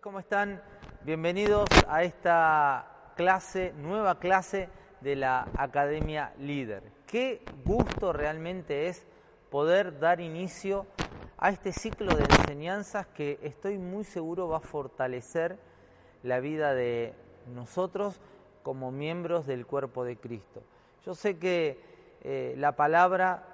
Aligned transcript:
¿cómo 0.00 0.18
están? 0.18 0.60
Bienvenidos 1.04 1.68
a 1.88 2.02
esta 2.02 3.12
clase, 3.16 3.72
nueva 3.76 4.18
clase 4.18 4.68
de 5.00 5.16
la 5.16 5.48
Academia 5.56 6.34
Líder. 6.38 6.82
Qué 7.06 7.42
gusto 7.64 8.12
realmente 8.12 8.88
es 8.88 9.06
poder 9.48 9.98
dar 9.98 10.20
inicio 10.20 10.86
a 11.38 11.50
este 11.50 11.72
ciclo 11.72 12.14
de 12.14 12.24
enseñanzas 12.24 13.06
que 13.06 13.38
estoy 13.42 13.78
muy 13.78 14.04
seguro 14.04 14.48
va 14.48 14.58
a 14.58 14.60
fortalecer 14.60 15.58
la 16.22 16.40
vida 16.40 16.74
de 16.74 17.14
nosotros 17.54 18.20
como 18.62 18.90
miembros 18.90 19.46
del 19.46 19.66
cuerpo 19.66 20.04
de 20.04 20.16
Cristo. 20.16 20.62
Yo 21.04 21.14
sé 21.14 21.38
que 21.38 21.80
eh, 22.22 22.54
la 22.58 22.72
palabra 22.72 23.44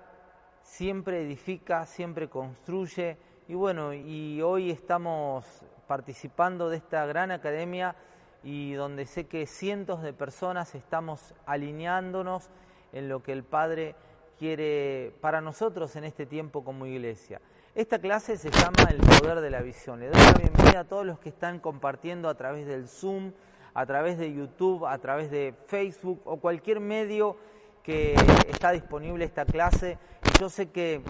siempre 0.63 1.23
edifica, 1.23 1.85
siempre 1.87 2.29
construye 2.29 3.19
y 3.49 3.55
bueno, 3.55 3.93
y 3.93 4.41
hoy 4.41 4.71
estamos 4.71 5.45
participando 5.93 6.71
de 6.71 6.79
esta 6.79 7.05
gran 7.05 7.31
academia 7.31 7.95
y 8.43 8.73
donde 8.73 9.05
sé 9.05 9.27
que 9.27 9.47
cientos 9.47 10.01
de 10.01 10.15
personas 10.15 10.75
estamos 10.75 11.35
alineándonos 11.45 12.49
en 12.95 13.11
lo 13.11 13.23
que 13.23 13.33
el 13.33 13.45
Padre 13.45 13.95
quiere 14.39 15.13
para 15.21 15.43
nosotros 15.43 15.95
en 15.97 16.05
este 16.05 16.25
tiempo 16.25 16.65
como 16.65 16.87
iglesia. 16.87 17.43
Esta 17.75 17.99
clase 17.99 18.39
se 18.39 18.51
llama 18.51 18.89
El 18.89 19.01
Poder 19.01 19.43
de 19.43 19.51
la 19.51 19.61
Visión. 19.61 20.01
Le 20.01 20.09
doy 20.09 20.19
la 20.19 20.33
bienvenida 20.33 20.81
a 20.81 20.85
todos 20.85 21.05
los 21.05 21.19
que 21.19 21.29
están 21.29 21.59
compartiendo 21.59 22.31
a 22.31 22.37
través 22.37 22.67
del 22.67 22.89
Zoom, 22.89 23.33
a 23.75 23.85
través 23.85 24.17
de 24.17 24.33
YouTube, 24.33 24.87
a 24.87 24.97
través 24.97 25.31
de 25.31 25.53
Facebook 25.67 26.23
o 26.25 26.39
cualquier 26.39 26.81
medio 26.81 27.37
que 27.83 28.15
está 28.49 28.71
disponible 28.71 29.27
esta 29.27 29.45
clase. 29.45 29.99
Yo 30.41 30.49
sé 30.49 30.71
que 30.71 31.03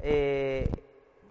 eh, 0.00 0.70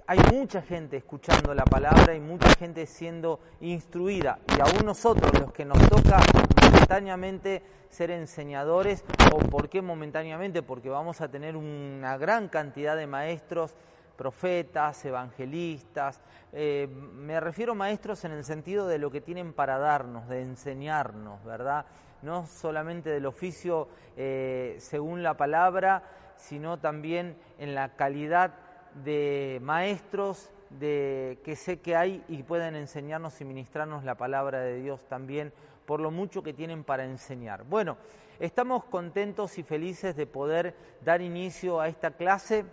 hay 0.09 0.19
mucha 0.31 0.61
gente 0.61 0.95
escuchando 0.95 1.53
la 1.53 1.65
palabra 1.65 2.15
y 2.15 2.21
mucha 2.21 2.49
gente 2.57 2.85
siendo 2.85 3.41
instruida. 3.59 4.39
Y 4.57 4.61
aún 4.61 4.85
nosotros, 4.85 5.29
los 5.37 5.51
que 5.51 5.65
nos 5.65 5.77
toca 5.89 6.21
momentáneamente 6.63 7.61
ser 7.89 8.11
enseñadores, 8.11 9.03
o 9.33 9.39
por 9.39 9.67
qué 9.67 9.81
momentáneamente, 9.81 10.63
porque 10.63 10.89
vamos 10.89 11.19
a 11.19 11.27
tener 11.27 11.57
una 11.57 12.17
gran 12.17 12.47
cantidad 12.47 12.95
de 12.95 13.05
maestros 13.05 13.75
profetas, 14.15 15.03
evangelistas, 15.03 16.21
eh, 16.53 16.87
me 16.87 17.39
refiero 17.41 17.73
a 17.73 17.75
maestros 17.75 18.23
en 18.23 18.31
el 18.31 18.45
sentido 18.45 18.87
de 18.87 18.99
lo 18.99 19.11
que 19.11 19.19
tienen 19.19 19.51
para 19.51 19.77
darnos, 19.77 20.29
de 20.29 20.41
enseñarnos, 20.41 21.43
¿verdad? 21.43 21.85
No 22.21 22.47
solamente 22.47 23.09
del 23.09 23.25
oficio 23.25 23.89
eh, 24.15 24.77
según 24.79 25.21
la 25.21 25.35
palabra, 25.35 26.03
sino 26.37 26.79
también 26.79 27.37
en 27.59 27.75
la 27.75 27.89
calidad 27.89 28.53
de 29.03 29.59
maestros 29.61 30.51
de, 30.69 31.39
que 31.43 31.55
sé 31.55 31.79
que 31.79 31.95
hay 31.95 32.23
y 32.27 32.43
pueden 32.43 32.75
enseñarnos 32.75 33.39
y 33.41 33.45
ministrarnos 33.45 34.03
la 34.03 34.15
palabra 34.15 34.59
de 34.59 34.81
Dios 34.81 35.05
también 35.07 35.53
por 35.87 36.01
lo 36.01 36.11
mucho 36.11 36.43
que 36.43 36.53
tienen 36.53 36.83
para 36.83 37.05
enseñar. 37.05 37.63
Bueno, 37.63 37.97
estamos 38.41 38.83
contentos 38.83 39.57
y 39.57 39.63
felices 39.63 40.17
de 40.17 40.27
poder 40.27 40.75
dar 41.03 41.21
inicio 41.21 41.79
a 41.79 41.87
esta 41.87 42.11
clase. 42.11 42.65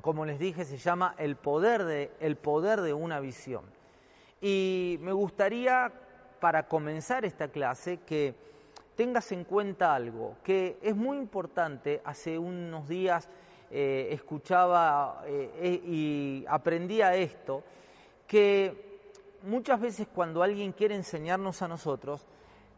Como 0.00 0.26
les 0.26 0.40
dije, 0.40 0.64
se 0.64 0.76
llama 0.76 1.14
el 1.18 1.36
poder 1.36 1.84
de, 1.84 2.10
el 2.18 2.34
poder 2.34 2.80
de 2.80 2.92
una 2.92 3.20
visión. 3.20 3.64
Y 4.40 4.98
me 5.02 5.12
gustaría, 5.12 5.92
para 6.40 6.66
comenzar 6.66 7.24
esta 7.24 7.46
clase, 7.46 7.98
que 7.98 8.34
tengas 8.96 9.30
en 9.30 9.44
cuenta 9.44 9.94
algo, 9.94 10.34
que 10.42 10.78
es 10.82 10.96
muy 10.96 11.18
importante. 11.18 12.02
Hace 12.04 12.40
unos 12.40 12.88
días 12.88 13.28
eh, 13.74 14.08
escuchaba 14.12 15.22
eh, 15.24 15.50
eh, 15.56 15.82
y 15.86 16.44
aprendía 16.46 17.14
esto, 17.14 17.62
que 18.26 19.00
muchas 19.44 19.80
veces 19.80 20.06
cuando 20.14 20.42
alguien 20.42 20.72
quiere 20.72 20.94
enseñarnos 20.94 21.62
a 21.62 21.68
nosotros, 21.68 22.26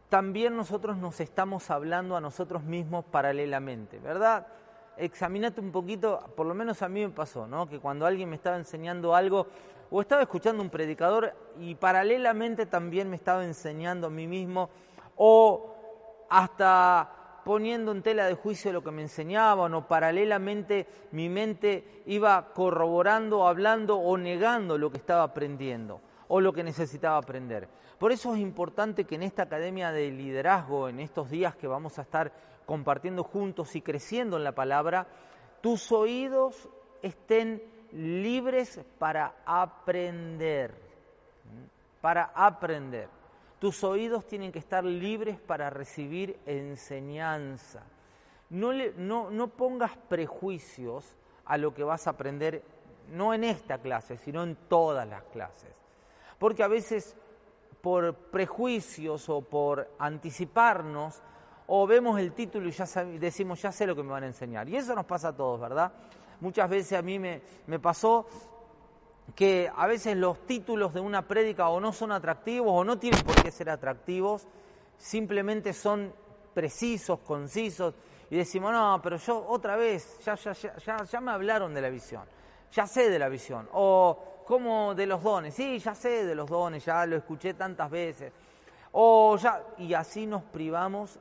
también 0.07 0.55
nosotros 0.55 0.95
nos 0.95 1.19
estamos 1.19 1.69
hablando 1.69 2.15
a 2.15 2.21
nosotros 2.21 2.63
mismos 2.63 3.03
paralelamente, 3.03 3.99
¿verdad? 3.99 4.47
Examínate 4.95 5.59
un 5.59 5.73
poquito, 5.73 6.21
por 6.33 6.45
lo 6.45 6.53
menos 6.53 6.81
a 6.81 6.87
mí 6.87 7.01
me 7.01 7.11
pasó, 7.11 7.45
¿no? 7.45 7.67
Que 7.67 7.79
cuando 7.79 8.05
alguien 8.05 8.29
me 8.29 8.37
estaba 8.37 8.55
enseñando 8.55 9.13
algo, 9.13 9.47
o 9.91 9.99
estaba 9.99 10.21
escuchando 10.21 10.63
un 10.63 10.69
predicador 10.69 11.33
y 11.59 11.75
paralelamente 11.75 12.67
también 12.67 13.09
me 13.09 13.17
estaba 13.17 13.43
enseñando 13.43 14.07
a 14.07 14.09
mí 14.09 14.27
mismo, 14.27 14.69
o 15.17 15.75
hasta 16.29 17.24
poniendo 17.45 17.91
en 17.91 18.01
tela 18.01 18.25
de 18.25 18.33
juicio 18.33 18.73
lo 18.73 18.83
que 18.83 18.89
me 18.89 19.03
enseñaban 19.03 19.71
o 19.75 19.87
paralelamente 19.87 20.87
mi 21.11 21.29
mente 21.29 22.01
iba 22.07 22.51
corroborando, 22.53 23.47
hablando 23.47 23.97
o 23.97 24.17
negando 24.17 24.79
lo 24.79 24.89
que 24.89 24.97
estaba 24.97 25.21
aprendiendo 25.21 26.01
o 26.27 26.41
lo 26.41 26.51
que 26.51 26.63
necesitaba 26.63 27.17
aprender. 27.17 27.69
Por 27.99 28.11
eso 28.11 28.33
es 28.33 28.41
importante 28.41 29.05
que 29.05 29.13
en 29.13 29.21
esta 29.21 29.43
academia 29.43 29.91
de 29.91 30.09
liderazgo, 30.09 30.89
en 30.89 30.99
estos 30.99 31.29
días 31.29 31.55
que 31.55 31.67
vamos 31.67 31.99
a 31.99 32.01
estar 32.01 32.33
compartiendo 32.65 33.23
juntos 33.23 33.75
y 33.75 33.81
creciendo 33.81 34.37
en 34.37 34.43
la 34.43 34.53
palabra, 34.53 35.05
tus 35.61 35.91
oídos 35.91 36.67
estén 37.03 37.61
libres 37.91 38.81
para 38.97 39.35
aprender, 39.45 40.73
para 42.01 42.31
aprender. 42.33 43.14
Tus 43.65 43.83
oídos 43.83 44.27
tienen 44.27 44.51
que 44.51 44.59
estar 44.59 44.83
libres 44.83 45.39
para 45.39 45.71
recibir 45.71 46.37
enseñanza. 46.45 47.81
No, 48.51 49.47
pongas 49.57 49.97
prejuicios 50.07 51.15
a 51.45 51.57
lo 51.57 51.73
que 51.73 51.83
vas 51.83 52.05
a 52.05 52.11
aprender, 52.11 52.61
no 53.09 53.33
en 53.33 53.43
esta 53.43 53.79
clase, 53.79 54.17
sino 54.17 54.43
en 54.43 54.55
todas 54.69 55.07
las 55.07 55.23
clases. 55.23 55.73
Porque 56.37 56.61
a 56.61 56.67
veces 56.67 57.15
por 57.81 58.13
prejuicios 58.13 59.27
o 59.29 59.41
por 59.41 59.89
anticiparnos, 59.97 61.23
o 61.65 61.87
vemos 61.87 62.19
el 62.19 62.33
título 62.33 62.67
y 62.67 62.71
ya 62.71 62.85
decimos, 63.19 63.63
ya 63.63 63.71
sé 63.71 63.87
lo 63.87 63.95
que 63.95 64.03
me 64.03 64.11
van 64.11 64.25
a 64.25 64.27
enseñar. 64.27 64.69
Y 64.69 64.75
eso 64.75 64.93
nos 64.93 65.07
pasa 65.07 65.29
a 65.29 65.35
todos, 65.35 65.59
¿verdad? 65.59 65.91
Muchas 66.39 66.69
veces 66.69 66.99
a 66.99 67.01
mí 67.01 67.17
me 67.17 67.79
pasó 67.81 68.27
que 69.35 69.69
a 69.75 69.85
veces 69.85 70.15
los 70.15 70.45
títulos 70.45 70.93
de 70.93 71.01
una 71.01 71.27
prédica 71.27 71.67
o 71.67 71.79
no 71.79 71.91
son 71.91 72.11
atractivos 72.13 72.71
o 72.71 72.83
no 72.83 72.97
tienen 72.97 73.21
por 73.23 73.35
qué 73.43 73.51
ser 73.51 73.69
atractivos, 73.69 74.47
simplemente 74.97 75.73
son 75.73 76.13
precisos, 76.53 77.19
concisos, 77.19 77.93
y 78.29 78.37
decimos, 78.37 78.71
no, 78.71 78.99
pero 79.03 79.17
yo 79.17 79.45
otra 79.47 79.75
vez, 79.75 80.19
ya, 80.23 80.35
ya, 80.35 80.53
ya, 80.53 81.03
ya 81.03 81.21
me 81.21 81.31
hablaron 81.31 81.73
de 81.73 81.81
la 81.81 81.89
visión, 81.89 82.23
ya 82.71 82.87
sé 82.87 83.09
de 83.09 83.19
la 83.19 83.27
visión, 83.27 83.67
o 83.73 84.41
como 84.47 84.95
de 84.95 85.05
los 85.05 85.21
dones, 85.21 85.53
sí, 85.53 85.79
ya 85.79 85.93
sé 85.93 86.25
de 86.25 86.33
los 86.33 86.49
dones, 86.49 86.85
ya 86.85 87.05
lo 87.05 87.17
escuché 87.17 87.53
tantas 87.55 87.91
veces, 87.91 88.31
o 88.93 89.35
ya, 89.37 89.61
y 89.77 89.93
así 89.93 90.25
nos 90.25 90.43
privamos 90.43 91.19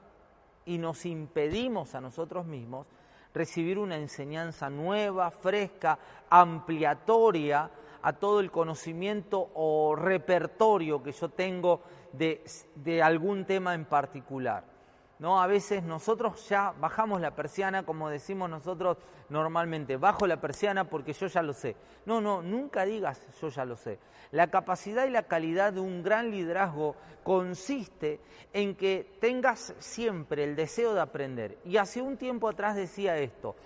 y 0.66 0.78
nos 0.78 1.04
impedimos 1.04 1.94
a 1.94 2.00
nosotros 2.00 2.46
mismos 2.46 2.86
recibir 3.34 3.78
una 3.78 3.96
enseñanza 3.96 4.70
nueva, 4.70 5.30
fresca, 5.30 5.98
ampliatoria, 6.30 7.68
a 8.04 8.12
todo 8.12 8.40
el 8.40 8.50
conocimiento 8.50 9.50
o 9.54 9.96
repertorio 9.96 11.02
que 11.02 11.12
yo 11.12 11.30
tengo 11.30 11.80
de, 12.12 12.44
de 12.74 13.02
algún 13.02 13.46
tema 13.46 13.72
en 13.72 13.86
particular. 13.86 14.62
¿no? 15.18 15.40
A 15.40 15.46
veces 15.46 15.82
nosotros 15.82 16.46
ya 16.50 16.74
bajamos 16.78 17.22
la 17.22 17.34
persiana, 17.34 17.86
como 17.86 18.10
decimos 18.10 18.50
nosotros 18.50 18.98
normalmente, 19.30 19.96
bajo 19.96 20.26
la 20.26 20.38
persiana 20.38 20.84
porque 20.84 21.14
yo 21.14 21.28
ya 21.28 21.40
lo 21.40 21.54
sé. 21.54 21.76
No, 22.04 22.20
no, 22.20 22.42
nunca 22.42 22.84
digas 22.84 23.26
yo 23.40 23.48
ya 23.48 23.64
lo 23.64 23.74
sé. 23.74 23.98
La 24.32 24.48
capacidad 24.48 25.06
y 25.06 25.10
la 25.10 25.22
calidad 25.22 25.72
de 25.72 25.80
un 25.80 26.02
gran 26.02 26.30
liderazgo 26.30 26.96
consiste 27.22 28.20
en 28.52 28.74
que 28.74 29.16
tengas 29.18 29.74
siempre 29.78 30.44
el 30.44 30.56
deseo 30.56 30.92
de 30.92 31.00
aprender. 31.00 31.56
Y 31.64 31.78
hace 31.78 32.02
un 32.02 32.18
tiempo 32.18 32.50
atrás 32.50 32.76
decía 32.76 33.16
esto, 33.16 33.56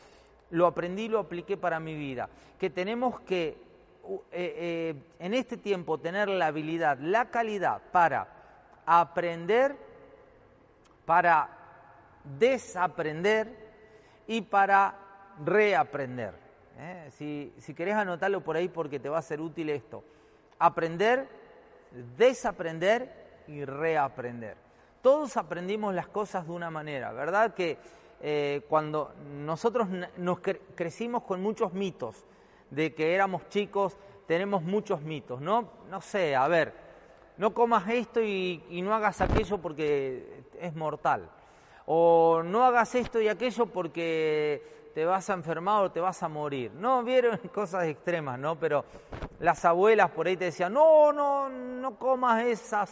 lo 0.51 0.69
aprendí, 0.69 1.09
lo 1.09 1.19
apliqué 1.19 1.57
para 1.57 1.81
mi 1.81 1.97
vida, 1.97 2.29
que 2.57 2.71
tenemos 2.71 3.19
que 3.23 3.68
eh, 4.09 4.23
eh, 4.33 4.95
en 5.19 5.35
este 5.35 5.59
tiempo 5.59 5.99
tener 5.99 6.31
la 6.31 6.47
habilidad, 6.47 6.99
la 6.99 7.27
calidad 7.27 7.83
para 7.93 8.27
aprender, 8.87 9.77
para 11.05 11.51
desaprender 12.39 13.55
y 14.27 14.41
para 14.41 14.95
reaprender. 15.45 16.33
¿eh? 16.79 17.11
Si, 17.11 17.53
si 17.59 17.75
querés 17.75 17.97
anotarlo 17.97 18.41
por 18.41 18.57
ahí 18.57 18.69
porque 18.69 18.99
te 18.99 19.11
va 19.11 19.19
a 19.19 19.23
ser 19.23 19.43
útil 19.43 19.69
esto. 19.69 20.03
Aprender, 20.59 21.29
desaprender 22.17 23.43
y 23.47 23.67
reaprender. 23.67 24.57
Todos 25.03 25.37
aprendimos 25.37 25.95
las 25.95 26.09
cosas 26.09 26.47
de 26.47 26.53
una 26.53 26.71
manera, 26.71 27.13
¿verdad? 27.13 27.53
Que 27.53 27.79
cuando 28.69 29.13
nosotros 29.45 29.87
nos 30.17 30.41
crecimos 30.41 31.23
con 31.23 31.41
muchos 31.41 31.73
mitos, 31.73 32.25
de 32.71 32.95
que 32.95 33.15
éramos 33.15 33.49
chicos, 33.49 33.97
tenemos 34.27 34.63
muchos 34.63 35.01
mitos, 35.03 35.41
¿no? 35.41 35.71
No 35.91 36.01
sé, 36.01 36.37
a 36.37 36.47
ver, 36.49 36.73
no 37.39 37.55
comas 37.55 37.89
esto 37.89 38.21
y, 38.21 38.63
no 38.83 38.95
hagas 38.95 39.21
aquello 39.21 39.59
porque 39.59 40.43
es 40.61 40.75
mortal. 40.75 41.31
O 41.87 42.43
no 42.45 42.65
hagas 42.65 42.95
esto 42.95 43.21
y 43.21 43.29
aquello 43.29 43.67
porque 43.67 44.91
te 44.95 45.05
vas 45.05 45.31
a 45.31 45.35
enfermar 45.35 45.85
o 45.85 45.91
te 45.91 46.01
vas 46.01 46.23
a 46.23 46.29
morir. 46.29 46.73
No, 46.75 47.03
vieron 47.05 47.39
cosas 47.55 47.85
extremas, 47.85 48.39
¿no? 48.39 48.57
Pero 48.57 48.85
las 49.41 49.65
abuelas 49.65 50.11
por 50.11 50.27
ahí 50.27 50.37
te 50.37 50.47
decían, 50.47 50.73
no, 50.73 51.13
no, 51.13 51.49
no 51.49 51.97
comas 51.97 52.45
esa 52.45 52.85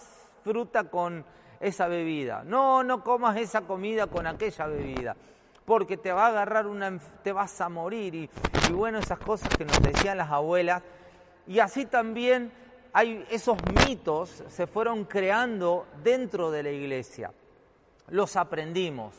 fruta 0.45 0.85
con 0.85 1.25
esa 1.61 1.89
bebida. 1.89 2.43
No, 2.45 2.85
no 2.85 3.03
comas 3.03 3.37
esa 3.37 3.63
comida 3.63 4.07
con 4.07 4.27
aquella 4.27 4.67
bebida. 4.67 5.17
Porque 5.67 5.97
te 5.97 6.13
va 6.13 6.27
a 6.27 6.29
agarrar 6.29 6.67
una, 6.67 6.99
te 7.23 7.33
vas 7.33 7.61
a 7.61 7.69
morir. 7.69 8.15
Y, 8.15 8.31
bueno, 8.73 8.99
esas 8.99 9.19
cosas 9.19 9.49
que 9.57 9.65
nos 9.65 9.83
decían 9.83 10.17
las 10.17 10.31
abuelas. 10.31 10.83
Y 11.47 11.59
así 11.59 11.85
también 11.85 12.53
hay 12.93 13.27
esos 13.31 13.59
mitos 13.87 14.43
se 14.49 14.67
fueron 14.67 15.05
creando 15.05 15.87
dentro 16.03 16.51
de 16.51 16.63
la 16.63 16.71
iglesia. 16.71 17.31
Los 18.09 18.37
aprendimos, 18.37 19.15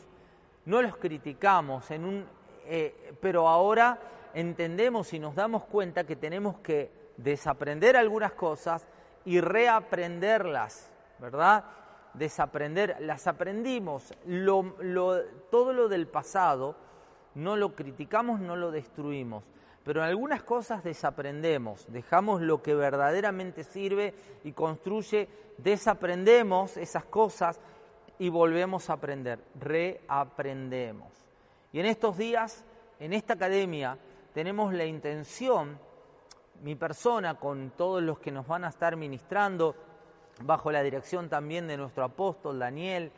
no 0.64 0.82
los 0.82 0.96
criticamos, 0.96 1.90
en 1.92 2.04
un, 2.04 2.26
eh, 2.66 3.14
pero 3.20 3.48
ahora 3.48 3.98
entendemos 4.34 5.12
y 5.12 5.18
nos 5.18 5.34
damos 5.34 5.64
cuenta 5.64 6.04
que 6.04 6.16
tenemos 6.16 6.58
que 6.58 6.90
desaprender 7.16 7.96
algunas 7.96 8.32
cosas 8.32 8.86
y 9.24 9.40
reaprenderlas, 9.40 10.90
¿verdad? 11.18 11.64
Desaprender, 12.14 12.96
las 13.00 13.26
aprendimos, 13.26 14.12
todo 15.50 15.72
lo 15.72 15.88
del 15.88 16.06
pasado 16.06 16.76
no 17.34 17.56
lo 17.56 17.74
criticamos, 17.74 18.40
no 18.40 18.56
lo 18.56 18.70
destruimos, 18.70 19.44
pero 19.84 20.02
en 20.02 20.08
algunas 20.08 20.42
cosas 20.42 20.82
desaprendemos, 20.82 21.86
dejamos 21.88 22.40
lo 22.40 22.62
que 22.62 22.74
verdaderamente 22.74 23.62
sirve 23.62 24.14
y 24.44 24.52
construye, 24.52 25.28
desaprendemos 25.58 26.76
esas 26.76 27.04
cosas 27.04 27.60
y 28.18 28.28
volvemos 28.28 28.90
a 28.90 28.94
aprender, 28.94 29.38
reaprendemos. 29.58 31.12
Y 31.72 31.80
en 31.80 31.86
estos 31.86 32.16
días, 32.18 32.64
en 32.98 33.12
esta 33.12 33.34
academia, 33.34 33.96
tenemos 34.34 34.74
la 34.74 34.84
intención, 34.84 35.78
mi 36.62 36.74
persona 36.74 37.38
con 37.38 37.70
todos 37.76 38.02
los 38.02 38.18
que 38.18 38.32
nos 38.32 38.46
van 38.48 38.64
a 38.64 38.68
estar 38.68 38.96
ministrando, 38.96 39.76
bajo 40.40 40.70
la 40.70 40.82
dirección 40.82 41.28
también 41.28 41.66
de 41.66 41.76
nuestro 41.76 42.04
apóstol 42.04 42.58
Daniel, 42.58 43.10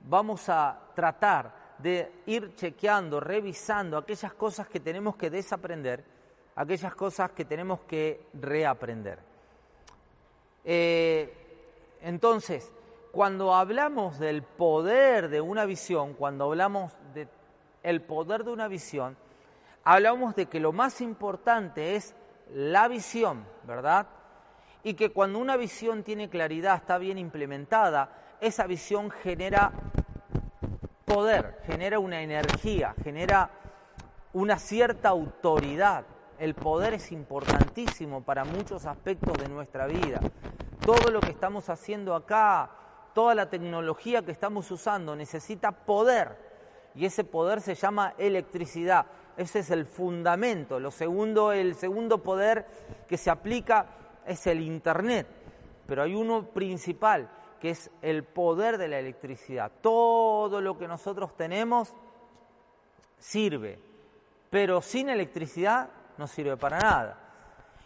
vamos 0.00 0.48
a 0.48 0.78
tratar 0.94 1.66
de 1.78 2.22
ir 2.26 2.54
chequeando, 2.54 3.20
revisando 3.20 3.98
aquellas 3.98 4.32
cosas 4.34 4.68
que 4.68 4.80
tenemos 4.80 5.16
que 5.16 5.30
desaprender, 5.30 6.04
aquellas 6.54 6.94
cosas 6.94 7.32
que 7.32 7.44
tenemos 7.44 7.80
que 7.80 8.28
reaprender. 8.34 9.18
Eh, 10.64 11.32
entonces, 12.02 12.72
cuando 13.12 13.54
hablamos 13.54 14.18
del 14.18 14.42
poder 14.42 15.28
de 15.28 15.40
una 15.40 15.64
visión, 15.64 16.14
cuando 16.14 16.44
hablamos 16.44 16.92
del 17.84 18.00
poder 18.02 18.44
de 18.44 18.50
una 18.50 18.68
visión, 18.68 19.16
hablamos 19.84 20.34
de 20.34 20.46
que 20.46 20.60
lo 20.60 20.72
más 20.72 21.00
importante 21.00 21.96
es 21.96 22.14
la 22.52 22.88
visión, 22.88 23.44
¿verdad? 23.64 24.06
Y 24.86 24.94
que 24.94 25.10
cuando 25.10 25.40
una 25.40 25.56
visión 25.56 26.04
tiene 26.04 26.30
claridad, 26.30 26.76
está 26.76 26.96
bien 26.96 27.18
implementada, 27.18 28.36
esa 28.40 28.68
visión 28.68 29.10
genera 29.10 29.72
poder, 31.04 31.58
genera 31.66 31.98
una 31.98 32.22
energía, 32.22 32.94
genera 33.02 33.50
una 34.32 34.60
cierta 34.60 35.08
autoridad. 35.08 36.04
El 36.38 36.54
poder 36.54 36.94
es 36.94 37.10
importantísimo 37.10 38.22
para 38.22 38.44
muchos 38.44 38.86
aspectos 38.86 39.36
de 39.38 39.48
nuestra 39.48 39.88
vida. 39.88 40.20
Todo 40.86 41.10
lo 41.10 41.18
que 41.18 41.30
estamos 41.30 41.68
haciendo 41.68 42.14
acá, 42.14 42.70
toda 43.12 43.34
la 43.34 43.50
tecnología 43.50 44.22
que 44.22 44.30
estamos 44.30 44.70
usando 44.70 45.16
necesita 45.16 45.72
poder 45.72 46.38
y 46.94 47.06
ese 47.06 47.24
poder 47.24 47.60
se 47.60 47.74
llama 47.74 48.14
electricidad. 48.18 49.06
Ese 49.36 49.58
es 49.58 49.70
el 49.72 49.84
fundamento. 49.84 50.78
Lo 50.78 50.92
segundo, 50.92 51.50
el 51.50 51.74
segundo 51.74 52.22
poder 52.22 52.66
que 53.08 53.16
se 53.16 53.30
aplica 53.30 53.86
es 54.26 54.46
el 54.46 54.60
Internet, 54.60 55.26
pero 55.86 56.02
hay 56.02 56.14
uno 56.14 56.50
principal 56.50 57.30
que 57.60 57.70
es 57.70 57.90
el 58.02 58.24
poder 58.24 58.78
de 58.78 58.88
la 58.88 58.98
electricidad. 58.98 59.72
Todo 59.80 60.60
lo 60.60 60.78
que 60.78 60.88
nosotros 60.88 61.36
tenemos 61.36 61.94
sirve, 63.18 63.78
pero 64.50 64.82
sin 64.82 65.08
electricidad 65.08 65.88
no 66.18 66.26
sirve 66.26 66.56
para 66.56 66.78
nada. 66.78 67.20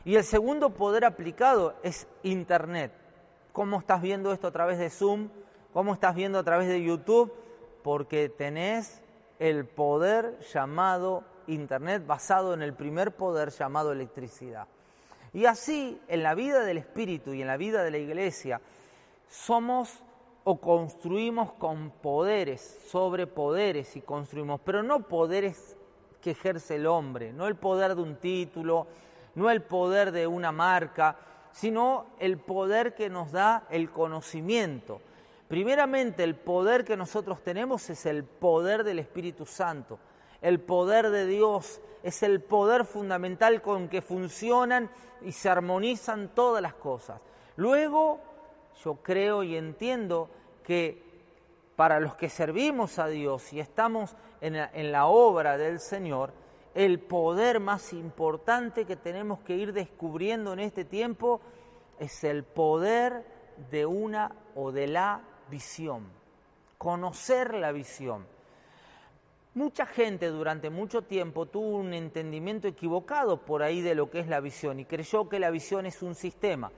Y 0.04 0.16
el 0.16 0.24
segundo 0.24 0.70
poder 0.70 1.04
aplicado 1.04 1.74
es 1.82 2.08
Internet 2.22 2.92
cómo 3.52 3.78
estás 3.78 4.02
viendo 4.02 4.32
esto 4.32 4.48
a 4.48 4.52
través 4.52 4.78
de 4.78 4.90
Zoom, 4.90 5.28
cómo 5.72 5.92
estás 5.92 6.14
viendo 6.14 6.38
a 6.38 6.44
través 6.44 6.68
de 6.68 6.82
YouTube, 6.82 7.32
porque 7.82 8.28
tenés 8.28 9.02
el 9.38 9.66
poder 9.66 10.38
llamado 10.52 11.24
Internet 11.46 12.06
basado 12.06 12.54
en 12.54 12.62
el 12.62 12.74
primer 12.74 13.12
poder 13.12 13.50
llamado 13.50 13.92
electricidad. 13.92 14.66
Y 15.32 15.46
así, 15.46 16.00
en 16.08 16.22
la 16.22 16.34
vida 16.34 16.64
del 16.64 16.78
Espíritu 16.78 17.32
y 17.32 17.42
en 17.42 17.46
la 17.46 17.56
vida 17.56 17.82
de 17.82 17.90
la 17.90 17.98
Iglesia, 17.98 18.60
somos 19.28 20.02
o 20.44 20.60
construimos 20.60 21.52
con 21.52 21.90
poderes, 21.90 22.80
sobre 22.88 23.26
poderes 23.26 23.94
y 23.96 24.00
construimos, 24.00 24.60
pero 24.64 24.82
no 24.82 25.06
poderes 25.06 25.76
que 26.20 26.32
ejerce 26.32 26.76
el 26.76 26.86
hombre, 26.86 27.32
no 27.32 27.46
el 27.46 27.56
poder 27.56 27.94
de 27.94 28.02
un 28.02 28.16
título, 28.16 28.86
no 29.34 29.50
el 29.50 29.62
poder 29.62 30.12
de 30.12 30.26
una 30.26 30.50
marca, 30.50 31.16
sino 31.52 32.06
el 32.18 32.38
poder 32.38 32.94
que 32.94 33.08
nos 33.08 33.32
da 33.32 33.66
el 33.70 33.90
conocimiento. 33.90 35.00
Primeramente, 35.48 36.22
el 36.22 36.36
poder 36.36 36.84
que 36.84 36.96
nosotros 36.96 37.42
tenemos 37.42 37.88
es 37.90 38.06
el 38.06 38.24
poder 38.24 38.84
del 38.84 38.98
Espíritu 38.98 39.46
Santo. 39.46 39.98
El 40.40 40.60
poder 40.60 41.10
de 41.10 41.26
Dios 41.26 41.80
es 42.02 42.22
el 42.22 42.40
poder 42.40 42.84
fundamental 42.84 43.60
con 43.60 43.88
que 43.88 44.02
funcionan 44.02 44.90
y 45.22 45.32
se 45.32 45.48
armonizan 45.48 46.28
todas 46.34 46.62
las 46.62 46.74
cosas. 46.74 47.20
Luego, 47.56 48.20
yo 48.82 48.96
creo 48.96 49.42
y 49.42 49.56
entiendo 49.56 50.30
que 50.64 51.10
para 51.76 52.00
los 52.00 52.14
que 52.14 52.28
servimos 52.28 52.98
a 52.98 53.06
Dios 53.06 53.52
y 53.52 53.60
estamos 53.60 54.14
en 54.40 54.92
la, 54.92 55.06
obra 55.06 55.56
del 55.58 55.80
Señor, 55.80 56.32
el 56.74 57.00
poder 57.00 57.60
más 57.60 57.92
importante 57.92 58.84
que 58.84 58.96
tenemos 58.96 59.40
que 59.40 59.56
ir 59.56 59.72
descubriendo 59.72 60.52
en 60.52 60.60
este 60.60 60.84
tiempo 60.84 61.40
es 61.98 62.24
el 62.24 62.44
poder 62.44 63.24
de 63.70 63.86
una 63.86 64.32
o 64.54 64.72
de 64.72 64.86
la 64.86 65.22
visión, 65.50 66.06
conocer 66.78 67.54
la 67.54 67.72
visión. 67.72 68.26
Mucha 69.54 69.84
gente 69.84 70.28
durante 70.28 70.70
mucho 70.70 71.02
tiempo 71.02 71.46
tuvo 71.46 71.78
un 71.78 71.92
entendimiento 71.92 72.68
equivocado 72.68 73.44
por 73.44 73.64
ahí 73.64 73.80
de 73.80 73.96
lo 73.96 74.08
que 74.08 74.20
es 74.20 74.28
la 74.28 74.38
visión 74.38 74.78
y 74.78 74.84
creyó 74.84 75.28
que 75.28 75.40
la 75.40 75.50
visión 75.50 75.86
es 75.86 76.02
un 76.02 76.14
sistema. 76.14 76.70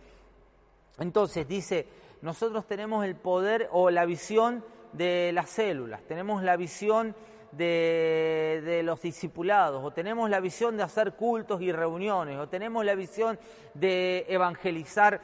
Entonces 0.99 1.47
dice, 1.47 1.87
nosotros 2.23 2.67
tenemos 2.67 3.05
el 3.05 3.15
poder 3.15 3.69
o 3.73 3.91
la 3.91 4.07
visión 4.07 4.65
de 4.95 5.33
las 5.35 5.51
células, 5.51 6.03
tenemos 6.05 6.43
la 6.43 6.57
visión 6.57 7.15
de, 7.53 8.81
los 8.85 9.03
discipulados, 9.03 9.85
o 9.85 9.91
tenemos 9.91 10.31
la 10.31 10.41
visión 10.41 10.77
de 10.77 10.83
hacer 10.83 11.13
cultos 11.13 11.61
y 11.61 11.73
reuniones, 11.73 12.39
o 12.39 12.49
tenemos 12.49 12.85
la 12.85 12.95
visión 12.95 13.39
de 13.75 14.25
evangelizar 14.29 15.21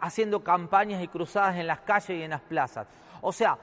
haciendo 0.00 0.42
campañas 0.42 1.02
y 1.02 1.08
cruzadas 1.08 1.56
en 1.56 1.66
las 1.66 1.80
calles 1.80 2.10
y 2.10 2.22
en 2.22 2.30
las 2.30 2.40
plazas. 2.40 2.86
O 3.20 3.32
sea, 3.32 3.58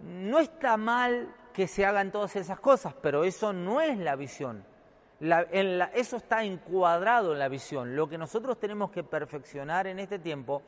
no 0.00 0.40
está 0.40 0.76
mal 0.76 1.32
que 1.54 1.68
se 1.68 1.86
hagan 1.86 2.10
todas 2.10 2.34
esas 2.34 2.58
cosas, 2.58 2.94
pero 3.00 3.22
eso 3.22 3.52
no 3.52 3.80
es 3.80 3.96
la 3.96 4.16
visión. 4.16 4.66
eso 5.20 6.16
está 6.16 6.42
encuadrado 6.42 7.32
en 7.32 7.38
la 7.38 7.48
visión. 7.48 7.94
Lo 7.94 8.08
que 8.08 8.18
nosotros 8.18 8.58
tenemos 8.58 8.90
que 8.90 9.04
perfeccionar 9.04 9.86
en 9.86 10.00
este 10.00 10.18
tiempo 10.18 10.62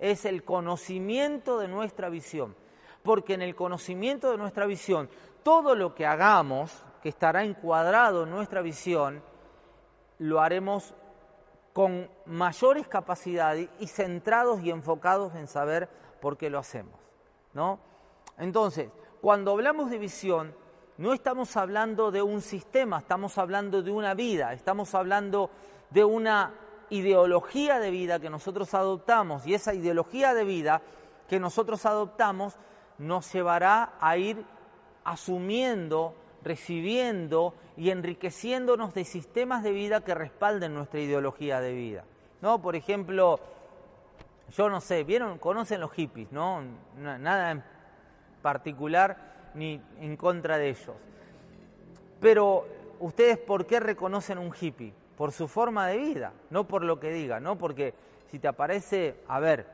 es 0.00 0.24
el 0.24 0.42
conocimiento 0.42 1.60
de 1.60 1.68
nuestra 1.68 2.08
visión, 2.08 2.56
porque 3.04 3.34
en 3.34 3.42
el 3.42 3.54
conocimiento 3.54 4.32
de 4.32 4.36
nuestra 4.36 4.66
visión 4.66 5.08
todo 5.44 5.76
lo 5.76 5.94
que 5.94 6.04
hagamos, 6.04 6.84
que 7.00 7.10
estará 7.10 7.44
encuadrado 7.44 8.24
en 8.24 8.30
nuestra 8.30 8.60
visión, 8.60 9.22
lo 10.18 10.40
haremos 10.40 10.94
con 11.72 12.10
mayores 12.26 12.88
capacidades 12.88 13.68
y 13.78 13.86
centrados 13.86 14.60
y 14.62 14.70
enfocados 14.70 15.34
en 15.36 15.46
saber 15.46 15.88
por 16.20 16.36
qué 16.36 16.50
lo 16.50 16.58
hacemos. 16.58 16.98
¿no? 17.52 17.78
Entonces, 18.36 18.90
cuando 19.24 19.52
hablamos 19.52 19.88
de 19.88 19.96
visión, 19.96 20.54
no 20.98 21.14
estamos 21.14 21.56
hablando 21.56 22.10
de 22.10 22.20
un 22.20 22.42
sistema, 22.42 22.98
estamos 22.98 23.38
hablando 23.38 23.80
de 23.80 23.90
una 23.90 24.12
vida, 24.12 24.52
estamos 24.52 24.94
hablando 24.94 25.48
de 25.88 26.04
una 26.04 26.52
ideología 26.90 27.78
de 27.78 27.90
vida 27.90 28.20
que 28.20 28.28
nosotros 28.28 28.74
adoptamos 28.74 29.46
y 29.46 29.54
esa 29.54 29.72
ideología 29.72 30.34
de 30.34 30.44
vida 30.44 30.82
que 31.26 31.40
nosotros 31.40 31.86
adoptamos 31.86 32.58
nos 32.98 33.32
llevará 33.32 33.94
a 33.98 34.18
ir 34.18 34.44
asumiendo, 35.04 36.14
recibiendo 36.42 37.54
y 37.78 37.88
enriqueciéndonos 37.88 38.92
de 38.92 39.06
sistemas 39.06 39.62
de 39.62 39.72
vida 39.72 40.02
que 40.02 40.14
respalden 40.14 40.74
nuestra 40.74 41.00
ideología 41.00 41.60
de 41.60 41.72
vida. 41.72 42.04
¿No? 42.42 42.60
Por 42.60 42.76
ejemplo, 42.76 43.40
yo 44.54 44.68
no 44.68 44.82
sé, 44.82 45.02
¿vieron? 45.02 45.38
Conocen 45.38 45.80
los 45.80 45.92
hippies, 45.92 46.30
¿no? 46.30 46.62
Nada 46.98 47.64
particular 48.44 49.16
ni 49.54 49.80
en 50.00 50.18
contra 50.18 50.58
de 50.58 50.68
ellos. 50.68 50.94
Pero 52.20 52.66
ustedes, 53.00 53.38
¿por 53.38 53.64
qué 53.64 53.80
reconocen 53.80 54.36
un 54.36 54.52
hippie? 54.54 54.92
Por 55.16 55.32
su 55.32 55.48
forma 55.48 55.88
de 55.88 55.96
vida, 55.96 56.34
no 56.50 56.68
por 56.68 56.84
lo 56.84 57.00
que 57.00 57.10
diga, 57.10 57.40
¿no? 57.40 57.56
Porque 57.56 57.94
si 58.30 58.38
te 58.38 58.46
aparece, 58.46 59.16
a 59.28 59.40
ver, 59.40 59.66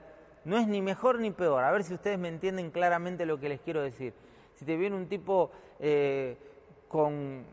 no 0.45 0.57
es 0.57 0.69
ni 0.69 0.83
mejor 0.83 1.19
ni 1.19 1.33
peor, 1.33 1.65
a 1.65 1.73
ver 1.73 1.83
si 1.83 1.95
ustedes 1.95 2.17
me 2.17 2.29
entienden 2.29 2.71
claramente 2.71 3.27
lo 3.27 3.41
que 3.41 3.49
les 3.49 3.61
quiero 3.61 3.83
decir. 3.83 4.15
Si 4.55 4.65
te 4.65 4.77
viene 4.77 4.95
un 4.95 5.09
tipo 5.09 5.51
eh, 5.81 6.37
con, 6.87 7.45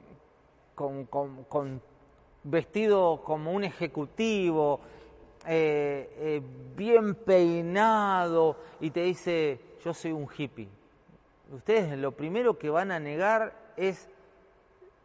vestido 2.44 3.24
como 3.24 3.54
un 3.54 3.64
ejecutivo, 3.64 4.82
eh, 5.48 6.14
eh, 6.20 6.42
bien 6.76 7.16
peinado, 7.16 8.58
y 8.80 8.92
te 8.92 9.02
dice, 9.02 9.60
yo 9.84 9.96
soy 9.96 10.12
un 10.12 10.28
hippie 10.38 10.77
ustedes 11.52 11.98
lo 11.98 12.12
primero 12.12 12.58
que 12.58 12.70
van 12.70 12.92
a 12.92 13.00
negar 13.00 13.54
es 13.76 14.10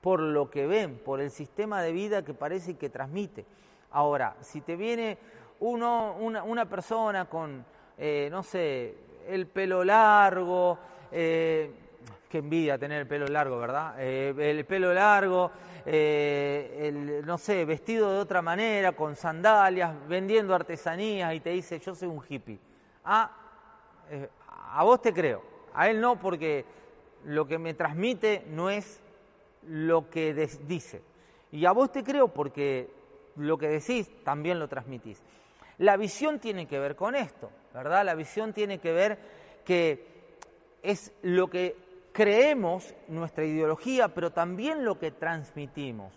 por 0.01 0.21
lo 0.21 0.51
que 0.51 0.67
ven, 0.67 0.99
por 0.99 1.21
el 1.21 1.31
sistema 1.31 1.81
de 1.81 1.93
vida 1.93 2.25
que 2.25 2.35
parece 2.35 2.77
que 2.77 2.91
transmite. 2.91 3.47
Ahora, 3.93 4.37
si 4.41 4.61
te 4.61 4.75
viene 4.75 5.17
uno, 5.61 6.17
una, 6.19 6.69
persona 6.69 7.27
con, 7.27 7.65
eh, 7.97 8.29
no 8.31 8.43
sé, 8.43 8.97
el 9.29 9.47
pelo 9.47 9.85
largo, 9.85 10.79
eh, 11.13 11.71
qué 12.29 12.39
envidia 12.39 12.77
tener 12.79 13.03
el 13.03 13.07
pelo 13.07 13.27
largo, 13.27 13.59
¿verdad? 13.59 13.95
Eh, 13.99 14.35
el 14.39 14.65
pelo 14.65 14.93
largo, 14.93 15.53
el, 15.85 17.25
no 17.25 17.39
sé, 17.39 17.65
vestido 17.65 18.13
de 18.13 18.19
otra 18.19 18.43
manera, 18.43 18.93
con 18.93 19.15
sandalias, 19.15 19.95
vendiendo 20.09 20.53
artesanías 20.53 21.33
y 21.35 21.41
te 21.41 21.51
dice, 21.51 21.79
yo 21.79 21.95
soy 21.95 22.09
un 22.09 22.23
hippie. 22.29 22.59
Ah, 23.05 23.31
a 24.73 24.83
vos 24.83 25.01
te 25.01 25.13
creo, 25.13 25.52
a 25.75 25.89
él 25.89 26.01
no, 26.01 26.19
porque 26.19 26.65
lo 27.25 27.47
que 27.47 27.59
me 27.59 27.75
transmite 27.75 28.45
no 28.49 28.71
es 28.71 29.01
lo 29.69 30.11
que 30.11 30.35
dice. 30.67 31.03
Y 31.51 31.67
a 31.67 31.73
vos 31.73 31.93
te 31.93 32.03
creo 32.03 32.29
porque 32.29 32.91
lo 33.37 33.59
que 33.59 33.69
decís 33.69 34.11
también 34.25 34.59
lo 34.59 34.69
transmitís. 34.69 35.23
La 35.79 35.97
visión 35.97 36.39
tiene 36.39 36.67
que 36.67 36.79
ver 36.79 36.97
con 36.97 37.15
esto, 37.15 37.51
¿verdad? 37.75 38.05
La 38.05 38.15
visión 38.15 38.53
tiene 38.53 38.79
que 38.79 38.93
ver 38.93 39.19
que 39.65 40.07
es 40.83 41.13
lo 41.23 41.49
que 41.49 41.77
creemos, 42.13 42.95
nuestra 43.09 43.45
ideología, 43.45 44.09
pero 44.09 44.31
también 44.31 44.85
lo 44.85 44.99
que 44.99 45.11
transmitimos. 45.11 46.13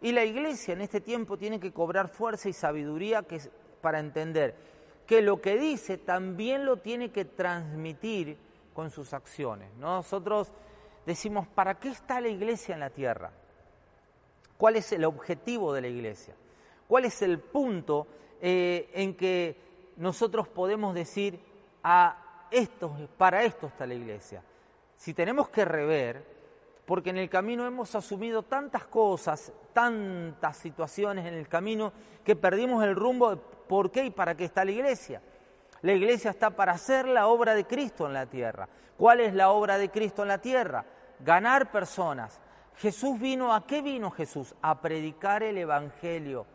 Y 0.00 0.12
la 0.12 0.24
iglesia 0.24 0.74
en 0.74 0.82
este 0.82 1.00
tiempo 1.00 1.36
tiene 1.36 1.58
que 1.58 1.72
cobrar 1.72 2.08
fuerza 2.08 2.48
y 2.48 2.52
sabiduría 2.52 3.24
para 3.80 3.98
entender 3.98 4.54
que 5.06 5.22
lo 5.22 5.40
que 5.40 5.58
dice 5.58 5.98
también 5.98 6.64
lo 6.64 6.78
tiene 6.78 7.10
que 7.10 7.24
transmitir 7.24 8.36
con 8.74 8.90
sus 8.90 9.14
acciones. 9.14 9.72
Nosotros 9.76 10.52
decimos, 11.06 11.46
¿para 11.46 11.78
qué 11.78 11.88
está 11.88 12.20
la 12.20 12.28
iglesia 12.28 12.74
en 12.74 12.80
la 12.80 12.90
tierra? 12.90 13.30
¿Cuál 14.58 14.76
es 14.76 14.92
el 14.92 15.04
objetivo 15.04 15.72
de 15.72 15.80
la 15.80 15.88
iglesia? 15.88 16.34
¿Cuál 16.86 17.06
es 17.06 17.22
el 17.22 17.38
punto 17.38 18.06
eh, 18.40 18.90
en 18.92 19.16
que 19.16 19.56
nosotros 19.96 20.48
podemos 20.48 20.94
decir, 20.94 21.40
a 21.82 22.46
esto, 22.50 22.94
para 23.16 23.44
esto 23.44 23.68
está 23.68 23.86
la 23.86 23.94
iglesia? 23.94 24.42
Si 24.96 25.14
tenemos 25.14 25.48
que 25.48 25.64
rever, 25.64 26.34
porque 26.86 27.10
en 27.10 27.18
el 27.18 27.30
camino 27.30 27.66
hemos 27.66 27.94
asumido 27.94 28.42
tantas 28.42 28.84
cosas, 28.84 29.52
tantas 29.72 30.56
situaciones 30.56 31.26
en 31.26 31.34
el 31.34 31.48
camino, 31.48 31.92
que 32.24 32.36
perdimos 32.36 32.84
el 32.84 32.94
rumbo 32.94 33.30
de 33.30 33.36
por 33.36 33.90
qué 33.90 34.04
y 34.04 34.10
para 34.10 34.36
qué 34.36 34.44
está 34.44 34.64
la 34.64 34.72
iglesia. 34.72 35.22
La 35.84 35.92
iglesia 35.92 36.30
está 36.30 36.48
para 36.48 36.72
hacer 36.72 37.06
la 37.06 37.26
obra 37.26 37.54
de 37.54 37.66
Cristo 37.66 38.06
en 38.06 38.14
la 38.14 38.24
tierra. 38.24 38.66
¿Cuál 38.96 39.20
es 39.20 39.34
la 39.34 39.50
obra 39.50 39.76
de 39.76 39.90
Cristo 39.90 40.22
en 40.22 40.28
la 40.28 40.38
tierra? 40.38 40.86
Ganar 41.20 41.70
personas. 41.70 42.40
Jesús 42.76 43.20
vino, 43.20 43.52
¿a 43.52 43.66
qué 43.66 43.82
vino 43.82 44.10
Jesús? 44.10 44.54
A 44.62 44.80
predicar 44.80 45.42
el 45.42 45.58
Evangelio. 45.58 46.46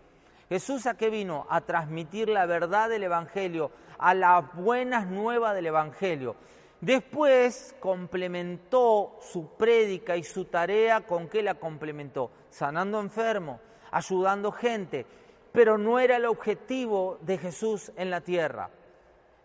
Jesús 0.50 0.88
a 0.88 0.98
qué 0.98 1.12
vino? 1.12 1.45
A 1.48 1.62
transmitir 1.62 2.27
la 2.27 2.48
verdad 2.48 2.89
del 2.89 3.03
Evangelio, 3.03 3.69
a 4.00 4.15
las 4.15 4.51
buenas 4.55 5.05
nuevas 5.05 5.53
del 5.53 5.67
Evangelio. 5.67 6.36
Después 6.81 7.75
complementó 7.79 9.19
su 9.21 9.55
prédica 9.57 10.17
y 10.17 10.24
su 10.24 10.45
tarea 10.45 11.01
con 11.01 11.29
qué 11.29 11.43
la 11.43 11.53
complementó? 11.53 12.31
Sanando 12.50 13.00
enfermos, 13.00 13.62
ayudando 13.91 14.51
gente, 14.51 15.05
pero 15.51 15.77
no 15.77 16.00
era 16.00 16.15
el 16.15 16.25
objetivo 16.25 17.19
de 17.21 17.38
Jesús 17.38 17.91
en 17.95 18.09
la 18.09 18.21
tierra. 18.21 18.71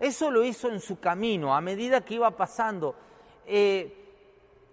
Eso 0.04 0.30
lo 0.30 0.44
hizo 0.44 0.68
en 0.68 0.80
su 0.80 1.00
camino, 1.00 1.56
a 1.56 1.62
medida 1.62 2.02
que 2.02 2.16
iba 2.16 2.30
pasando. 2.30 2.94
Eh, 3.46 3.90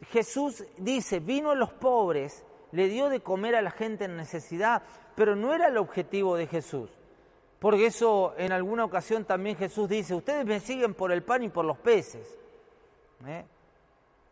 Jesús 0.09 0.65
dice, 0.75 1.21
vino 1.21 1.51
a 1.51 1.55
los 1.55 1.71
pobres, 1.71 2.43
le 2.73 2.89
dio 2.89 3.07
de 3.07 3.21
comer 3.21 3.55
a 3.55 3.61
la 3.61 3.71
gente 3.71 4.03
en 4.03 4.17
necesidad, 4.17 4.83
pero 5.15 5.38
no 5.38 5.53
era 5.53 5.69
el 5.69 5.77
objetivo 5.77 6.35
de 6.35 6.47
Jesús. 6.47 6.89
Porque 7.59 7.85
eso 7.85 8.33
en 8.38 8.51
alguna 8.51 8.83
ocasión 8.83 9.23
también 9.23 9.55
Jesús 9.55 9.88
dice, 9.88 10.13
ustedes 10.13 10.45
me 10.45 10.59
siguen 10.59 10.95
por 10.95 11.13
el 11.13 11.23
pan 11.23 11.43
y 11.43 11.50
por 11.50 11.63
los 11.63 11.77
peces. 11.77 12.27
¿eh? 13.25 13.45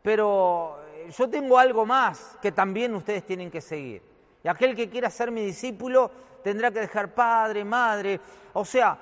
Pero 0.01 0.79
eh, 0.95 1.11
yo 1.17 1.29
tengo 1.29 1.57
algo 1.57 1.85
más 1.85 2.37
que 2.41 2.51
también 2.51 2.93
ustedes 2.93 3.25
tienen 3.25 3.49
que 3.49 3.61
seguir. 3.61 4.01
Y 4.43 4.49
aquel 4.49 4.75
que 4.75 4.89
quiera 4.89 5.09
ser 5.09 5.31
mi 5.31 5.45
discípulo 5.45 6.11
tendrá 6.43 6.71
que 6.71 6.81
dejar 6.81 7.13
padre, 7.13 7.63
madre. 7.63 8.19
O 8.51 8.65
sea, 8.65 8.99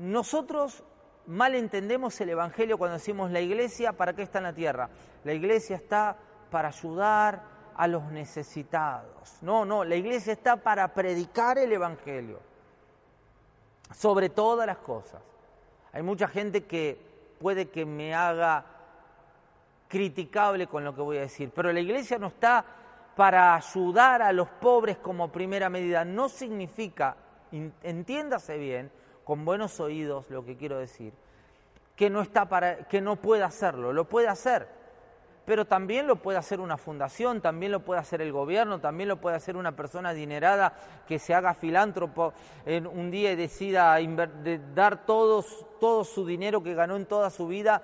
nosotros 0.00 0.82
mal 1.26 1.54
entendemos 1.54 2.18
el 2.22 2.30
Evangelio 2.30 2.78
cuando 2.78 2.96
decimos 2.96 3.30
la 3.30 3.40
iglesia, 3.40 3.92
¿para 3.92 4.14
qué 4.14 4.22
está 4.22 4.38
en 4.38 4.44
la 4.44 4.54
tierra? 4.54 4.88
La 5.24 5.34
iglesia 5.34 5.76
está 5.76 6.16
para 6.50 6.68
ayudar 6.68 7.42
a 7.76 7.86
los 7.86 8.04
necesitados. 8.10 9.38
No, 9.42 9.66
no, 9.66 9.84
la 9.84 9.96
iglesia 9.96 10.32
está 10.32 10.56
para 10.56 10.88
predicar 10.94 11.58
el 11.58 11.70
Evangelio 11.72 12.40
sobre 13.94 14.30
todas 14.30 14.66
las 14.66 14.78
cosas. 14.78 15.20
Hay 15.92 16.02
mucha 16.02 16.28
gente 16.28 16.64
que 16.64 16.98
puede 17.38 17.68
que 17.68 17.84
me 17.84 18.14
haga 18.14 18.64
criticable 19.86 20.66
con 20.66 20.82
lo 20.82 20.94
que 20.94 21.02
voy 21.02 21.18
a 21.18 21.22
decir, 21.22 21.52
pero 21.54 21.72
la 21.72 21.80
iglesia 21.80 22.18
no 22.18 22.28
está 22.28 22.64
para 23.16 23.54
ayudar 23.54 24.22
a 24.22 24.32
los 24.32 24.48
pobres 24.48 24.96
como 24.96 25.30
primera 25.30 25.68
medida. 25.68 26.06
No 26.06 26.30
significa, 26.30 27.16
entiéndase 27.82 28.56
bien, 28.56 28.90
con 29.30 29.44
buenos 29.44 29.78
oídos 29.78 30.28
lo 30.28 30.44
que 30.44 30.56
quiero 30.56 30.76
decir, 30.76 31.12
que 31.94 32.10
no, 32.10 32.20
está 32.20 32.48
para, 32.48 32.88
que 32.88 33.00
no 33.00 33.14
puede 33.14 33.44
hacerlo, 33.44 33.92
lo 33.92 34.08
puede 34.08 34.26
hacer, 34.26 34.66
pero 35.44 35.66
también 35.66 36.08
lo 36.08 36.16
puede 36.16 36.36
hacer 36.36 36.58
una 36.58 36.76
fundación, 36.76 37.40
también 37.40 37.70
lo 37.70 37.78
puede 37.84 38.00
hacer 38.00 38.22
el 38.22 38.32
gobierno, 38.32 38.80
también 38.80 39.08
lo 39.08 39.20
puede 39.20 39.36
hacer 39.36 39.56
una 39.56 39.76
persona 39.76 40.08
adinerada 40.08 40.72
que 41.06 41.20
se 41.20 41.32
haga 41.32 41.54
filántropo 41.54 42.32
en 42.66 42.88
un 42.88 43.12
día 43.12 43.30
y 43.30 43.36
decida 43.36 43.96
dar 44.74 45.06
todo 45.06 45.44
su 46.02 46.26
dinero 46.26 46.60
que 46.60 46.74
ganó 46.74 46.96
en 46.96 47.06
toda 47.06 47.30
su 47.30 47.46
vida, 47.46 47.82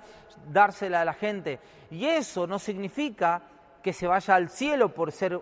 dársela 0.50 1.02
a 1.02 1.04
la 1.04 1.14
gente. 1.14 1.60
Y 1.92 2.06
eso 2.06 2.48
no 2.48 2.58
significa 2.58 3.40
que 3.84 3.92
se 3.92 4.08
vaya 4.08 4.34
al 4.34 4.50
cielo 4.50 4.92
por, 4.92 5.12
ser, 5.12 5.40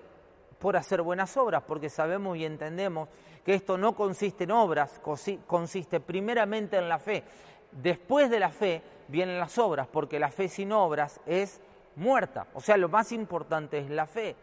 por 0.59 0.77
hacer 0.77 1.01
buenas 1.01 1.35
obras, 1.39 1.63
porque 1.67 1.89
sabemos 1.89 2.37
y 2.37 2.45
entendemos 2.45 3.09
que 3.45 3.55
esto 3.55 3.77
no 3.77 3.95
consiste 3.95 4.45
en 4.45 4.53
obras, 4.53 5.01
consiste 5.47 6.01
primeramente 6.01 6.79
en 6.79 6.89
la 6.89 6.99
fe. 6.99 7.25
Después 7.71 8.31
de 8.31 8.41
la 8.41 8.51
fe 8.51 8.83
vienen 9.09 9.39
las 9.39 9.59
obras, 9.59 9.87
porque 9.87 10.19
la 10.19 10.31
fe 10.31 10.49
sin 10.49 10.73
obras 10.73 11.21
es 11.27 11.61
muerta. 11.97 12.47
O 12.55 12.61
sea, 12.61 12.77
lo 12.77 12.89
más 12.89 13.13
importante 13.13 13.79
es 13.79 13.91
la 13.91 14.07
fe. 14.07 14.35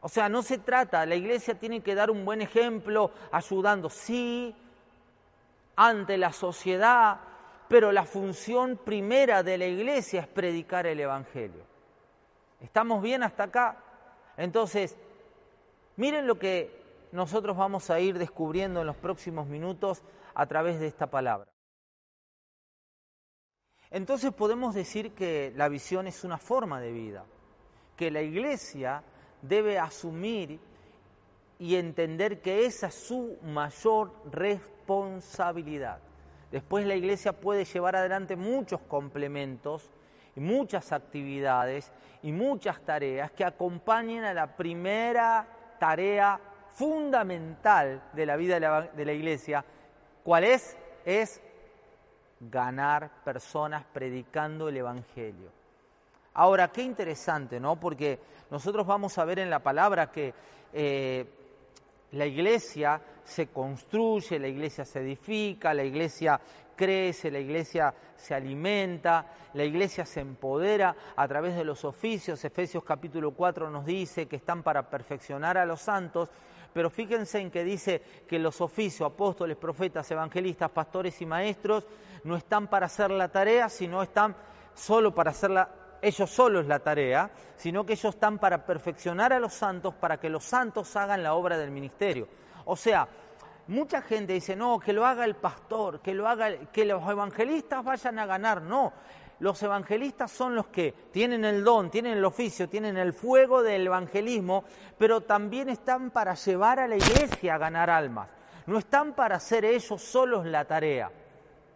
O 0.00 0.08
sea, 0.08 0.28
no 0.28 0.42
se 0.42 0.58
trata, 0.58 1.06
la 1.06 1.14
iglesia 1.14 1.54
tiene 1.54 1.80
que 1.80 1.94
dar 1.94 2.10
un 2.10 2.24
buen 2.24 2.40
ejemplo 2.42 3.10
ayudando, 3.32 3.90
sí, 3.90 4.54
ante 5.76 6.16
la 6.16 6.32
sociedad, 6.32 7.18
pero 7.68 7.92
la 7.92 8.04
función 8.04 8.78
primera 8.84 9.42
de 9.42 9.58
la 9.58 9.66
iglesia 9.66 10.20
es 10.20 10.26
predicar 10.26 10.86
el 10.86 11.00
Evangelio. 11.00 11.64
¿Estamos 12.60 13.02
bien 13.02 13.22
hasta 13.22 13.44
acá? 13.44 13.76
Entonces, 14.36 14.96
miren 15.96 16.26
lo 16.26 16.38
que 16.38 16.85
nosotros 17.16 17.56
vamos 17.56 17.90
a 17.90 17.98
ir 17.98 18.18
descubriendo 18.18 18.80
en 18.80 18.86
los 18.86 18.96
próximos 18.96 19.46
minutos 19.46 20.02
a 20.34 20.46
través 20.46 20.78
de 20.78 20.86
esta 20.86 21.08
palabra. 21.08 21.50
Entonces 23.90 24.32
podemos 24.32 24.74
decir 24.74 25.12
que 25.12 25.52
la 25.56 25.68
visión 25.68 26.06
es 26.06 26.24
una 26.24 26.38
forma 26.38 26.80
de 26.80 26.92
vida, 26.92 27.24
que 27.96 28.10
la 28.10 28.20
iglesia 28.20 29.02
debe 29.40 29.78
asumir 29.78 30.60
y 31.58 31.76
entender 31.76 32.42
que 32.42 32.66
esa 32.66 32.88
es 32.88 32.94
su 32.94 33.38
mayor 33.42 34.12
responsabilidad. 34.30 36.00
Después 36.50 36.86
la 36.86 36.96
iglesia 36.96 37.32
puede 37.32 37.64
llevar 37.64 37.96
adelante 37.96 38.36
muchos 38.36 38.80
complementos 38.82 39.90
y 40.34 40.40
muchas 40.40 40.92
actividades 40.92 41.92
y 42.22 42.32
muchas 42.32 42.80
tareas 42.82 43.30
que 43.30 43.44
acompañen 43.44 44.24
a 44.24 44.34
la 44.34 44.54
primera 44.54 45.48
tarea 45.78 46.40
fundamental 46.76 48.02
de 48.12 48.26
la 48.26 48.36
vida 48.36 48.60
de 48.60 49.04
la, 49.04 49.12
iglesia. 49.12 49.64
¿Cuál 50.22 50.44
es? 50.44 50.76
Es 51.06 51.40
ganar 52.38 53.22
personas 53.24 53.84
predicando 53.92 54.68
el 54.68 54.76
Evangelio. 54.76 55.50
Ahora, 56.34 56.68
qué 56.68 56.82
interesante, 56.82 57.58
¿no? 57.58 57.80
Porque 57.80 58.20
nosotros 58.50 58.86
vamos 58.86 59.16
a 59.16 59.24
ver 59.24 59.38
en 59.38 59.48
la 59.48 59.60
palabra 59.60 60.10
que 60.10 60.34
eh, 60.74 61.24
la 62.12 62.26
iglesia 62.26 63.00
se 63.24 63.46
construye, 63.46 64.38
la 64.38 64.48
iglesia 64.48 64.84
se 64.84 65.00
edifica, 65.00 65.72
la 65.72 65.82
iglesia 65.82 66.38
crece, 66.76 67.30
la 67.30 67.38
iglesia 67.38 67.94
se 68.14 68.34
alimenta, 68.34 69.26
la 69.54 69.64
iglesia 69.64 70.04
se 70.04 70.20
empodera 70.20 70.94
a 71.16 71.26
través 71.26 71.56
de 71.56 71.64
los 71.64 71.86
oficios. 71.86 72.44
Efesios 72.44 72.84
capítulo 72.84 73.30
4 73.30 73.70
nos 73.70 73.86
dice 73.86 74.26
que 74.26 74.36
están 74.36 74.62
para 74.62 74.90
perfeccionar 74.90 75.56
a 75.56 75.64
los 75.64 75.80
santos, 75.80 76.28
pero 76.76 76.90
fíjense 76.90 77.38
en 77.38 77.50
que 77.50 77.64
dice 77.64 78.02
que 78.28 78.38
los 78.38 78.60
oficios, 78.60 79.10
apóstoles, 79.10 79.56
profetas, 79.56 80.10
evangelistas, 80.10 80.68
pastores 80.68 81.18
y 81.22 81.24
maestros 81.24 81.86
no 82.24 82.36
están 82.36 82.66
para 82.66 82.84
hacer 82.84 83.10
la 83.10 83.28
tarea, 83.28 83.70
sino 83.70 84.02
están 84.02 84.36
solo 84.74 85.14
para 85.14 85.30
hacer 85.30 85.52
la, 85.52 85.70
ellos 86.02 86.28
solos 86.28 86.66
la 86.66 86.80
tarea, 86.80 87.30
sino 87.56 87.86
que 87.86 87.94
ellos 87.94 88.14
están 88.14 88.38
para 88.38 88.66
perfeccionar 88.66 89.32
a 89.32 89.40
los 89.40 89.54
santos, 89.54 89.94
para 89.94 90.20
que 90.20 90.28
los 90.28 90.44
santos 90.44 90.94
hagan 90.96 91.22
la 91.22 91.32
obra 91.32 91.56
del 91.56 91.70
ministerio. 91.70 92.28
O 92.66 92.76
sea, 92.76 93.08
mucha 93.68 94.02
gente 94.02 94.34
dice, 94.34 94.54
no, 94.54 94.78
que 94.78 94.92
lo 94.92 95.06
haga 95.06 95.24
el 95.24 95.36
pastor, 95.36 96.00
que 96.00 96.12
lo 96.12 96.28
haga, 96.28 96.58
que 96.70 96.84
los 96.84 97.08
evangelistas 97.08 97.82
vayan 97.82 98.18
a 98.18 98.26
ganar. 98.26 98.60
No, 98.60 98.92
los 99.38 99.62
evangelistas 99.62 100.30
son 100.30 100.54
los 100.54 100.68
que 100.68 100.92
tienen 101.12 101.44
el 101.44 101.62
don, 101.62 101.90
tienen 101.90 102.16
el 102.16 102.24
oficio, 102.24 102.68
tienen 102.68 102.96
el 102.96 103.12
fuego 103.12 103.62
del 103.62 103.86
evangelismo, 103.86 104.64
pero 104.96 105.20
también 105.20 105.68
están 105.68 106.10
para 106.10 106.34
llevar 106.34 106.80
a 106.80 106.88
la 106.88 106.96
iglesia 106.96 107.54
a 107.54 107.58
ganar 107.58 107.90
almas. 107.90 108.28
No 108.66 108.78
están 108.78 109.12
para 109.12 109.36
hacer 109.36 109.64
ellos 109.64 110.00
solos 110.02 110.46
la 110.46 110.64
tarea. 110.64 111.10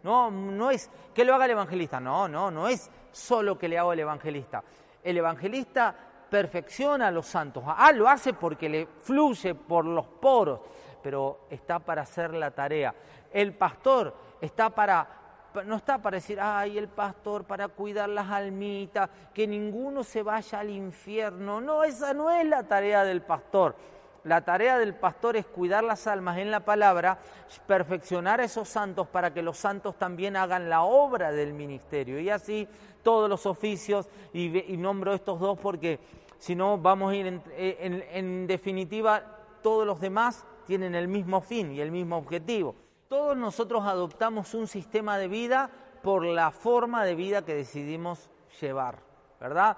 No, 0.03 0.31
no 0.31 0.71
es 0.71 0.89
que 1.13 1.23
lo 1.23 1.35
haga 1.35 1.45
el 1.45 1.51
evangelista. 1.51 1.99
No, 1.99 2.27
no, 2.27 2.49
no 2.49 2.67
es 2.67 2.89
solo 3.11 3.57
que 3.57 3.67
le 3.67 3.77
hago 3.77 3.93
el 3.93 3.99
evangelista. 3.99 4.63
El 5.03 5.17
evangelista 5.17 5.95
perfecciona 6.29 7.07
a 7.07 7.11
los 7.11 7.27
santos. 7.27 7.63
Ah, 7.67 7.91
lo 7.91 8.07
hace 8.09 8.33
porque 8.33 8.69
le 8.69 8.87
fluye 8.87 9.53
por 9.53 9.85
los 9.85 10.05
poros, 10.05 10.61
pero 11.03 11.41
está 11.49 11.79
para 11.79 12.01
hacer 12.01 12.33
la 12.33 12.51
tarea. 12.51 12.93
El 13.31 13.53
pastor 13.53 14.15
está 14.41 14.69
para 14.69 15.20
no 15.65 15.75
está 15.75 16.01
para 16.01 16.17
decir, 16.17 16.39
ay, 16.39 16.77
el 16.77 16.87
pastor 16.87 17.43
para 17.43 17.67
cuidar 17.67 18.09
las 18.09 18.29
almitas, 18.29 19.09
que 19.33 19.47
ninguno 19.47 20.03
se 20.03 20.23
vaya 20.23 20.59
al 20.59 20.69
infierno. 20.69 21.61
No, 21.61 21.83
esa 21.83 22.13
no 22.13 22.29
es 22.29 22.45
la 22.45 22.63
tarea 22.63 23.03
del 23.03 23.21
pastor. 23.21 23.75
La 24.23 24.41
tarea 24.41 24.77
del 24.77 24.93
pastor 24.93 25.35
es 25.35 25.47
cuidar 25.47 25.83
las 25.83 26.05
almas 26.05 26.37
en 26.37 26.51
la 26.51 26.59
palabra, 26.59 27.17
perfeccionar 27.65 28.39
a 28.39 28.43
esos 28.43 28.69
santos 28.69 29.07
para 29.07 29.33
que 29.33 29.41
los 29.41 29.57
santos 29.57 29.97
también 29.97 30.35
hagan 30.35 30.69
la 30.69 30.83
obra 30.83 31.31
del 31.31 31.53
ministerio. 31.53 32.19
Y 32.19 32.29
así 32.29 32.67
todos 33.01 33.27
los 33.27 33.47
oficios, 33.47 34.07
y, 34.31 34.77
nombro 34.77 35.13
estos 35.13 35.39
dos 35.39 35.57
porque 35.57 35.99
si 36.37 36.55
no 36.55 36.77
vamos 36.77 37.11
a 37.11 37.15
ir 37.15 37.27
en, 37.27 37.41
en 38.11 38.45
definitiva, 38.45 39.23
todos 39.63 39.87
los 39.87 39.99
demás 39.99 40.45
tienen 40.67 40.93
el 40.93 41.07
mismo 41.07 41.41
fin 41.41 41.71
y 41.71 41.81
el 41.81 41.91
mismo 41.91 42.17
objetivo. 42.17 42.75
Todos 43.11 43.35
nosotros 43.35 43.83
adoptamos 43.83 44.53
un 44.53 44.67
sistema 44.67 45.17
de 45.17 45.27
vida 45.27 45.69
por 46.01 46.25
la 46.25 46.49
forma 46.49 47.03
de 47.03 47.13
vida 47.13 47.43
que 47.43 47.53
decidimos 47.53 48.29
llevar, 48.61 48.99
¿verdad? 49.37 49.75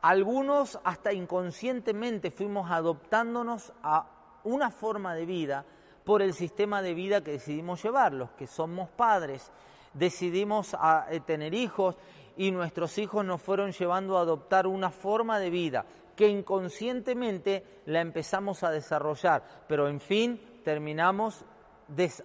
Algunos 0.00 0.80
hasta 0.82 1.12
inconscientemente 1.12 2.30
fuimos 2.30 2.70
adoptándonos 2.70 3.74
a 3.82 4.06
una 4.44 4.70
forma 4.70 5.14
de 5.14 5.26
vida 5.26 5.66
por 6.02 6.22
el 6.22 6.32
sistema 6.32 6.80
de 6.80 6.94
vida 6.94 7.22
que 7.22 7.32
decidimos 7.32 7.82
llevar, 7.82 8.14
los 8.14 8.30
que 8.30 8.46
somos 8.46 8.88
padres, 8.88 9.52
decidimos 9.92 10.72
a, 10.72 11.08
eh, 11.10 11.20
tener 11.20 11.52
hijos 11.52 11.98
y 12.38 12.52
nuestros 12.52 12.96
hijos 12.96 13.22
nos 13.22 13.42
fueron 13.42 13.72
llevando 13.72 14.16
a 14.16 14.22
adoptar 14.22 14.66
una 14.66 14.88
forma 14.88 15.38
de 15.38 15.50
vida 15.50 15.84
que 16.16 16.26
inconscientemente 16.26 17.82
la 17.84 18.00
empezamos 18.00 18.62
a 18.62 18.70
desarrollar, 18.70 19.42
pero 19.68 19.88
en 19.88 20.00
fin 20.00 20.40
terminamos 20.64 21.44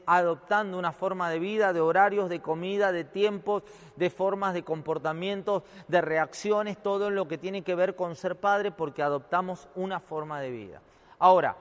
adoptando 0.05 0.77
una 0.77 0.91
forma 0.91 1.29
de 1.29 1.39
vida, 1.39 1.73
de 1.73 1.81
horarios, 1.81 2.29
de 2.29 2.41
comida, 2.41 2.91
de 2.91 3.03
tiempos, 3.03 3.63
de 3.95 4.09
formas 4.09 4.53
de 4.53 4.63
comportamientos, 4.63 5.63
de 5.87 6.01
reacciones, 6.01 6.81
todo 6.81 7.09
lo 7.09 7.27
que 7.27 7.37
tiene 7.37 7.63
que 7.63 7.75
ver 7.75 7.95
con 7.95 8.15
ser 8.15 8.39
padre 8.39 8.71
porque 8.71 9.03
adoptamos 9.03 9.67
una 9.75 9.99
forma 9.99 10.39
de 10.39 10.51
vida. 10.51 10.81
Ahora, 11.19 11.57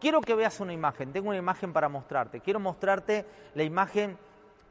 quiero 0.00 0.20
que 0.20 0.34
veas 0.34 0.60
una 0.60 0.72
imagen, 0.72 1.12
tengo 1.12 1.28
una 1.28 1.38
imagen 1.38 1.72
para 1.72 1.88
mostrarte, 1.88 2.40
quiero 2.40 2.60
mostrarte 2.60 3.24
la 3.54 3.62
imagen 3.62 4.18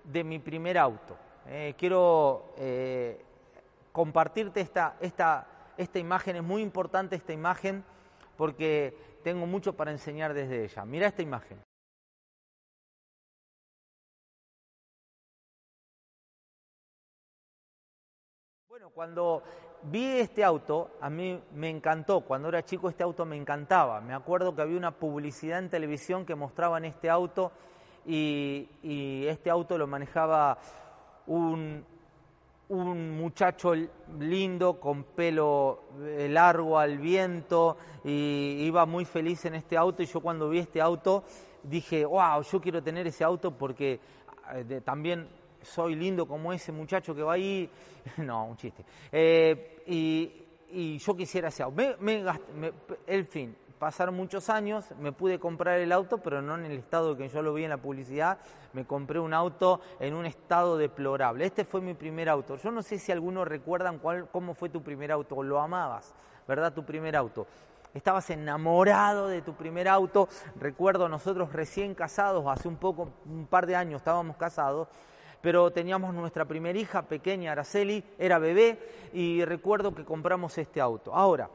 de 0.03 0.23
mi 0.23 0.39
primer 0.39 0.77
auto. 0.77 1.15
Eh, 1.47 1.75
quiero 1.77 2.53
eh, 2.57 3.23
compartirte 3.91 4.61
esta, 4.61 4.95
esta, 4.99 5.47
esta 5.77 5.99
imagen, 5.99 6.37
es 6.37 6.43
muy 6.43 6.61
importante 6.61 7.15
esta 7.15 7.33
imagen 7.33 7.83
porque 8.35 8.97
tengo 9.23 9.45
mucho 9.45 9.73
para 9.73 9.91
enseñar 9.91 10.33
desde 10.33 10.65
ella. 10.65 10.85
Mira 10.85 11.07
esta 11.07 11.21
imagen. 11.21 11.64
Cuando 18.95 19.43
vi 19.91 20.05
este 20.19 20.41
auto, 20.41 20.91
a 21.01 21.09
mí 21.09 21.37
me 21.53 21.69
encantó. 21.69 22.21
Cuando 22.21 22.47
era 22.47 22.63
chico 22.63 22.87
este 22.87 23.03
auto 23.03 23.25
me 23.25 23.35
encantaba. 23.35 23.99
Me 23.99 24.13
acuerdo 24.13 24.55
que 24.55 24.61
había 24.61 24.77
una 24.77 24.91
publicidad 24.91 25.59
en 25.59 25.69
televisión 25.69 26.25
que 26.25 26.33
mostraban 26.33 26.85
este 26.85 27.09
auto 27.09 27.51
y, 28.05 28.69
este 29.27 29.49
auto 29.49 29.77
lo 29.77 29.85
manejaba 29.85 30.57
un, 31.27 31.83
muchacho 32.69 33.73
lindo 34.17 34.79
con 34.79 35.03
pelo 35.03 35.81
eh, 36.01 36.29
largo 36.31 36.79
al 36.79 36.97
viento 36.97 37.77
y 38.03 38.63
iba 38.65 38.85
muy 38.85 39.03
feliz 39.03 39.43
en 39.45 39.55
este 39.55 39.77
auto 39.77 40.01
y 40.01 40.07
yo 40.07 40.21
cuando 40.21 40.49
vi 40.49 40.59
este 40.59 40.81
auto 40.81 41.25
dije, 41.61 42.05
wow, 42.05 42.41
yo 42.41 42.61
quiero 42.61 42.81
tener 42.81 43.05
ese 43.05 43.23
auto 43.25 43.51
porque 43.51 43.99
eh, 44.53 44.81
también 44.83 45.27
soy 45.65 45.95
lindo 45.95 46.25
como 46.27 46.53
ese 46.53 46.71
muchacho 46.71 47.13
que 47.15 47.23
va 47.23 47.33
ahí. 47.33 47.69
no, 48.17 48.45
un 48.45 48.57
chiste. 48.57 48.85
Eh, 49.11 49.83
y, 49.87 50.41
yo 50.97 51.15
quisiera 51.15 51.47
ese 51.47 51.63
auto. 51.63 51.81
el 53.07 53.25
fin, 53.25 53.55
pasaron 53.79 54.15
muchos 54.15 54.49
años, 54.49 54.85
me 54.99 55.13
pude 55.13 55.39
comprar 55.39 55.79
el 55.79 55.91
auto, 55.91 56.17
pero 56.17 56.41
no 56.41 56.55
en 56.55 56.65
el 56.65 56.79
estado 56.79 57.15
que 57.15 57.29
yo 57.29 57.41
lo 57.41 57.53
vi 57.53 57.63
en 57.63 57.69
la 57.69 57.77
publicidad. 57.77 58.39
Me 58.73 58.85
compré 58.85 59.19
un 59.19 59.33
auto 59.33 59.79
en 59.99 60.13
un 60.13 60.25
estado 60.25 60.77
deplorable. 60.77 61.45
Este 61.45 61.63
fue 61.63 61.79
mi 61.79 61.93
primer 61.93 62.27
auto. 62.27 62.57
Yo 62.57 62.71
no 62.71 62.81
sé 62.81 62.99
si 62.99 63.11
algunos 63.11 63.47
recuerdan 63.47 63.99
cuál, 63.99 64.27
cómo 64.29 64.53
fue 64.53 64.69
tu 64.69 64.83
primer 64.83 65.11
auto, 65.13 65.41
lo 65.43 65.61
amabas, 65.61 66.13
¿verdad? 66.45 66.73
Tu 66.73 66.83
primer 66.83 67.15
auto 67.15 67.47
estabas 67.95 68.29
enamorado 68.29 69.29
de 69.29 69.41
tu 69.41 69.53
primer 69.53 69.87
auto. 69.87 70.27
Recuerdo 70.59 71.09
nosotros 71.09 71.53
recién 71.53 71.95
casados, 71.95 72.45
hace 72.47 72.67
un 72.67 72.75
poco, 72.75 73.13
un 73.25 73.47
par 73.47 73.65
de 73.65 73.75
años 73.75 74.01
estábamos 74.01 74.35
casados, 74.35 74.89
pero 75.45 75.69
teníamos 75.69 76.11
nuestra 76.11 76.43
primera 76.45 76.79
hija 76.79 77.03
pequeña, 77.03 77.51
Araceli, 77.51 78.03
era 78.17 78.39
bebé, 78.39 78.79
y 79.13 79.45
recuerdo 79.45 79.93
que 79.93 80.03
compramos 80.03 80.57
este 80.57 80.81
auto. 80.81 81.13
Ahora, 81.13 81.51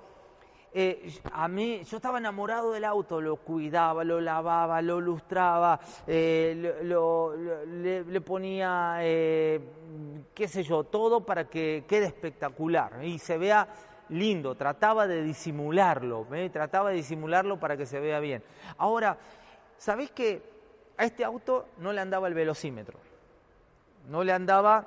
eh, 0.73 1.13
a 1.33 1.49
mí, 1.49 1.83
yo 1.83 1.97
estaba 1.97 2.19
enamorado 2.19 2.71
del 2.71 2.85
auto, 2.85 3.21
lo 3.21 3.35
cuidaba, 3.39 4.05
lo 4.05 4.21
lavaba, 4.21 4.81
lo 4.81 5.01
lustraba, 5.01 5.81
eh, 6.07 6.55
le, 6.87 8.21
ponía, 8.21 8.99
eh, 9.01 9.61
qué 10.35 10.47
sé 10.47 10.63
yo, 10.63 10.85
todo 10.85 11.27
para 11.27 11.49
que 11.49 11.83
quede 11.89 12.07
espectacular 12.07 13.05
y 13.05 13.19
se 13.19 13.39
vea 13.39 13.67
lindo. 14.11 14.55
Trataba 14.55 15.09
de 15.09 15.21
disimularlo, 15.25 16.29
trataba 16.53 16.91
de 16.91 16.95
disimularlo 16.95 17.59
para 17.59 17.77
que 17.77 17.87
se 17.87 17.99
vea 17.99 18.21
bien. 18.21 18.45
Ahora, 18.79 19.19
¿sabéis 19.79 20.13
que 20.13 20.45
a 20.97 21.05
este 21.05 21.25
auto 21.25 21.71
no 21.79 21.93
le 21.93 22.01
andaba 22.01 22.29
el 22.29 22.35
velocímetro? 22.35 23.10
No 24.09 24.25
le 24.25 24.33
andaba 24.33 24.87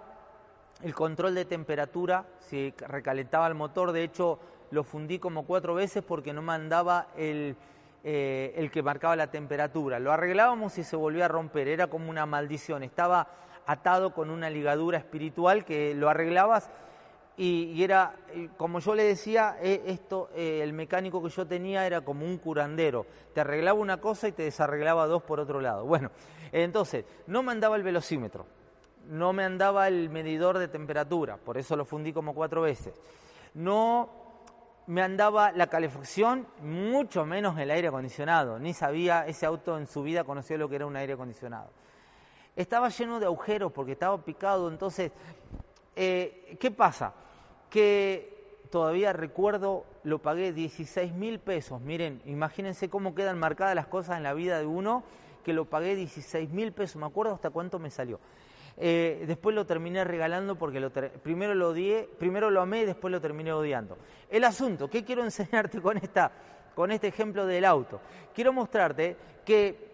el 0.81 0.93
control 0.93 1.35
de 1.35 1.45
temperatura, 1.45 2.25
si 2.39 2.73
recalentaba 2.77 3.47
el 3.47 3.53
motor, 3.53 3.91
de 3.91 4.03
hecho 4.03 4.39
lo 4.71 4.83
fundí 4.83 5.19
como 5.19 5.45
cuatro 5.45 5.75
veces 5.75 6.03
porque 6.03 6.33
no 6.33 6.41
me 6.41 6.53
andaba 6.53 7.07
el, 7.15 7.55
eh, 8.03 8.53
el 8.57 8.71
que 8.71 8.81
marcaba 8.81 9.15
la 9.15 9.27
temperatura. 9.27 9.99
Lo 9.99 10.11
arreglábamos 10.11 10.77
y 10.77 10.83
se 10.83 10.95
volvía 10.95 11.25
a 11.25 11.29
romper, 11.29 11.67
era 11.67 11.87
como 11.87 12.09
una 12.09 12.25
maldición, 12.25 12.83
estaba 12.83 13.27
atado 13.65 14.13
con 14.13 14.29
una 14.29 14.49
ligadura 14.49 14.97
espiritual 14.97 15.63
que 15.63 15.93
lo 15.93 16.09
arreglabas 16.09 16.69
y, 17.35 17.81
era, 17.83 18.15
como 18.57 18.79
yo 18.79 18.93
le 18.93 19.03
decía, 19.03 19.57
eh, 19.59 19.83
esto, 19.87 20.29
eh, 20.35 20.59
el 20.61 20.73
mecánico 20.73 21.23
que 21.23 21.29
yo 21.29 21.47
tenía 21.47 21.87
era 21.87 22.01
como 22.01 22.25
un 22.25 22.37
curandero. 22.37 23.07
Te 23.33 23.41
arreglaba 23.41 23.79
una 23.79 23.97
cosa 23.97 24.27
y 24.27 24.33
te 24.33 24.43
desarreglaba 24.43 25.07
dos 25.07 25.23
por 25.23 25.39
otro 25.39 25.59
lado. 25.59 25.85
Bueno, 25.85 26.11
entonces, 26.51 27.05
no 27.25 27.41
me 27.41 27.51
andaba 27.51 27.75
el 27.75 27.83
velocímetro, 27.83 28.45
no 29.07 29.33
me 29.33 29.43
andaba 29.43 29.87
el 29.87 30.09
medidor 30.09 30.57
de 30.57 30.67
temperatura, 30.67 31.37
por 31.37 31.57
eso 31.57 31.75
lo 31.75 31.85
fundí 31.85 32.13
como 32.13 32.33
cuatro 32.33 32.61
veces. 32.61 32.93
No 33.53 34.09
me 34.87 35.01
andaba 35.01 35.51
la 35.51 35.67
calefacción, 35.67 36.47
mucho 36.61 37.25
menos 37.25 37.57
el 37.57 37.71
aire 37.71 37.87
acondicionado. 37.87 38.59
Ni 38.59 38.73
sabía, 38.73 39.25
ese 39.27 39.45
auto 39.45 39.77
en 39.77 39.87
su 39.87 40.03
vida 40.03 40.23
conoció 40.23 40.57
lo 40.57 40.69
que 40.69 40.75
era 40.75 40.85
un 40.85 40.95
aire 40.95 41.13
acondicionado. 41.13 41.69
Estaba 42.55 42.89
lleno 42.89 43.19
de 43.19 43.25
agujeros 43.25 43.71
porque 43.71 43.93
estaba 43.93 44.17
picado, 44.23 44.69
entonces, 44.69 45.11
eh, 45.95 46.57
¿qué 46.59 46.71
pasa? 46.71 47.13
Que 47.69 48.65
todavía 48.69 49.13
recuerdo, 49.13 49.85
lo 50.03 50.19
pagué 50.19 50.51
16 50.51 51.13
mil 51.13 51.39
pesos. 51.39 51.81
Miren, 51.81 52.21
imagínense 52.25 52.89
cómo 52.89 53.15
quedan 53.15 53.39
marcadas 53.39 53.75
las 53.75 53.87
cosas 53.87 54.17
en 54.17 54.23
la 54.23 54.33
vida 54.33 54.59
de 54.59 54.65
uno, 54.65 55.03
que 55.43 55.53
lo 55.53 55.65
pagué 55.65 55.95
16 55.95 56.49
mil 56.49 56.73
pesos. 56.73 56.97
Me 56.97 57.05
acuerdo 57.05 57.33
hasta 57.33 57.49
cuánto 57.49 57.79
me 57.79 57.89
salió. 57.89 58.19
Eh, 58.77 59.25
después 59.27 59.55
lo 59.55 59.65
terminé 59.65 60.03
regalando 60.03 60.55
porque 60.55 60.79
lo 60.79 60.91
primero 60.91 61.53
lo 61.53 61.69
odié, 61.69 62.09
primero 62.17 62.49
lo 62.49 62.61
amé 62.61 62.81
y 62.81 62.85
después 62.85 63.11
lo 63.11 63.21
terminé 63.21 63.53
odiando. 63.53 63.97
El 64.29 64.43
asunto, 64.43 64.89
¿qué 64.89 65.03
quiero 65.03 65.23
enseñarte 65.23 65.81
con, 65.81 65.97
esta, 65.97 66.31
con 66.75 66.91
este 66.91 67.07
ejemplo 67.07 67.45
del 67.45 67.65
auto? 67.65 68.01
Quiero 68.33 68.51
mostrarte 68.51 69.15
que 69.45 69.93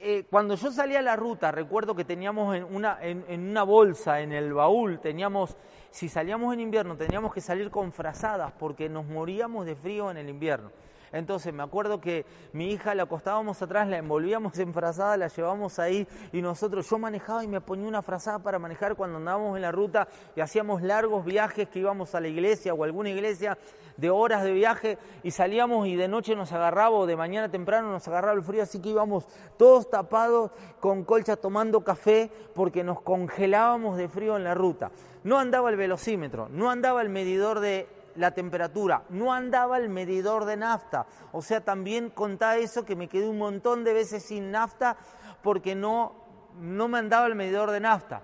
eh, 0.00 0.24
cuando 0.28 0.56
yo 0.56 0.72
salía 0.72 0.98
a 0.98 1.02
la 1.02 1.14
ruta, 1.14 1.52
recuerdo 1.52 1.94
que 1.94 2.04
teníamos 2.04 2.56
en 2.56 2.64
una, 2.64 2.98
en, 3.00 3.24
en 3.28 3.48
una 3.48 3.62
bolsa, 3.62 4.20
en 4.20 4.32
el 4.32 4.52
baúl, 4.52 4.98
teníamos, 4.98 5.56
si 5.90 6.08
salíamos 6.08 6.52
en 6.52 6.58
invierno, 6.60 6.96
teníamos 6.96 7.32
que 7.32 7.40
salir 7.40 7.70
con 7.70 7.92
frazadas 7.92 8.52
porque 8.58 8.88
nos 8.88 9.06
moríamos 9.06 9.64
de 9.64 9.76
frío 9.76 10.10
en 10.10 10.16
el 10.16 10.28
invierno. 10.28 10.72
Entonces 11.12 11.52
me 11.52 11.62
acuerdo 11.62 12.00
que 12.00 12.24
mi 12.52 12.70
hija 12.70 12.94
la 12.94 13.04
acostábamos 13.04 13.60
atrás, 13.60 13.88
la 13.88 13.98
envolvíamos 13.98 14.58
en 14.58 14.72
frazada, 14.72 15.16
la 15.16 15.28
llevábamos 15.28 15.78
ahí 15.78 16.06
y 16.32 16.42
nosotros, 16.42 16.88
yo 16.88 16.98
manejaba 16.98 17.44
y 17.44 17.48
me 17.48 17.60
ponía 17.60 17.86
una 17.86 18.02
frazada 18.02 18.38
para 18.38 18.58
manejar 18.58 18.96
cuando 18.96 19.18
andábamos 19.18 19.56
en 19.56 19.62
la 19.62 19.72
ruta 19.72 20.08
y 20.34 20.40
hacíamos 20.40 20.82
largos 20.82 21.24
viajes 21.24 21.68
que 21.68 21.78
íbamos 21.78 22.14
a 22.14 22.20
la 22.20 22.28
iglesia 22.28 22.74
o 22.74 22.82
a 22.82 22.86
alguna 22.86 23.10
iglesia 23.10 23.58
de 23.96 24.10
horas 24.10 24.42
de 24.42 24.52
viaje 24.52 24.98
y 25.22 25.30
salíamos 25.30 25.86
y 25.86 25.96
de 25.96 26.08
noche 26.08 26.34
nos 26.34 26.52
agarraba 26.52 26.96
o 26.96 27.06
de 27.06 27.16
mañana 27.16 27.50
temprano 27.50 27.90
nos 27.90 28.08
agarraba 28.08 28.34
el 28.34 28.42
frío, 28.42 28.62
así 28.62 28.80
que 28.80 28.90
íbamos 28.90 29.26
todos 29.58 29.90
tapados 29.90 30.50
con 30.80 31.04
colcha 31.04 31.36
tomando 31.36 31.82
café 31.82 32.30
porque 32.54 32.82
nos 32.84 33.02
congelábamos 33.02 33.96
de 33.96 34.08
frío 34.08 34.36
en 34.36 34.44
la 34.44 34.54
ruta. 34.54 34.90
No 35.24 35.38
andaba 35.38 35.70
el 35.70 35.76
velocímetro, 35.76 36.48
no 36.48 36.70
andaba 36.70 37.02
el 37.02 37.08
medidor 37.08 37.60
de 37.60 37.86
la 38.16 38.32
temperatura, 38.32 39.02
no 39.08 39.32
andaba 39.32 39.78
el 39.78 39.88
medidor 39.88 40.44
de 40.44 40.56
nafta. 40.56 41.06
O 41.32 41.42
sea, 41.42 41.60
también 41.62 42.10
contá 42.10 42.56
eso 42.56 42.84
que 42.84 42.96
me 42.96 43.08
quedé 43.08 43.28
un 43.28 43.38
montón 43.38 43.84
de 43.84 43.92
veces 43.92 44.24
sin 44.24 44.50
nafta 44.50 44.96
porque 45.42 45.74
no, 45.74 46.12
no 46.60 46.88
me 46.88 46.98
andaba 46.98 47.26
el 47.26 47.34
medidor 47.34 47.70
de 47.70 47.80
nafta. 47.80 48.22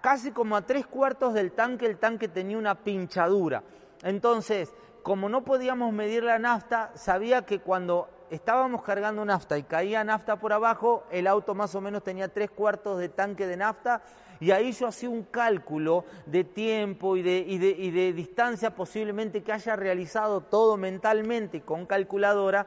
casi 0.00 0.32
como 0.32 0.56
a 0.56 0.62
tres 0.62 0.86
cuartos 0.86 1.34
del 1.34 1.52
tanque, 1.52 1.86
el 1.86 1.98
tanque 1.98 2.28
tenía 2.28 2.58
una 2.58 2.74
pinchadura. 2.74 3.62
Entonces, 4.02 4.72
como 5.02 5.28
no 5.28 5.44
podíamos 5.44 5.92
medir 5.92 6.24
la 6.24 6.38
nafta, 6.38 6.90
sabía 6.94 7.46
que 7.46 7.60
cuando 7.60 8.08
estábamos 8.30 8.82
cargando 8.82 9.24
nafta 9.24 9.58
y 9.58 9.62
caía 9.62 10.04
nafta 10.04 10.36
por 10.36 10.52
abajo, 10.52 11.04
el 11.10 11.26
auto 11.26 11.54
más 11.54 11.74
o 11.74 11.80
menos 11.80 12.02
tenía 12.02 12.28
tres 12.28 12.50
cuartos 12.50 12.98
de 12.98 13.08
tanque 13.08 13.46
de 13.46 13.56
nafta 13.56 14.02
y 14.40 14.50
ahí 14.50 14.72
yo 14.72 14.86
hacía 14.86 15.10
un 15.10 15.24
cálculo 15.24 16.04
de 16.24 16.44
tiempo 16.44 17.16
y 17.16 17.22
de, 17.22 17.44
de, 17.92 18.12
distancia 18.12 18.74
posiblemente 18.74 19.42
que 19.42 19.52
haya 19.52 19.76
realizado 19.76 20.40
todo 20.40 20.78
mentalmente 20.78 21.60
con 21.60 21.84
calculadora 21.84 22.66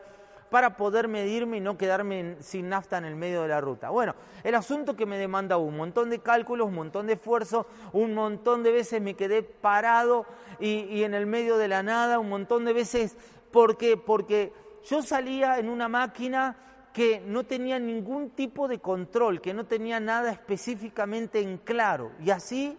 para 0.52 0.78
poder 0.78 1.08
medirme 1.08 1.58
y 1.58 1.62
no 1.62 1.76
quedarme 1.80 2.38
sin 2.40 2.70
nafta 2.70 3.00
en 3.00 3.06
el 3.06 3.16
medio 3.16 3.42
de 3.42 3.48
la 3.48 3.60
ruta. 3.60 3.90
Bueno, 3.90 4.14
el 4.44 4.54
asunto 4.54 4.96
que 4.96 5.08
me 5.08 5.18
demanda 5.18 5.58
un 5.58 5.76
montón 5.76 6.12
de 6.12 6.20
cálculos, 6.20 6.68
un 6.68 6.76
montón 6.76 7.08
de 7.08 7.14
esfuerzo, 7.14 7.66
un 7.92 8.14
montón 8.14 8.62
de 8.62 8.72
veces 8.72 9.02
me 9.02 9.16
quedé 9.16 9.42
parado 9.42 10.28
y, 10.60 10.84
y 10.84 11.04
en 11.06 11.16
el 11.16 11.26
medio 11.26 11.58
de 11.58 11.70
la 11.70 11.82
nada, 11.82 12.20
un 12.20 12.30
montón 12.30 12.66
de 12.66 12.74
veces, 12.74 13.18
¿por 13.52 13.78
qué? 13.78 13.98
Porque 13.98 14.54
yo 14.84 15.02
salía 15.02 15.58
en 15.58 15.70
una 15.70 15.88
máquina 15.88 16.56
que 16.94 17.22
no 17.26 17.44
tenía 17.44 17.80
ningún 17.80 18.30
tipo 18.30 18.68
de 18.68 18.80
control, 18.80 19.42
que 19.42 19.54
no 19.54 19.66
tenía 19.66 20.00
nada 20.00 20.32
específicamente 20.32 21.42
en 21.42 21.58
claro. 21.58 22.12
Y 22.24 22.30
así, 22.30 22.78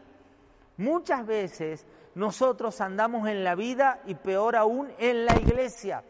muchas 0.76 1.26
veces 1.26 1.84
nosotros 2.14 2.80
andamos 2.80 3.28
en 3.28 3.42
la 3.42 3.56
vida 3.56 4.00
y 4.06 4.14
peor 4.14 4.54
aún 4.54 4.88
en 4.98 5.26
la 5.26 5.36
iglesia. 5.36 6.04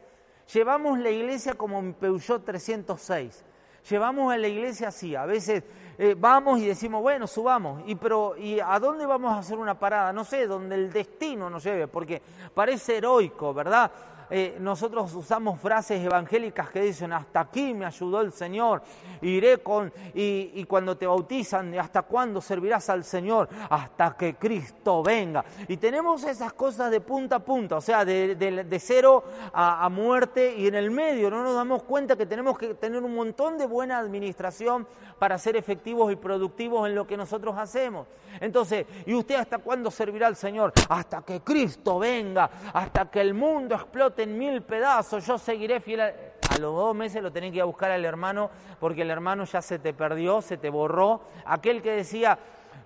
Llevamos 0.52 0.98
la 0.98 1.08
iglesia 1.08 1.54
como 1.54 1.78
en 1.78 1.94
Peugeot 1.94 2.44
306. 2.44 3.42
Llevamos 3.88 4.32
a 4.32 4.36
la 4.36 4.48
iglesia 4.48 4.88
así. 4.88 5.14
A 5.16 5.24
veces 5.24 5.62
eh, 5.96 6.14
vamos 6.18 6.58
y 6.60 6.66
decimos, 6.66 7.00
bueno, 7.00 7.26
subamos. 7.26 7.82
Y, 7.86 7.94
pero, 7.94 8.36
¿Y 8.36 8.60
a 8.60 8.78
dónde 8.78 9.06
vamos 9.06 9.32
a 9.32 9.38
hacer 9.38 9.58
una 9.58 9.78
parada? 9.78 10.12
No 10.12 10.24
sé, 10.24 10.46
donde 10.46 10.74
el 10.74 10.92
destino 10.92 11.48
nos 11.48 11.64
lleve, 11.64 11.88
porque 11.88 12.20
parece 12.54 12.98
heroico, 12.98 13.54
¿verdad? 13.54 13.90
Eh, 14.36 14.56
nosotros 14.58 15.14
usamos 15.14 15.60
frases 15.60 16.04
evangélicas 16.04 16.68
que 16.68 16.80
dicen, 16.80 17.12
hasta 17.12 17.38
aquí 17.38 17.72
me 17.72 17.86
ayudó 17.86 18.20
el 18.20 18.32
Señor, 18.32 18.82
iré 19.22 19.58
con, 19.58 19.92
y, 20.12 20.64
cuando 20.64 20.96
te 20.96 21.06
bautizan, 21.06 21.72
¿hasta 21.78 22.02
cuándo 22.02 22.40
servirás 22.40 22.90
al 22.90 23.04
Señor? 23.04 23.48
Hasta 23.70 24.16
que 24.16 24.34
Cristo 24.34 25.04
venga. 25.04 25.44
Y 25.68 25.76
tenemos 25.76 26.24
esas 26.24 26.52
cosas 26.52 26.90
de 26.90 27.00
punta 27.00 27.36
a 27.36 27.38
punta, 27.38 27.76
o 27.76 27.80
sea, 27.80 28.04
de, 28.04 28.80
cero 28.80 29.22
a, 29.52 29.84
a 29.84 29.88
muerte 29.88 30.56
y 30.58 30.66
en 30.66 30.74
el 30.74 30.90
medio 30.90 31.30
no 31.30 31.44
nos 31.44 31.54
damos 31.54 31.84
cuenta 31.84 32.16
que 32.16 32.26
tenemos 32.26 32.58
que 32.58 32.74
tener 32.74 33.04
un 33.04 33.14
montón 33.14 33.56
de 33.56 33.66
buena 33.66 33.98
administración 33.98 34.88
para 35.20 35.38
ser 35.38 35.54
efectivos 35.54 36.12
y 36.12 36.16
productivos 36.16 36.88
en 36.88 36.96
lo 36.96 37.06
que 37.06 37.16
nosotros 37.16 37.56
hacemos. 37.56 38.08
Entonces, 38.40 38.84
¿y 39.06 39.14
usted 39.14 39.36
hasta 39.36 39.58
cuándo 39.58 39.92
servirá 39.92 40.26
al 40.26 40.34
Señor? 40.34 40.72
Hasta 40.88 41.22
que 41.22 41.40
Cristo 41.40 42.00
venga, 42.00 42.50
hasta 42.72 43.08
que 43.08 43.20
el 43.20 43.32
mundo 43.32 43.76
explote 43.76 44.23
en 44.24 44.36
mil 44.36 44.62
pedazos, 44.62 45.26
yo 45.26 45.38
seguiré 45.38 45.80
fiel 45.80 46.00
a... 46.00 46.12
Los 46.60 46.72
dos 46.72 46.94
meses 46.94 47.20
lo 47.20 47.32
tenés 47.32 47.50
que 47.50 47.56
ir 47.56 47.62
a 47.62 47.64
buscar 47.64 47.90
al 47.90 48.04
hermano 48.04 48.48
porque 48.78 49.02
el 49.02 49.10
hermano 49.10 49.44
ya 49.44 49.60
se 49.60 49.80
te 49.80 49.92
perdió, 49.92 50.40
se 50.40 50.56
te 50.56 50.70
borró. 50.70 51.22
Aquel 51.46 51.82
que 51.82 51.90
decía, 51.90 52.38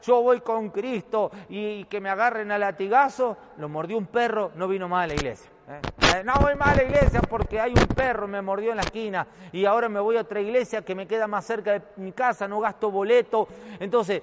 yo 0.03 0.23
voy 0.23 0.41
con 0.41 0.71
Cristo 0.71 1.31
y 1.51 1.85
que 1.85 2.01
me 2.01 2.09
agarren 2.09 2.51
a 2.51 2.57
latigazo, 2.57 3.37
lo 3.59 3.69
mordió 3.69 3.99
un 3.99 4.07
perro, 4.07 4.53
no 4.55 4.69
vino 4.69 4.89
más 4.89 5.05
a 5.05 5.07
la 5.09 5.15
iglesia. 5.15 5.51
¿eh? 5.69 5.81
Eh, 6.17 6.23
no 6.25 6.35
voy 6.41 6.55
más 6.55 6.69
a 6.69 6.77
la 6.77 6.85
iglesia 6.85 7.21
porque 7.21 7.61
hay 7.61 7.73
un 7.73 7.87
perro, 7.89 8.27
me 8.27 8.41
mordió 8.41 8.71
en 8.71 8.77
la 8.77 8.85
esquina 8.85 9.27
y 9.53 9.67
ahora 9.67 9.89
me 9.91 10.01
voy 10.01 10.17
a 10.17 10.23
otra 10.23 10.41
iglesia 10.41 10.83
que 10.83 10.95
me 10.95 11.07
queda 11.07 11.27
más 11.27 11.45
cerca 11.45 11.73
de 11.73 11.83
mi 11.97 12.13
casa, 12.13 12.49
no 12.49 12.61
gasto 12.61 12.91
boleto. 12.91 13.49
Entonces, 13.81 14.23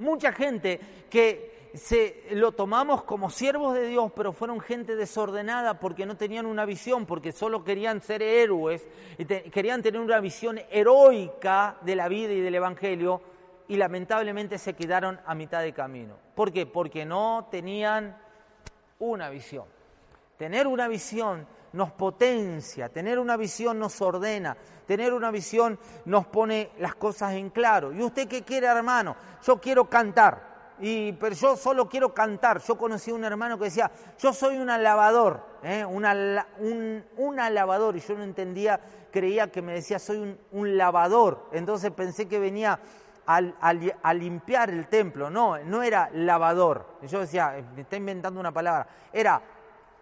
mucha 0.00 0.32
gente 0.32 0.80
que 1.08 1.55
se, 1.76 2.24
lo 2.32 2.52
tomamos 2.52 3.02
como 3.04 3.30
siervos 3.30 3.74
de 3.74 3.86
Dios, 3.86 4.12
pero 4.14 4.32
fueron 4.32 4.60
gente 4.60 4.96
desordenada 4.96 5.78
porque 5.78 6.06
no 6.06 6.16
tenían 6.16 6.46
una 6.46 6.64
visión, 6.64 7.06
porque 7.06 7.32
solo 7.32 7.64
querían 7.64 8.00
ser 8.00 8.22
héroes, 8.22 8.86
y 9.18 9.24
querían 9.24 9.82
tener 9.82 10.00
una 10.00 10.20
visión 10.20 10.60
heroica 10.70 11.76
de 11.82 11.96
la 11.96 12.08
vida 12.08 12.32
y 12.32 12.40
del 12.40 12.54
Evangelio, 12.54 13.20
y 13.68 13.76
lamentablemente 13.76 14.58
se 14.58 14.74
quedaron 14.74 15.20
a 15.26 15.34
mitad 15.34 15.62
de 15.62 15.72
camino. 15.72 16.16
¿Por 16.34 16.52
qué? 16.52 16.66
Porque 16.66 17.04
no 17.04 17.48
tenían 17.50 18.16
una 18.98 19.28
visión. 19.28 19.64
Tener 20.36 20.66
una 20.66 20.86
visión 20.88 21.46
nos 21.72 21.92
potencia, 21.92 22.88
tener 22.88 23.18
una 23.18 23.36
visión 23.36 23.78
nos 23.78 24.00
ordena, 24.00 24.56
tener 24.86 25.12
una 25.12 25.30
visión 25.30 25.78
nos 26.04 26.26
pone 26.26 26.70
las 26.78 26.94
cosas 26.94 27.34
en 27.34 27.50
claro. 27.50 27.92
¿Y 27.92 28.02
usted 28.02 28.28
qué 28.28 28.42
quiere, 28.42 28.66
hermano? 28.66 29.16
Yo 29.42 29.60
quiero 29.60 29.86
cantar 29.90 30.45
pero 30.78 31.34
yo 31.34 31.56
solo 31.56 31.88
quiero 31.88 32.12
cantar. 32.12 32.60
Yo 32.60 32.76
conocí 32.76 33.10
a 33.10 33.14
un 33.14 33.24
hermano 33.24 33.58
que 33.58 33.64
decía, 33.64 33.90
yo 34.18 34.32
soy 34.32 34.58
un 34.58 34.70
alabador, 34.70 35.40
¿eh? 35.62 35.84
un, 35.84 36.04
un, 37.16 37.40
alabador, 37.40 37.96
y 37.96 38.00
yo 38.00 38.14
no 38.14 38.24
entendía, 38.24 38.80
creía 39.10 39.50
que 39.50 39.62
me 39.62 39.74
decía, 39.74 39.98
soy 39.98 40.36
un, 40.52 40.76
lavador. 40.76 41.48
Entonces 41.52 41.90
pensé 41.92 42.28
que 42.28 42.38
venía 42.38 42.78
a 43.26 44.14
limpiar 44.14 44.70
el 44.70 44.86
templo. 44.88 45.30
No, 45.30 45.58
no 45.58 45.82
era 45.82 46.10
lavador. 46.12 46.98
Yo 47.02 47.20
decía, 47.20 47.54
me 47.74 47.82
está 47.82 47.96
inventando 47.96 48.38
una 48.38 48.52
palabra, 48.52 48.86
era 49.12 49.40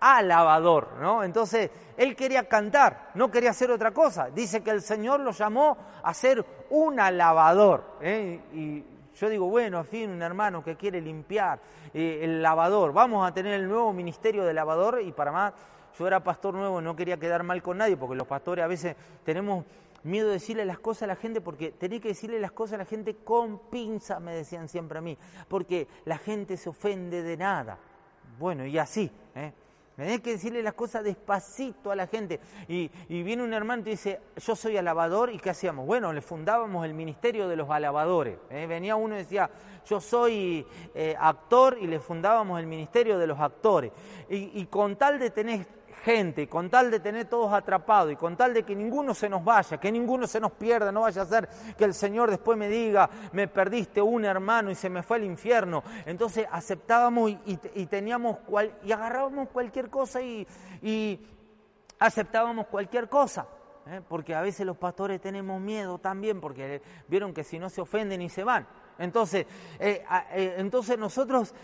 alabador, 0.01 0.99
¿no? 1.01 1.25
Entonces, 1.25 1.71
él 1.97 2.15
quería 2.15 2.47
cantar, 2.47 3.11
no 3.15 3.31
quería 3.31 3.51
hacer 3.51 3.71
otra 3.71 3.93
cosa. 3.93 4.29
Dice 4.29 4.63
que 4.63 4.71
el 4.71 4.83
Señor 4.83 5.21
lo 5.21 5.31
llamó 5.31 5.79
a 6.03 6.13
ser 6.13 6.45
un 6.69 7.01
alabador. 7.01 7.97
¿eh? 8.03 8.43
Y 8.53 8.85
yo 9.15 9.29
digo, 9.29 9.49
bueno, 9.49 9.79
en 9.79 9.85
fin, 9.87 10.11
un 10.11 10.23
hermano 10.23 10.63
que 10.63 10.77
quiere 10.77 11.01
limpiar 11.01 11.61
eh, 11.93 12.21
el 12.23 12.43
lavador, 12.43 12.93
vamos 12.93 13.27
a 13.27 13.33
tener 13.33 13.55
el 13.55 13.69
nuevo 13.69 13.93
ministerio 13.93 14.45
de 14.45 14.53
lavador 14.55 15.01
y 15.03 15.13
para 15.13 15.33
más, 15.33 15.53
yo 15.99 16.07
era 16.07 16.23
pastor 16.23 16.55
nuevo, 16.55 16.81
no 16.81 16.97
quería 16.97 17.19
quedar 17.19 17.43
mal 17.43 17.63
con 17.63 17.79
nadie, 17.79 17.97
porque 17.97 18.17
los 18.17 18.27
pastores 18.27 18.65
a 18.65 18.69
veces 18.69 18.97
tenemos 19.25 19.65
miedo 20.03 20.29
de 20.29 20.35
decirle 20.35 20.65
las 20.65 20.79
cosas 20.79 21.05
a 21.05 21.07
la 21.09 21.17
gente 21.17 21.41
porque 21.41 21.73
tenés 21.73 22.01
que 22.01 22.09
decirle 22.09 22.39
las 22.39 22.53
cosas 22.53 22.75
a 22.75 22.79
la 22.79 22.85
gente 22.85 23.17
con 23.17 23.59
pinza, 23.71 24.21
me 24.21 24.35
decían 24.35 24.69
siempre 24.69 24.99
a 24.99 25.01
mí, 25.01 25.17
porque 25.49 25.89
la 26.05 26.19
gente 26.19 26.57
se 26.57 26.69
ofende 26.69 27.23
de 27.23 27.37
nada. 27.37 27.79
Bueno, 28.39 28.67
y 28.67 28.79
así, 28.79 29.11
¿eh? 29.35 29.53
Tenés 29.97 30.21
que 30.21 30.31
decirle 30.33 30.63
las 30.63 30.75
cosas 30.75 31.05
despacito 31.05 31.91
a 31.91 31.97
la 31.97 32.07
gente. 32.07 32.41
Y, 32.69 32.91
viene 33.09 33.45
un 33.45 33.53
hermano 33.53 33.83
y 33.83 33.91
dice, 33.91 34.21
yo 34.37 34.57
soy 34.57 34.77
alabador, 34.77 35.31
¿y 35.33 35.39
qué 35.39 35.51
hacíamos? 35.51 35.87
Bueno, 35.87 36.13
le 36.13 36.21
fundábamos 36.21 36.85
el 36.85 36.95
ministerio 36.95 37.47
de 37.47 37.57
los 37.57 37.71
alabadores. 37.71 38.39
¿eh? 38.51 38.67
Venía 38.67 38.97
uno 38.97 39.15
y 39.15 39.19
decía, 39.19 39.49
yo 39.87 40.01
soy 40.01 40.67
eh, 40.95 41.15
actor, 41.19 41.79
y 41.81 41.87
le 41.87 42.01
fundábamos 42.01 42.59
el 42.59 42.67
ministerio 42.67 43.19
de 43.19 43.27
los 43.27 43.39
actores. 43.39 43.93
Y, 44.29 44.61
y 44.61 44.67
con 44.67 44.97
tal 44.97 45.19
de 45.19 45.31
tener 45.31 45.67
gente, 46.03 46.49
con 46.49 46.71
tal 46.71 46.91
de 46.91 47.01
tener 47.01 47.27
todos 47.27 47.53
atrapados 47.53 48.13
y 48.13 48.17
con 48.17 48.37
tal 48.37 48.53
de 48.55 48.63
que 48.63 48.75
ninguno 48.75 49.15
se 49.15 49.29
nos 49.29 49.45
vaya, 49.45 49.79
que 49.79 49.91
ninguno 49.91 50.27
se 50.27 50.41
nos 50.41 50.53
pierda, 50.53 50.93
no 50.93 51.03
vaya 51.03 51.23
a 51.23 51.27
ser 51.27 51.49
que 51.77 51.85
el 51.85 51.95
Señor 51.95 52.31
después 52.31 52.59
me 52.59 52.69
diga, 52.69 53.09
me 53.33 53.49
perdiste 53.49 54.03
un 54.03 54.25
hermano 54.25 54.71
y 54.71 54.75
se 54.75 54.91
me 54.91 55.03
fue 55.03 55.19
al 55.19 55.25
infierno. 55.25 55.83
Entonces 56.07 56.47
aceptábamos 56.51 57.33
y, 57.47 57.87
teníamos 57.87 58.39
cual, 58.41 58.73
y 58.83 58.93
agarrábamos 58.93 59.49
cualquier 59.49 59.91
cosa 59.91 60.21
y, 60.21 60.47
aceptábamos 61.99 62.67
cualquier 62.67 63.09
cosa. 63.09 63.47
¿eh? 63.87 64.01
Porque 64.07 64.35
a 64.35 64.43
veces 64.43 64.67
los 64.67 64.77
pastores 64.77 65.21
tenemos 65.21 65.61
miedo 65.61 65.99
también, 65.99 66.41
porque 66.41 66.83
vieron 67.09 67.33
que 67.33 67.45
si 67.45 67.59
no 67.59 67.71
se 67.71 67.81
ofenden 67.81 68.21
y 68.21 68.29
se 68.29 68.45
van. 68.45 68.67
Entonces, 68.99 69.47
eh, 69.79 70.05
eh, 70.33 70.55
entonces 70.59 70.99
nosotros, 70.99 71.55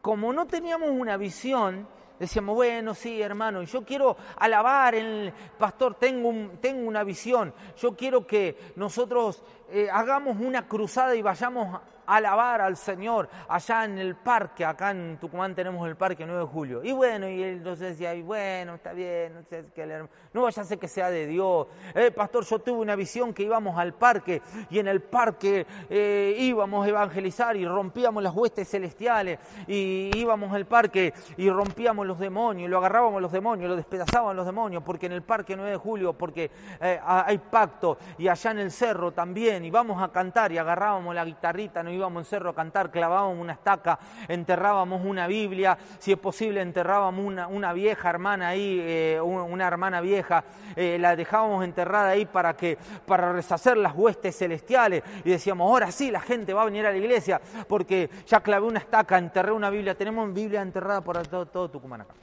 como 0.00 0.32
no 0.32 0.46
teníamos 0.46 0.90
una 0.90 1.16
visión, 1.16 1.86
Decíamos, 2.18 2.54
bueno, 2.54 2.94
sí, 2.94 3.20
hermano, 3.20 3.62
yo 3.62 3.84
quiero 3.84 4.16
alabar 4.36 4.94
el 4.94 5.32
pastor, 5.58 5.94
tengo, 5.94 6.28
un, 6.28 6.58
tengo 6.60 6.88
una 6.88 7.04
visión, 7.04 7.52
yo 7.78 7.94
quiero 7.94 8.26
que 8.26 8.56
nosotros 8.76 9.42
eh, 9.70 9.88
hagamos 9.92 10.38
una 10.40 10.66
cruzada 10.66 11.14
y 11.14 11.20
vayamos 11.20 11.78
alabar 12.06 12.60
al 12.60 12.76
Señor 12.76 13.28
allá 13.48 13.84
en 13.84 13.98
el 13.98 14.14
parque, 14.14 14.64
acá 14.64 14.90
en 14.90 15.18
Tucumán 15.18 15.54
tenemos 15.54 15.86
el 15.88 15.96
parque 15.96 16.24
9 16.24 16.40
de 16.40 16.46
julio. 16.46 16.84
Y 16.84 16.92
bueno, 16.92 17.28
y 17.28 17.42
él 17.42 17.58
entonces 17.58 17.90
decía, 17.90 18.14
y 18.14 18.22
bueno, 18.22 18.74
está 18.74 18.92
bien, 18.92 19.34
no, 19.34 19.42
sé, 19.42 19.64
no 20.32 20.42
vaya 20.42 20.62
a 20.62 20.64
ser 20.64 20.78
que 20.78 20.88
sea 20.88 21.10
de 21.10 21.26
Dios. 21.26 21.66
Eh, 21.94 22.10
pastor, 22.10 22.44
yo 22.44 22.58
tuve 22.58 22.80
una 22.80 22.96
visión 22.96 23.32
que 23.32 23.42
íbamos 23.42 23.78
al 23.78 23.94
parque 23.94 24.42
y 24.70 24.78
en 24.78 24.88
el 24.88 25.02
parque 25.02 25.66
eh, 25.88 26.34
íbamos 26.38 26.86
a 26.86 26.88
evangelizar 26.88 27.56
y 27.56 27.66
rompíamos 27.66 28.22
las 28.22 28.34
huestes 28.34 28.68
celestiales 28.68 29.38
y 29.66 30.10
íbamos 30.14 30.52
al 30.52 30.66
parque 30.66 31.12
y 31.36 31.50
rompíamos 31.50 32.06
los 32.06 32.18
demonios, 32.18 32.68
y 32.68 32.70
lo 32.70 32.78
agarrábamos 32.78 33.20
los 33.22 33.32
demonios, 33.32 33.68
lo 33.68 33.76
despedazábamos 33.76 34.36
los 34.36 34.46
demonios, 34.46 34.82
porque 34.82 35.06
en 35.06 35.12
el 35.12 35.22
parque 35.22 35.56
9 35.56 35.70
de 35.70 35.76
julio, 35.76 36.12
porque 36.12 36.50
eh, 36.80 37.00
hay 37.04 37.38
pacto 37.38 37.98
y 38.18 38.28
allá 38.28 38.50
en 38.50 38.58
el 38.58 38.70
cerro 38.70 39.12
también, 39.12 39.64
y 39.64 39.70
vamos 39.70 40.02
a 40.02 40.08
cantar 40.08 40.52
y 40.52 40.58
agarrábamos 40.58 41.14
la 41.14 41.24
guitarrita, 41.24 41.82
no 41.82 41.90
íbamos 41.96 42.20
al 42.20 42.26
cerro 42.26 42.50
a 42.50 42.54
cantar, 42.54 42.90
clavábamos 42.90 43.38
una 43.38 43.52
estaca, 43.52 43.98
enterrábamos 44.28 45.04
una 45.04 45.26
Biblia, 45.26 45.76
si 45.98 46.12
es 46.12 46.18
posible 46.18 46.60
enterrábamos 46.60 47.24
una, 47.24 47.46
una 47.48 47.72
vieja 47.72 48.10
hermana 48.10 48.48
ahí, 48.48 48.80
eh, 48.82 49.20
una 49.20 49.66
hermana 49.66 50.00
vieja, 50.00 50.44
eh, 50.74 50.98
la 51.00 51.16
dejábamos 51.16 51.64
enterrada 51.64 52.10
ahí 52.10 52.26
para 52.26 52.56
que 52.56 52.78
para 53.06 53.32
reshacer 53.32 53.76
las 53.76 53.94
huestes 53.94 54.36
celestiales 54.36 55.02
y 55.24 55.30
decíamos, 55.30 55.68
ahora 55.68 55.90
sí 55.90 56.10
la 56.10 56.20
gente 56.20 56.54
va 56.54 56.62
a 56.62 56.66
venir 56.66 56.86
a 56.86 56.90
la 56.90 56.96
iglesia 56.96 57.40
porque 57.68 58.10
ya 58.26 58.40
clavé 58.40 58.66
una 58.66 58.78
estaca, 58.78 59.18
enterré 59.18 59.52
una 59.52 59.70
Biblia, 59.70 59.94
tenemos 59.94 60.32
Biblia 60.32 60.62
enterrada 60.62 61.00
por 61.00 61.16
todo, 61.26 61.46
todo 61.46 61.70
Tucumán 61.70 62.02
acá. 62.02 62.14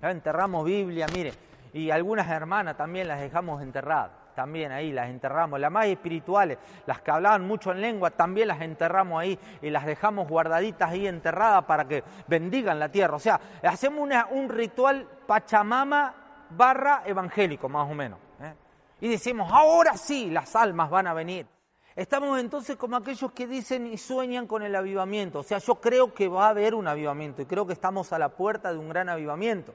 Ya 0.00 0.10
enterramos 0.10 0.64
Biblia, 0.64 1.06
mire, 1.12 1.32
y 1.72 1.90
algunas 1.90 2.28
hermanas 2.28 2.76
también 2.76 3.06
las 3.06 3.20
dejamos 3.20 3.62
enterradas 3.62 4.19
también 4.40 4.72
ahí 4.72 4.90
las 4.90 5.10
enterramos. 5.10 5.60
Las 5.60 5.70
más 5.70 5.84
espirituales, 5.84 6.56
las 6.86 7.02
que 7.02 7.10
hablaban 7.10 7.46
mucho 7.46 7.72
en 7.72 7.82
lengua, 7.82 8.10
también 8.10 8.48
las 8.48 8.62
enterramos 8.62 9.20
ahí 9.20 9.38
y 9.60 9.68
las 9.68 9.84
dejamos 9.84 10.26
guardaditas 10.26 10.92
ahí 10.92 11.06
enterradas 11.06 11.66
para 11.66 11.86
que 11.86 12.02
bendigan 12.26 12.78
la 12.78 12.88
tierra. 12.88 13.16
O 13.16 13.18
sea, 13.18 13.38
hacemos 13.62 14.08
un 14.30 14.48
ritual 14.48 15.06
pachamama 15.26 16.14
barra 16.48 17.02
evangélico, 17.04 17.68
más 17.68 17.90
o 17.90 17.92
menos. 17.92 18.18
¿eh? 18.40 18.54
Y 19.02 19.08
decimos, 19.08 19.52
ahora 19.52 19.98
sí, 19.98 20.30
las 20.30 20.56
almas 20.56 20.88
van 20.88 21.08
a 21.08 21.12
venir. 21.12 21.46
Estamos 21.94 22.40
entonces 22.40 22.76
como 22.76 22.96
aquellos 22.96 23.32
que 23.32 23.46
dicen 23.46 23.88
y 23.88 23.98
sueñan 23.98 24.46
con 24.46 24.62
el 24.62 24.74
avivamiento. 24.74 25.40
O 25.40 25.42
sea, 25.42 25.58
yo 25.58 25.74
creo 25.82 26.14
que 26.14 26.28
va 26.28 26.46
a 26.46 26.48
haber 26.48 26.74
un 26.74 26.88
avivamiento 26.88 27.42
y 27.42 27.44
creo 27.44 27.66
que 27.66 27.74
estamos 27.74 28.10
a 28.14 28.18
la 28.18 28.30
puerta 28.30 28.72
de 28.72 28.78
un 28.78 28.88
gran 28.88 29.10
avivamiento 29.10 29.74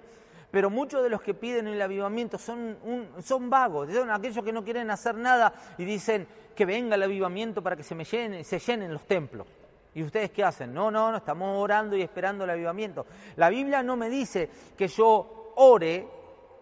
pero 0.51 0.69
muchos 0.69 1.03
de 1.03 1.09
los 1.09 1.21
que 1.21 1.33
piden 1.33 1.67
el 1.67 1.81
avivamiento 1.81 2.37
son, 2.37 2.77
son 3.21 3.49
vagos, 3.49 3.91
son 3.91 4.09
aquellos 4.09 4.43
que 4.43 4.53
no 4.53 4.63
quieren 4.63 4.89
hacer 4.89 5.15
nada 5.15 5.53
y 5.77 5.85
dicen 5.85 6.27
que 6.55 6.65
venga 6.65 6.95
el 6.95 7.03
avivamiento 7.03 7.61
para 7.61 7.75
que 7.75 7.83
se, 7.83 7.95
me 7.95 8.05
llenen, 8.05 8.45
se 8.45 8.59
llenen 8.59 8.93
los 8.93 9.05
templos. 9.05 9.47
¿Y 9.93 10.03
ustedes 10.03 10.31
qué 10.31 10.43
hacen? 10.43 10.73
No, 10.73 10.91
no, 10.91 11.11
no, 11.11 11.17
estamos 11.17 11.57
orando 11.57 11.95
y 11.95 12.01
esperando 12.01 12.43
el 12.43 12.49
avivamiento. 12.49 13.05
La 13.37 13.49
Biblia 13.49 13.81
no 13.81 13.95
me 13.95 14.09
dice 14.09 14.49
que 14.77 14.87
yo 14.87 15.53
ore 15.55 16.05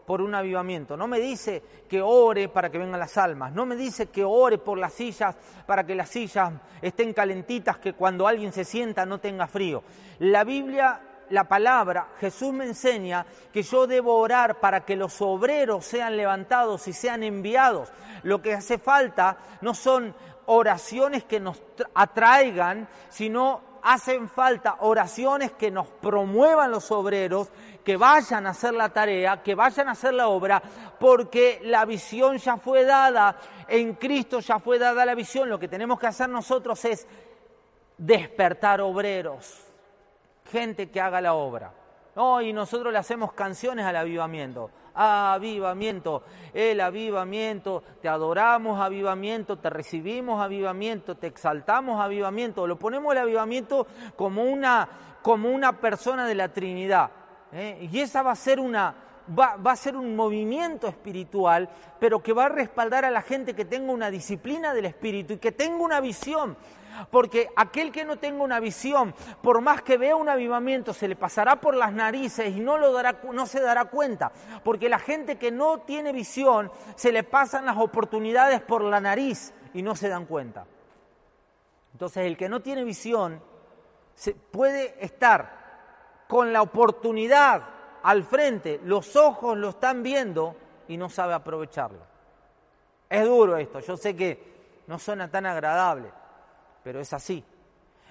por 0.05 0.21
un 0.21 0.35
avivamiento, 0.35 0.97
no 0.97 1.07
me 1.07 1.19
dice 1.19 1.61
que 1.87 2.01
ore 2.01 2.49
para 2.49 2.69
que 2.69 2.77
vengan 2.77 2.99
las 2.99 3.17
almas, 3.17 3.53
no 3.53 3.65
me 3.65 3.75
dice 3.75 4.07
que 4.07 4.23
ore 4.23 4.57
por 4.57 4.77
las 4.77 4.93
sillas 4.93 5.35
para 5.65 5.85
que 5.85 5.95
las 5.95 6.09
sillas 6.09 6.53
estén 6.81 7.13
calentitas, 7.13 7.77
que 7.77 7.93
cuando 7.93 8.27
alguien 8.27 8.51
se 8.51 8.65
sienta 8.65 9.05
no 9.05 9.19
tenga 9.19 9.47
frío. 9.47 9.83
La 10.19 10.43
Biblia 10.43 11.01
la 11.29 11.45
palabra, 11.45 12.07
Jesús 12.19 12.53
me 12.53 12.65
enseña 12.65 13.25
que 13.51 13.63
yo 13.63 13.87
debo 13.87 14.17
orar 14.17 14.59
para 14.59 14.85
que 14.85 14.95
los 14.95 15.21
obreros 15.21 15.85
sean 15.85 16.17
levantados 16.17 16.87
y 16.87 16.93
sean 16.93 17.23
enviados. 17.23 17.89
Lo 18.23 18.41
que 18.41 18.53
hace 18.53 18.77
falta 18.77 19.37
no 19.61 19.73
son 19.73 20.15
oraciones 20.45 21.23
que 21.23 21.39
nos 21.39 21.61
atraigan, 21.93 22.87
sino 23.09 23.61
hacen 23.83 24.29
falta 24.29 24.77
oraciones 24.79 25.51
que 25.51 25.71
nos 25.71 25.87
promuevan 25.87 26.71
los 26.71 26.91
obreros, 26.91 27.49
que 27.83 27.97
vayan 27.97 28.47
a 28.47 28.51
hacer 28.51 28.73
la 28.73 28.89
tarea, 28.89 29.43
que 29.43 29.55
vayan 29.55 29.89
a 29.89 29.91
hacer 29.91 30.13
la 30.13 30.29
obra, 30.29 30.61
porque 30.99 31.59
la 31.63 31.83
visión 31.85 32.37
ya 32.37 32.57
fue 32.57 32.85
dada, 32.85 33.37
en 33.67 33.95
Cristo 33.95 34.39
ya 34.39 34.59
fue 34.59 34.79
dada 34.79 35.05
la 35.05 35.15
visión, 35.15 35.49
lo 35.49 35.59
que 35.59 35.67
tenemos 35.67 35.99
que 35.99 36.07
hacer 36.07 36.29
nosotros 36.29 36.83
es 36.85 37.07
despertar 37.97 38.79
obreros 38.81 39.72
gente 40.53 40.91
que 40.91 41.01
haga 41.01 41.19
la 41.19 41.33
obra. 41.33 41.73
No, 42.15 42.39
y 42.41 42.53
nosotros 42.53 42.93
le 42.93 42.99
hacemos 42.99 43.33
canciones 43.33 43.85
al 43.85 43.95
avivamiento. 43.95 44.69
Avivamiento, 44.93 46.21
el 46.53 46.79
avivamiento, 46.79 47.81
te 47.99 48.07
adoramos 48.07 48.79
avivamiento, 48.79 49.57
te 49.57 49.71
recibimos 49.71 50.39
avivamiento, 50.39 51.15
te 51.15 51.25
exaltamos 51.25 51.99
avivamiento. 51.99 52.67
Lo 52.67 52.77
ponemos 52.77 53.11
el 53.13 53.17
avivamiento 53.17 53.87
como 54.15 54.43
una, 54.43 54.87
como 55.23 55.49
una 55.49 55.79
persona 55.79 56.27
de 56.27 56.35
la 56.35 56.49
Trinidad. 56.49 57.09
¿eh? 57.51 57.89
Y 57.91 57.99
esa 57.99 58.21
va 58.21 58.31
a 58.31 58.35
ser 58.35 58.59
una, 58.59 58.95
Va, 59.25 59.55
va, 59.55 59.71
a 59.71 59.75
ser 59.77 59.95
un 59.95 60.17
movimiento 60.17 60.85
espiritual, 60.85 61.69
pero 61.97 62.21
que 62.21 62.33
va 62.33 62.47
a 62.47 62.49
respaldar 62.49 63.05
a 63.05 63.09
la 63.09 63.21
gente 63.21 63.55
que 63.55 63.63
tenga 63.63 63.93
una 63.93 64.11
disciplina 64.11 64.73
del 64.73 64.83
espíritu 64.83 65.35
y 65.35 65.37
que 65.37 65.53
tenga 65.53 65.77
una 65.77 66.01
visión. 66.01 66.57
Porque 67.09 67.49
aquel 67.55 67.91
que 67.91 68.05
no 68.05 68.17
tenga 68.17 68.43
una 68.43 68.59
visión, 68.59 69.13
por 69.41 69.61
más 69.61 69.81
que 69.81 69.97
vea 69.97 70.15
un 70.15 70.29
avivamiento, 70.29 70.93
se 70.93 71.07
le 71.07 71.15
pasará 71.15 71.57
por 71.57 71.75
las 71.75 71.93
narices 71.93 72.55
y 72.55 72.59
no, 72.59 72.77
lo 72.77 72.91
dará, 72.91 73.19
no 73.31 73.45
se 73.45 73.59
dará 73.59 73.85
cuenta. 73.85 74.31
Porque 74.63 74.89
la 74.89 74.99
gente 74.99 75.37
que 75.37 75.51
no 75.51 75.79
tiene 75.79 76.11
visión, 76.11 76.71
se 76.95 77.11
le 77.11 77.23
pasan 77.23 77.65
las 77.65 77.77
oportunidades 77.77 78.61
por 78.61 78.83
la 78.83 78.99
nariz 78.99 79.53
y 79.73 79.81
no 79.81 79.95
se 79.95 80.09
dan 80.09 80.25
cuenta. 80.25 80.65
Entonces 81.93 82.25
el 82.25 82.37
que 82.37 82.49
no 82.49 82.61
tiene 82.61 82.83
visión 82.83 83.41
se 84.15 84.33
puede 84.33 85.03
estar 85.03 85.63
con 86.27 86.53
la 86.53 86.61
oportunidad 86.61 87.63
al 88.03 88.23
frente, 88.23 88.81
los 88.83 89.15
ojos 89.15 89.57
lo 89.57 89.69
están 89.69 90.03
viendo 90.03 90.55
y 90.87 90.97
no 90.97 91.09
sabe 91.09 91.33
aprovecharlo. 91.33 92.01
Es 93.09 93.25
duro 93.25 93.57
esto, 93.57 93.79
yo 93.79 93.95
sé 93.95 94.15
que 94.15 94.83
no 94.87 94.99
suena 94.99 95.29
tan 95.29 95.45
agradable, 95.45 96.11
pero 96.83 96.99
es 96.99 97.13
así. 97.13 97.43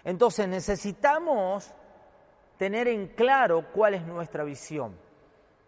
Entonces 0.04 0.48
necesitamos 0.48 1.72
tener 2.56 2.88
en 2.88 3.08
claro 3.08 3.66
cuál 3.72 3.94
es 3.94 4.02
nuestra 4.02 4.44
visión, 4.44 4.96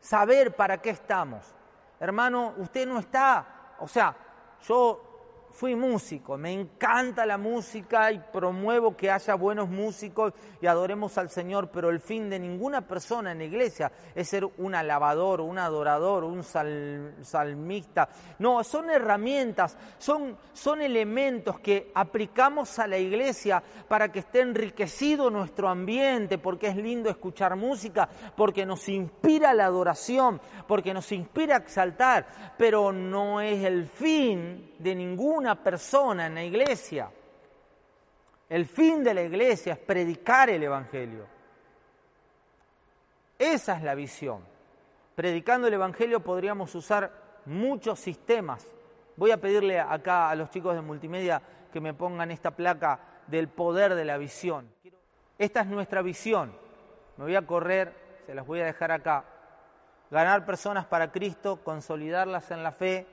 saber 0.01 0.55
para 0.55 0.79
qué 0.79 0.91
estamos. 0.91 1.55
Hermano, 2.01 2.55
usted 2.59 2.87
no 2.87 2.99
está, 2.99 3.75
o 3.79 3.89
sea, 3.89 4.17
yo 4.67 5.14
fui 5.55 5.77
músico, 5.77 6.37
me 6.37 6.53
encanta 6.53 7.25
la 7.25 7.39
música 7.39 8.11
y 8.11 8.19
promuevo 8.19 8.97
que 8.97 9.09
haya 9.09 9.37
buenos 9.37 9.69
músicos 9.69 10.33
y 10.61 10.67
adoremos 10.67 11.17
al 11.17 11.31
Señor, 11.31 11.71
pero 11.71 11.91
el 11.91 12.01
fin 12.01 12.29
de 12.29 12.41
ninguna 12.41 12.81
persona 12.81 13.31
en 13.31 13.39
la 13.39 13.45
iglesia 13.45 13.93
es 14.17 14.29
ser 14.29 14.45
un 14.59 14.75
alabador, 14.75 15.41
un 15.41 15.59
adorador, 15.59 16.25
un 16.25 16.43
salmista. 16.43 18.09
No, 18.41 18.65
son 18.65 18.91
herramientas, 18.91 19.79
son, 19.97 20.37
son 20.53 20.83
elementos 20.83 21.61
que 21.61 21.93
aplicamos 21.95 22.81
a 22.81 22.89
la 22.89 22.99
iglesia 22.99 23.63
para 23.87 24.11
que 24.11 24.19
esté 24.19 24.41
enriquecido 24.41 25.31
nuestro 25.31 25.69
ambiente, 25.69 26.37
porque 26.37 26.67
es 26.67 26.77
lindo 26.77 27.09
escuchar 27.09 27.55
música, 27.55 28.09
porque 28.37 28.67
nos 28.67 28.89
inspira 28.89 29.55
la 29.55 29.67
adoración, 29.67 30.41
porque 30.67 30.93
nos 30.93 31.13
inspira 31.13 31.55
a 31.55 31.59
exaltar, 31.59 32.27
pero 32.59 32.93
no 32.93 33.41
es 33.41 33.63
el 33.65 33.87
fin 33.87 34.73
de 34.81 34.95
ninguna 34.97 35.44
persona 35.55 36.27
en 36.27 36.35
la 36.35 36.45
iglesia. 36.45 37.11
El 38.49 38.67
fin 38.67 39.03
de 39.03 39.15
la 39.15 39.23
iglesia 39.23 39.75
es 39.75 39.79
predicar 39.79 40.49
el 40.49 40.63
Evangelio. 40.63 41.27
Esa 43.39 43.77
es 43.77 43.83
la 43.83 43.95
visión. 43.95 44.45
Predicando 45.15 45.69
el 45.69 45.75
Evangelio 45.75 46.21
podríamos 46.21 46.75
usar 46.75 47.11
muchos 47.47 48.01
sistemas. 48.01 48.67
Voy 49.17 49.31
a 49.31 49.41
pedirle 49.41 49.79
acá 49.79 50.31
a 50.31 50.35
los 50.35 50.51
chicos 50.51 50.75
de 50.75 50.81
multimedia 50.81 51.43
que 51.73 51.81
me 51.81 51.95
pongan 51.95 52.31
esta 52.31 52.51
placa 52.53 53.01
del 53.27 53.49
poder 53.49 53.95
de 53.95 54.05
la 54.05 54.19
visión. 54.19 54.69
Esta 55.39 55.61
es 55.61 55.67
nuestra 55.67 56.03
visión. 56.03 56.57
Me 57.17 57.25
voy 57.25 57.37
a 57.37 57.47
correr, 57.47 57.93
se 58.27 58.35
las 58.35 58.47
voy 58.47 58.61
a 58.61 58.67
dejar 58.67 58.93
acá. 58.93 59.25
Ganar 60.11 60.47
personas 60.47 60.87
para 60.87 61.11
Cristo, 61.11 61.61
consolidarlas 61.65 62.51
en 62.51 62.63
la 62.63 62.73
fe, 62.73 63.07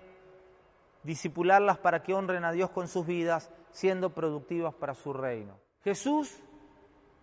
disipularlas 1.03 1.77
para 1.77 2.03
que 2.03 2.13
honren 2.13 2.45
a 2.45 2.51
Dios 2.51 2.69
con 2.69 2.87
sus 2.87 3.05
vidas, 3.05 3.51
siendo 3.71 4.11
productivas 4.11 4.73
para 4.73 4.93
su 4.93 5.13
reino. 5.13 5.59
Jesús 5.83 6.41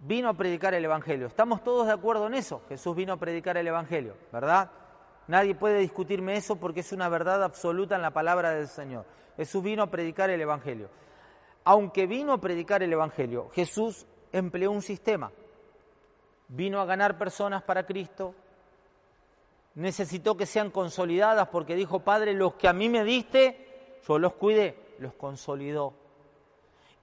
vino 0.01 0.29
a 0.29 0.35
predicar 0.35 0.75
el 0.75 0.85
Evangelio. 0.85 1.27
¿Estamos 1.27 1.62
todos 1.62 1.87
de 1.87 1.93
acuerdo 1.93 2.27
en 2.27 2.35
eso? 2.35 2.62
Jesús 2.69 2.95
vino 2.97 3.12
a 3.12 3.17
predicar 3.17 3.57
el 3.57 3.67
Evangelio, 3.67 4.14
¿verdad? 4.33 4.71
Nadie 5.27 5.55
puede 5.55 5.79
discutirme 5.79 6.37
eso 6.37 6.57
porque 6.57 6.81
es 6.81 6.93
una 6.93 7.09
verdad 7.09 7.43
absoluta 7.45 7.97
en 7.97 8.03
la 8.03 8.12
palabra 8.12 8.51
del 8.51 8.69
Señor. 8.69 9.05
Jesús 9.37 9.62
vino 9.62 9.83
a 9.83 9.91
predicar 9.91 10.31
el 10.31 10.41
Evangelio. 10.41 10.88
Aunque 11.64 12.07
vino 12.07 12.33
a 12.33 12.41
predicar 12.41 12.83
el 12.83 12.93
Evangelio, 12.93 13.51
Jesús 13.51 14.07
empleó 14.33 14.71
un 14.71 14.83
sistema. 14.83 15.31
Vino 16.49 16.81
a 16.81 16.87
ganar 16.87 17.19
personas 17.19 17.62
para 17.62 17.85
Cristo, 17.85 18.35
necesitó 19.75 20.37
que 20.37 20.47
sean 20.47 20.71
consolidadas 20.71 21.49
porque 21.49 21.75
dijo, 21.75 22.01
Padre, 22.01 22.33
los 22.33 22.55
que 22.55 22.69
a 22.69 22.73
mí 22.73 22.88
me 22.88 23.05
diste, 23.05 23.68
yo 24.07 24.19
los 24.19 24.35
cuidé, 24.35 24.77
los 24.99 25.15
consolidó. 25.15 25.95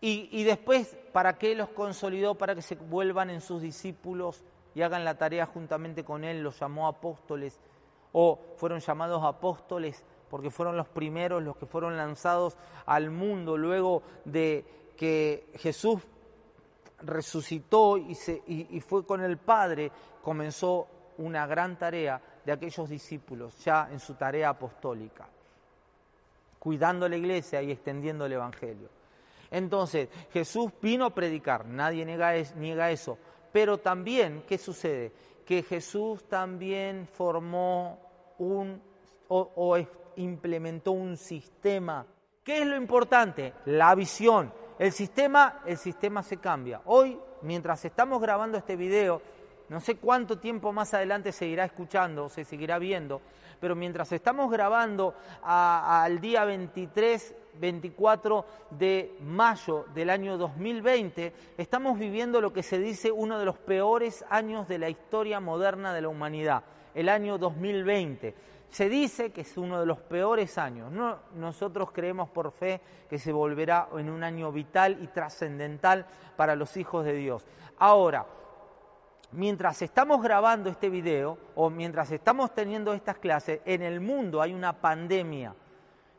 Y, 0.01 0.43
después, 0.43 0.95
¿para 1.13 1.35
qué 1.39 1.55
los 1.55 1.69
consolidó? 1.69 2.35
Para 2.35 2.53
que 2.53 2.61
se 2.61 2.75
vuelvan 2.75 3.31
en 3.31 3.41
sus 3.41 3.59
discípulos 3.59 4.43
y 4.75 4.83
hagan 4.83 5.03
la 5.03 5.17
tarea 5.17 5.47
juntamente 5.47 6.03
con 6.03 6.23
Él. 6.23 6.43
Los 6.43 6.59
llamó 6.59 6.87
apóstoles 6.87 7.59
o 8.11 8.39
fueron 8.57 8.81
llamados 8.81 9.23
apóstoles 9.23 10.03
porque 10.29 10.51
fueron 10.51 10.77
los 10.77 10.87
primeros, 10.87 11.41
los 11.41 11.57
que 11.57 11.65
fueron 11.65 11.97
lanzados 11.97 12.55
al 12.85 13.09
mundo 13.09 13.57
luego 13.57 14.03
de 14.25 14.91
que 14.95 15.49
Jesús 15.55 16.03
resucitó 16.99 17.97
y, 17.97 18.13
se, 18.13 18.43
y 18.45 18.79
fue 18.81 19.07
con 19.07 19.23
el 19.23 19.37
Padre, 19.37 19.91
comenzó 20.21 20.87
una 21.17 21.47
gran 21.47 21.79
tarea 21.79 22.21
de 22.45 22.51
aquellos 22.51 22.87
discípulos 22.87 23.57
ya 23.63 23.89
en 23.91 23.99
su 23.99 24.13
tarea 24.13 24.49
apostólica 24.49 25.27
cuidando 26.65 27.07
la 27.07 27.15
iglesia 27.15 27.61
y 27.61 27.69
extendiendo 27.69 28.25
el 28.25 28.33
Evangelio. 28.33 28.89
Entonces, 29.51 30.09
Jesús 30.33 30.71
vino 30.81 31.05
a 31.05 31.13
predicar, 31.13 31.63
nadie 31.67 32.03
niega, 32.03 32.89
eso, 32.89 33.19
pero 33.51 33.77
también, 33.77 34.43
¿qué 34.47 34.57
sucede? 34.57 35.11
Que 35.45 35.61
Jesús 35.61 36.27
también 36.27 37.07
formó 37.07 37.99
un 38.39 38.81
o, 39.27 39.51
o 39.55 39.77
implementó 40.15 40.93
un 40.93 41.17
sistema. 41.17 42.03
¿Qué 42.43 42.63
es 42.63 42.65
lo 42.65 42.77
importante? 42.77 43.53
La 43.65 43.93
visión. 43.93 44.51
El 44.79 44.91
sistema, 44.91 45.61
el 45.67 45.77
sistema 45.77 46.23
se 46.23 46.37
cambia. 46.37 46.81
Hoy, 46.85 47.19
mientras 47.43 47.85
estamos 47.85 48.19
grabando 48.19 48.57
este 48.57 48.75
video, 48.75 49.21
no 49.69 49.79
sé 49.79 49.95
cuánto 49.95 50.37
tiempo 50.37 50.71
más 50.71 50.93
adelante 50.93 51.31
seguirá 51.31 51.65
escuchando, 51.65 52.29
se 52.29 52.43
seguirá 52.43 52.77
viendo, 52.77 53.21
pero 53.59 53.75
mientras 53.75 54.11
estamos 54.11 54.51
grabando 54.51 55.15
al 55.41 56.19
día 56.19 56.45
23, 56.45 57.35
24 57.59 58.45
de 58.71 59.17
mayo 59.21 59.85
del 59.93 60.09
año 60.09 60.37
2020, 60.37 61.33
estamos 61.57 61.97
viviendo 61.97 62.41
lo 62.41 62.53
que 62.53 62.63
se 62.63 62.79
dice 62.79 63.11
uno 63.11 63.39
de 63.39 63.45
los 63.45 63.57
peores 63.57 64.23
años 64.29 64.67
de 64.67 64.77
la 64.77 64.89
historia 64.89 65.39
moderna 65.39 65.93
de 65.93 66.01
la 66.01 66.09
humanidad, 66.09 66.63
el 66.93 67.09
año 67.09 67.37
2020. 67.37 68.35
Se 68.69 68.89
dice 68.89 69.31
que 69.31 69.41
es 69.41 69.57
uno 69.57 69.79
de 69.79 69.85
los 69.85 69.99
peores 69.99 70.57
años. 70.57 70.91
nosotros 71.33 71.91
creemos 71.91 72.29
por 72.29 72.51
fe 72.51 72.81
que 73.09 73.17
se 73.17 73.31
volverá 73.31 73.87
en 73.97 74.09
un 74.09 74.23
año 74.23 74.51
vital 74.51 74.97
y 75.01 75.07
trascendental 75.07 76.05
para 76.35 76.55
los 76.55 76.75
hijos 76.75 77.05
de 77.05 77.13
Dios. 77.13 77.45
Ahora, 77.77 78.25
mientras 79.35 79.81
estamos 79.81 80.21
grabando 80.21 80.69
este 80.69 80.89
video 80.89 81.37
o 81.55 81.69
mientras 81.69 82.11
estamos 82.11 82.53
teniendo 82.53 82.93
estas 82.93 83.17
clases, 83.17 83.59
en 83.65 83.81
el 83.81 83.99
mundo 83.99 84.41
hay 84.41 84.53
una 84.53 84.73
pandemia. 84.81 85.55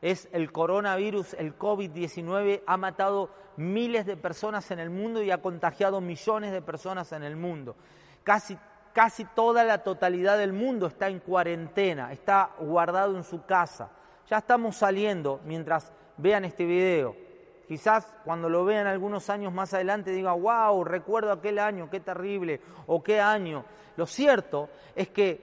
Es 0.02 0.28
el 0.32 0.52
coronavirus, 0.52 1.34
el 1.34 1.58
COVID-19, 1.58 2.62
ha 2.66 2.76
matado 2.76 3.30
miles 3.56 4.06
de 4.06 4.16
personas 4.16 4.70
en 4.70 4.78
el 4.78 4.90
mundo 4.90 5.22
y 5.22 5.30
ha 5.30 5.40
contagiado 5.40 6.00
millones 6.00 6.52
de 6.52 6.62
personas 6.62 7.10
en 7.12 7.22
el 7.22 7.36
mundo. 7.36 7.76
Casi, 8.22 8.58
casi 8.92 9.24
toda 9.24 9.64
la 9.64 9.82
totalidad 9.82 10.36
del 10.38 10.52
mundo 10.52 10.86
está 10.86 11.08
en 11.08 11.20
cuarentena, 11.20 12.12
está 12.12 12.50
guardado 12.60 13.16
en 13.16 13.24
su 13.24 13.44
casa. 13.46 13.90
Ya 14.28 14.38
estamos 14.38 14.76
saliendo 14.76 15.40
mientras 15.44 15.92
vean 16.18 16.44
este 16.44 16.66
video. 16.66 17.25
Quizás 17.66 18.06
cuando 18.24 18.48
lo 18.48 18.64
vean 18.64 18.86
algunos 18.86 19.28
años 19.28 19.52
más 19.52 19.74
adelante 19.74 20.12
diga, 20.12 20.32
wow, 20.32 20.84
recuerdo 20.84 21.32
aquel 21.32 21.58
año, 21.58 21.90
qué 21.90 21.98
terrible, 21.98 22.60
o 22.86 23.02
qué 23.02 23.20
año. 23.20 23.64
Lo 23.96 24.06
cierto 24.06 24.68
es 24.94 25.08
que 25.08 25.40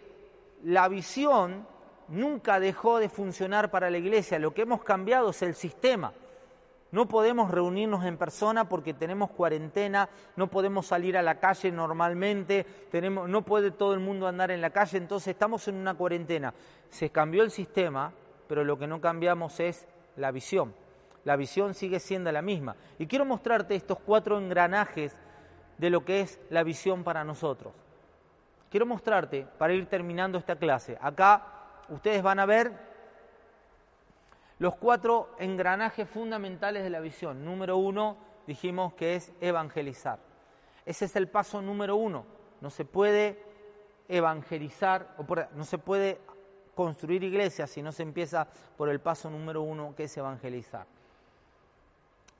la 0.63 0.87
visión 0.87 1.67
nunca 2.07 2.61
dejó 2.61 2.99
de 2.99 3.09
funcionar 3.09 3.69
para 3.71 3.89
la 3.89 3.97
iglesia, 3.97 4.39
lo 4.39 4.53
que 4.53 4.61
hemos 4.61 4.83
cambiado 4.83 5.31
es 5.31 5.41
el 5.41 5.53
sistema. 5.53 6.13
No 6.91 7.07
podemos 7.07 7.49
reunirnos 7.49 8.05
en 8.05 8.17
persona 8.17 8.69
porque 8.69 8.93
tenemos 8.93 9.31
cuarentena, 9.31 10.07
no 10.35 10.47
podemos 10.47 10.85
salir 10.85 11.17
a 11.17 11.23
la 11.23 11.39
calle 11.39 11.71
normalmente, 11.71 12.65
no 13.27 13.41
puede 13.41 13.71
todo 13.71 13.95
el 13.95 13.99
mundo 13.99 14.27
andar 14.27 14.51
en 14.51 14.61
la 14.61 14.69
calle, 14.69 14.99
entonces 14.99 15.29
estamos 15.29 15.67
en 15.67 15.75
una 15.75 15.95
cuarentena. 15.95 16.53
Se 16.89 17.09
cambió 17.09 17.41
el 17.43 17.49
sistema, 17.49 18.13
pero 18.47 18.63
lo 18.63 18.77
que 18.77 18.87
no 18.87 19.01
cambiamos 19.01 19.59
es 19.59 19.87
la 20.17 20.31
visión 20.31 20.82
la 21.23 21.35
visión 21.35 21.73
sigue 21.73 21.99
siendo 21.99 22.31
la 22.31 22.41
misma. 22.41 22.75
Y 22.99 23.07
quiero 23.07 23.25
mostrarte 23.25 23.75
estos 23.75 23.99
cuatro 23.99 24.37
engranajes 24.37 25.15
de 25.77 25.89
lo 25.89 26.03
que 26.03 26.21
es 26.21 26.39
la 26.49 26.63
visión 26.63 27.03
para 27.03 27.23
nosotros. 27.23 27.73
Quiero 28.69 28.85
mostrarte, 28.85 29.45
para 29.57 29.73
ir 29.73 29.85
terminando 29.87 30.37
esta 30.37 30.55
clase, 30.55 30.97
acá 30.99 31.45
ustedes 31.89 32.23
van 32.23 32.39
a 32.39 32.45
ver 32.45 32.71
los 34.59 34.75
cuatro 34.75 35.29
engranajes 35.39 36.09
fundamentales 36.09 36.83
de 36.83 36.89
la 36.89 36.99
visión. 36.99 37.45
Número 37.45 37.77
uno, 37.77 38.17
dijimos 38.47 38.93
que 38.93 39.15
es 39.15 39.31
evangelizar. 39.41 40.19
Ese 40.85 41.05
es 41.05 41.15
el 41.15 41.27
paso 41.27 41.61
número 41.61 41.95
uno. 41.95 42.25
No 42.61 42.69
se 42.69 42.85
puede 42.85 43.43
evangelizar, 44.07 45.15
o 45.17 45.25
no 45.55 45.65
se 45.65 45.77
puede 45.77 46.19
construir 46.75 47.23
iglesias 47.23 47.69
si 47.69 47.81
no 47.81 47.91
se 47.91 48.03
empieza 48.03 48.47
por 48.77 48.89
el 48.89 48.99
paso 48.99 49.29
número 49.29 49.61
uno, 49.61 49.93
que 49.95 50.05
es 50.05 50.17
evangelizar. 50.17 50.87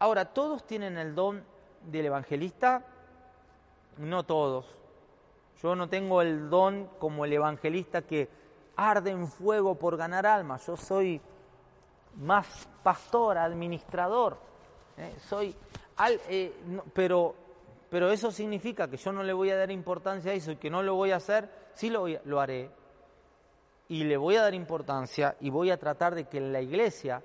Ahora, 0.04 0.26
¿todos 0.26 0.68
tienen 0.68 0.98
el 0.98 1.16
don 1.16 1.46
del 1.82 2.08
evangelista? 2.08 2.84
No 4.00 4.24
todos. 4.24 4.66
Yo 5.62 5.78
no 5.78 5.88
tengo 5.88 6.22
el 6.22 6.50
don 6.50 6.90
como 7.00 7.24
el 7.24 7.32
evangelista 7.32 8.02
que 8.02 8.28
arde 8.76 9.12
en 9.12 9.30
fuego 9.30 9.76
por 9.76 9.96
ganar 9.96 10.26
almas. 10.26 10.68
Yo 10.68 10.76
soy 10.76 11.22
más 12.18 12.68
pastor, 12.84 13.38
administrador. 13.38 14.36
¿eh? 14.98 15.16
Soy 15.26 15.56
eh, 16.28 16.54
pero, 16.94 17.34
pero 17.90 18.12
eso 18.12 18.30
significa 18.30 18.90
que 18.90 18.98
yo 18.98 19.14
no 19.14 19.24
le 19.24 19.32
voy 19.32 19.52
a 19.52 19.56
dar 19.56 19.72
importancia 19.72 20.34
a 20.34 20.36
eso 20.36 20.52
y 20.52 20.58
que 20.58 20.70
no 20.70 20.84
lo 20.84 20.96
voy 20.96 21.12
a 21.12 21.16
hacer. 21.16 21.50
Sí 21.76 21.90
lo, 21.90 22.08
lo 22.26 22.42
haré. 22.42 22.70
Y 23.88 24.04
le 24.04 24.18
voy 24.18 24.36
a 24.36 24.42
dar 24.42 24.54
importancia 24.54 25.38
y 25.40 25.50
voy 25.50 25.72
a 25.72 25.78
tratar 25.78 26.14
de 26.14 26.26
que 26.26 26.40
en 26.40 26.52
la 26.52 26.60
iglesia 26.60 27.24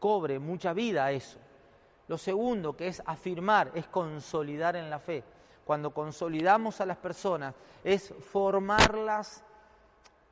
cobre 0.00 0.38
mucha 0.38 0.72
vida 0.72 1.04
a 1.04 1.12
eso. 1.12 1.38
Lo 2.08 2.16
segundo, 2.16 2.74
que 2.74 2.88
es 2.88 3.02
afirmar, 3.04 3.70
es 3.74 3.86
consolidar 3.86 4.76
en 4.76 4.88
la 4.88 4.98
fe. 4.98 5.22
Cuando 5.64 5.92
consolidamos 5.92 6.80
a 6.80 6.86
las 6.86 6.96
personas, 6.96 7.54
es 7.84 8.14
formarlas 8.32 9.44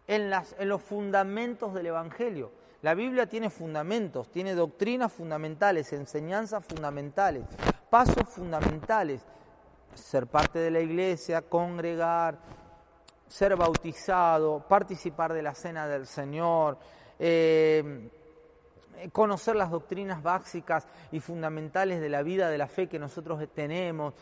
en, 0.06 0.30
los 0.68 0.82
fundamentos 0.82 1.74
del 1.74 1.86
Evangelio. 1.86 2.50
La 2.80 2.94
Biblia 2.94 3.26
tiene 3.26 3.50
fundamentos, 3.50 4.30
tiene 4.30 4.54
doctrinas 4.54 5.12
fundamentales, 5.12 5.92
enseñanzas 5.92 6.64
fundamentales, 6.64 7.44
pasos 7.90 8.26
fundamentales. 8.28 9.22
Ser 9.94 10.26
parte 10.26 10.58
de 10.58 10.70
la 10.70 10.80
iglesia, 10.80 11.42
congregar, 11.42 12.38
ser 13.28 13.56
bautizado, 13.56 14.60
participar 14.66 15.32
de 15.32 15.42
la 15.42 15.54
cena 15.54 15.86
del 15.86 16.06
Señor, 16.06 16.78
eh, 17.18 18.10
conocer 19.12 19.56
las 19.56 19.70
doctrinas 19.70 20.22
básicas 20.22 20.86
y 21.12 21.20
fundamentales 21.20 22.00
de 22.00 22.08
la 22.08 22.22
vida 22.22 22.48
de 22.48 22.58
la 22.58 22.68
fe 22.68 22.88
que 22.88 22.98
nosotros 22.98 23.42
tenemos, 23.54 24.14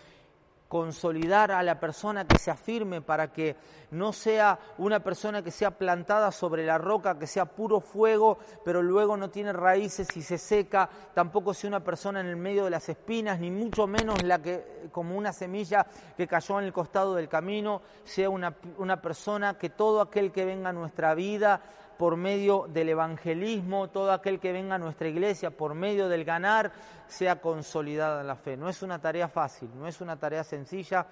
consolidar 0.68 1.52
a 1.52 1.62
la 1.62 1.78
persona 1.78 2.26
que 2.26 2.36
se 2.36 2.50
afirme 2.50 3.00
para 3.00 3.32
que 3.32 3.54
no 3.92 4.12
sea 4.12 4.58
una 4.78 4.98
persona 5.00 5.40
que 5.40 5.52
sea 5.52 5.70
plantada 5.70 6.32
sobre 6.32 6.66
la 6.66 6.78
roca, 6.78 7.16
que 7.16 7.28
sea 7.28 7.44
puro 7.44 7.78
fuego, 7.80 8.38
pero 8.64 8.82
luego 8.82 9.16
no 9.16 9.30
tiene 9.30 9.52
raíces 9.52 10.08
y 10.16 10.22
se 10.22 10.36
seca, 10.36 10.88
tampoco 11.14 11.54
sea 11.54 11.68
una 11.68 11.84
persona 11.84 12.20
en 12.20 12.26
el 12.26 12.36
medio 12.36 12.64
de 12.64 12.70
las 12.70 12.88
espinas, 12.88 13.38
ni 13.38 13.52
mucho 13.52 13.86
menos 13.86 14.20
la 14.24 14.42
que 14.42 14.88
como 14.90 15.16
una 15.16 15.32
semilla 15.32 15.86
que 16.16 16.26
cayó 16.26 16.58
en 16.58 16.64
el 16.64 16.72
costado 16.72 17.14
del 17.14 17.28
camino, 17.28 17.82
sea 18.02 18.28
una, 18.28 18.56
una 18.78 19.00
persona 19.00 19.56
que 19.56 19.70
todo 19.70 20.00
aquel 20.00 20.32
que 20.32 20.44
venga 20.44 20.70
a 20.70 20.72
nuestra 20.72 21.14
vida 21.14 21.60
por 21.96 22.16
medio 22.16 22.66
del 22.68 22.88
evangelismo, 22.90 23.88
todo 23.88 24.12
aquel 24.12 24.40
que 24.40 24.52
venga 24.52 24.74
a 24.74 24.78
nuestra 24.78 25.08
iglesia 25.08 25.50
por 25.50 25.74
medio 25.74 26.08
del 26.08 26.24
ganar, 26.24 26.72
sea 27.06 27.40
consolidada 27.40 28.20
en 28.20 28.26
la 28.26 28.36
fe. 28.36 28.56
No 28.56 28.68
es 28.68 28.82
una 28.82 29.00
tarea 29.00 29.28
fácil, 29.28 29.70
no 29.74 29.86
es 29.86 30.00
una 30.00 30.18
tarea 30.18 30.44
sencilla, 30.44 31.06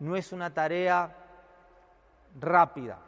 no 0.00 0.16
es 0.16 0.32
una 0.32 0.52
tarea 0.52 1.14
rápida, 2.40 2.98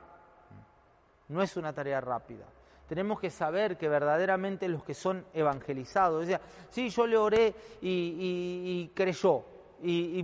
no 1.28 1.42
es 1.42 1.57
una 1.57 1.72
tarea 1.72 2.01
rápida. 2.01 2.47
Tenemos 2.88 3.18
que 3.18 3.30
saber 3.30 3.76
que 3.76 3.88
verdaderamente 3.88 4.68
los 4.68 4.84
que 4.84 4.94
son 4.94 5.26
evangelizados, 5.34 6.22
o 6.22 6.26
sea, 6.26 6.40
yo 6.72 7.07
le 7.07 7.16
oré 7.16 7.55
y, 7.80 8.88
creyó, 8.94 9.42
y, 9.82 10.22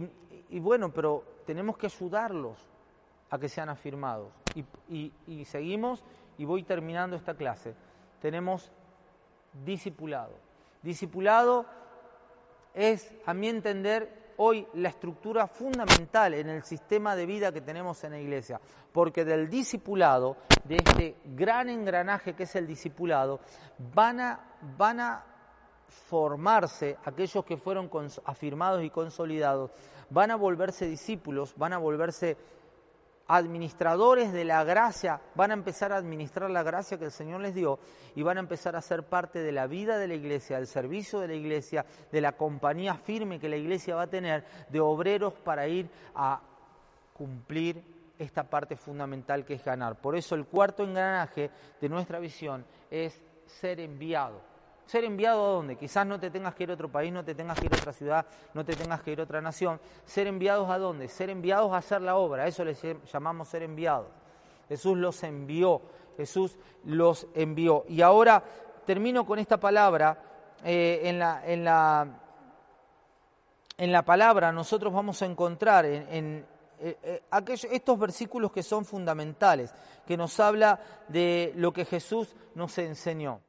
bueno, 0.60 0.92
pero 0.92 1.24
tenemos 1.44 1.76
que 1.76 1.86
ayudarlos 1.86 2.56
a 3.30 3.38
que 3.38 3.48
sean 3.48 3.68
afirmados. 3.68 4.32
y 4.88 5.44
seguimos 5.44 6.04
y 6.38 6.44
voy 6.44 6.62
terminando 6.62 7.16
esta 7.16 7.34
clase, 7.34 7.74
tenemos 8.20 8.70
discipulado. 9.64 10.34
Discipulado 10.82 11.66
es, 12.74 13.12
a 13.26 13.34
mi 13.34 13.48
entender, 13.48 14.34
hoy 14.38 14.66
la 14.74 14.88
estructura 14.88 15.46
fundamental 15.46 16.34
en 16.34 16.48
el 16.48 16.62
sistema 16.62 17.14
de 17.14 17.26
vida 17.26 17.52
que 17.52 17.60
tenemos 17.60 18.02
en 18.04 18.12
la 18.12 18.18
iglesia, 18.18 18.60
porque 18.92 19.24
del 19.24 19.48
discipulado, 19.48 20.36
de 20.64 20.76
este 20.76 21.16
gran 21.24 21.68
engranaje 21.68 22.34
que 22.34 22.44
es 22.44 22.56
el 22.56 22.66
discipulado, 22.66 23.40
van 23.94 24.20
a, 24.20 24.40
van 24.76 25.00
a 25.00 25.24
formarse 25.86 26.96
aquellos 27.04 27.44
que 27.44 27.56
fueron 27.56 27.90
afirmados 28.24 28.82
y 28.82 28.90
consolidados, 28.90 29.70
van 30.10 30.30
a 30.30 30.36
volverse 30.36 30.86
discípulos, 30.86 31.54
van 31.56 31.72
a 31.74 31.78
volverse 31.78 32.36
administradores 33.28 34.32
de 34.32 34.44
la 34.44 34.64
gracia, 34.64 35.20
van 35.34 35.50
a 35.50 35.54
empezar 35.54 35.92
a 35.92 35.96
administrar 35.96 36.50
la 36.50 36.62
gracia 36.62 36.98
que 36.98 37.06
el 37.06 37.10
Señor 37.10 37.40
les 37.40 37.54
dio 37.54 37.78
y 38.14 38.22
van 38.22 38.36
a 38.36 38.40
empezar 38.40 38.76
a 38.76 38.82
ser 38.82 39.04
parte 39.04 39.40
de 39.40 39.52
la 39.52 39.66
vida 39.66 39.98
de 39.98 40.08
la 40.08 40.14
iglesia, 40.14 40.56
del 40.56 40.66
servicio 40.66 41.20
de 41.20 41.28
la 41.28 41.34
iglesia, 41.34 41.86
de 42.10 42.20
la 42.20 42.32
compañía 42.32 42.94
firme 42.94 43.38
que 43.38 43.48
la 43.48 43.56
iglesia 43.56 43.94
va 43.94 44.02
a 44.02 44.10
tener, 44.10 44.44
de 44.68 44.80
obreros 44.80 45.34
para 45.34 45.66
ir 45.68 45.88
a 46.14 46.40
cumplir 47.12 47.82
esta 48.18 48.44
parte 48.44 48.76
fundamental 48.76 49.44
que 49.44 49.54
es 49.54 49.64
ganar. 49.64 50.00
Por 50.00 50.16
eso 50.16 50.34
el 50.34 50.46
cuarto 50.46 50.84
engranaje 50.84 51.50
de 51.80 51.88
nuestra 51.88 52.18
visión 52.18 52.64
es 52.90 53.20
ser 53.46 53.80
enviado. 53.80 54.51
Ser 54.86 55.04
enviado 55.04 55.44
a 55.44 55.48
dónde? 55.52 55.76
Quizás 55.76 56.06
no 56.06 56.18
te 56.18 56.30
tengas 56.30 56.54
que 56.54 56.64
ir 56.64 56.70
a 56.70 56.74
otro 56.74 56.90
país, 56.90 57.12
no 57.12 57.24
te 57.24 57.34
tengas 57.34 57.58
que 57.58 57.66
ir 57.66 57.74
a 57.74 57.78
otra 57.78 57.92
ciudad, 57.92 58.26
no 58.52 58.64
te 58.64 58.74
tengas 58.74 59.00
que 59.00 59.12
ir 59.12 59.20
a 59.20 59.22
otra 59.22 59.40
nación. 59.40 59.80
Ser 60.04 60.26
enviados 60.26 60.68
a 60.68 60.78
dónde? 60.78 61.08
Ser 61.08 61.30
enviados 61.30 61.72
a 61.72 61.78
hacer 61.78 62.02
la 62.02 62.16
obra. 62.16 62.46
Eso 62.46 62.64
les 62.64 62.80
llamamos 63.12 63.48
ser 63.48 63.62
enviados. 63.62 64.08
Jesús 64.68 64.98
los 64.98 65.22
envió. 65.22 65.82
Jesús 66.16 66.58
los 66.84 67.26
envió. 67.34 67.84
Y 67.88 68.02
ahora 68.02 68.42
termino 68.84 69.24
con 69.24 69.38
esta 69.38 69.58
palabra. 69.58 70.18
Eh, 70.64 71.00
en, 71.04 71.18
la, 71.18 71.42
en, 71.44 71.64
la, 71.64 72.06
en 73.76 73.90
la 73.90 74.02
palabra 74.04 74.52
nosotros 74.52 74.92
vamos 74.92 75.20
a 75.22 75.26
encontrar 75.26 75.84
en, 75.84 76.46
eh, 76.78 76.98
eh, 77.02 77.22
estos 77.72 77.98
versículos 77.98 78.52
que 78.52 78.62
son 78.62 78.84
fundamentales, 78.84 79.74
que 80.06 80.16
nos 80.16 80.38
habla 80.38 80.78
de 81.08 81.52
lo 81.56 81.72
que 81.72 81.84
Jesús 81.84 82.36
nos 82.54 82.78
enseñó. 82.78 83.40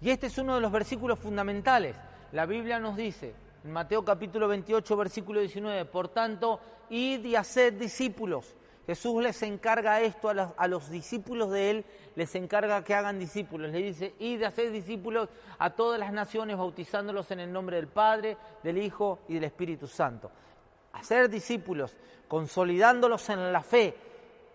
Y 0.00 0.10
este 0.10 0.26
es 0.26 0.36
uno 0.38 0.56
de 0.56 0.60
los 0.60 0.70
versículos 0.70 1.18
fundamentales. 1.18 1.96
La 2.32 2.44
Biblia 2.44 2.78
nos 2.78 2.96
dice, 2.96 3.34
en 3.64 3.72
Mateo 3.72 4.04
capítulo 4.04 4.46
28, 4.46 4.96
versículo 4.96 5.40
19, 5.40 5.86
por 5.86 6.08
tanto, 6.08 6.60
id 6.90 7.24
y 7.24 7.34
haced 7.34 7.74
discípulos. 7.74 8.54
Jesús 8.86 9.20
les 9.22 9.42
encarga 9.42 10.00
esto 10.02 10.28
a 10.28 10.68
los, 10.68 10.90
discípulos 10.90 11.50
de 11.50 11.70
Él, 11.70 11.84
les 12.14 12.32
encarga 12.36 12.84
que 12.84 12.94
hagan 12.94 13.18
discípulos. 13.18 13.72
Le 13.72 13.78
dice, 13.78 14.14
id 14.18 14.40
y 14.40 14.44
haced 14.44 14.70
discípulos 14.70 15.28
a 15.58 15.70
todas 15.70 15.98
las 15.98 16.12
naciones, 16.12 16.58
bautizándolos 16.58 17.30
en 17.30 17.40
el 17.40 17.52
nombre 17.52 17.76
del 17.76 17.88
Padre, 17.88 18.36
del 18.62 18.78
Hijo 18.78 19.20
y 19.28 19.34
del 19.34 19.44
Espíritu 19.44 19.86
Santo. 19.86 20.30
Hacer 20.92 21.30
discípulos, 21.30 21.96
consolidándolos 22.28 23.28
en 23.30 23.50
la 23.50 23.62
fe 23.62 23.96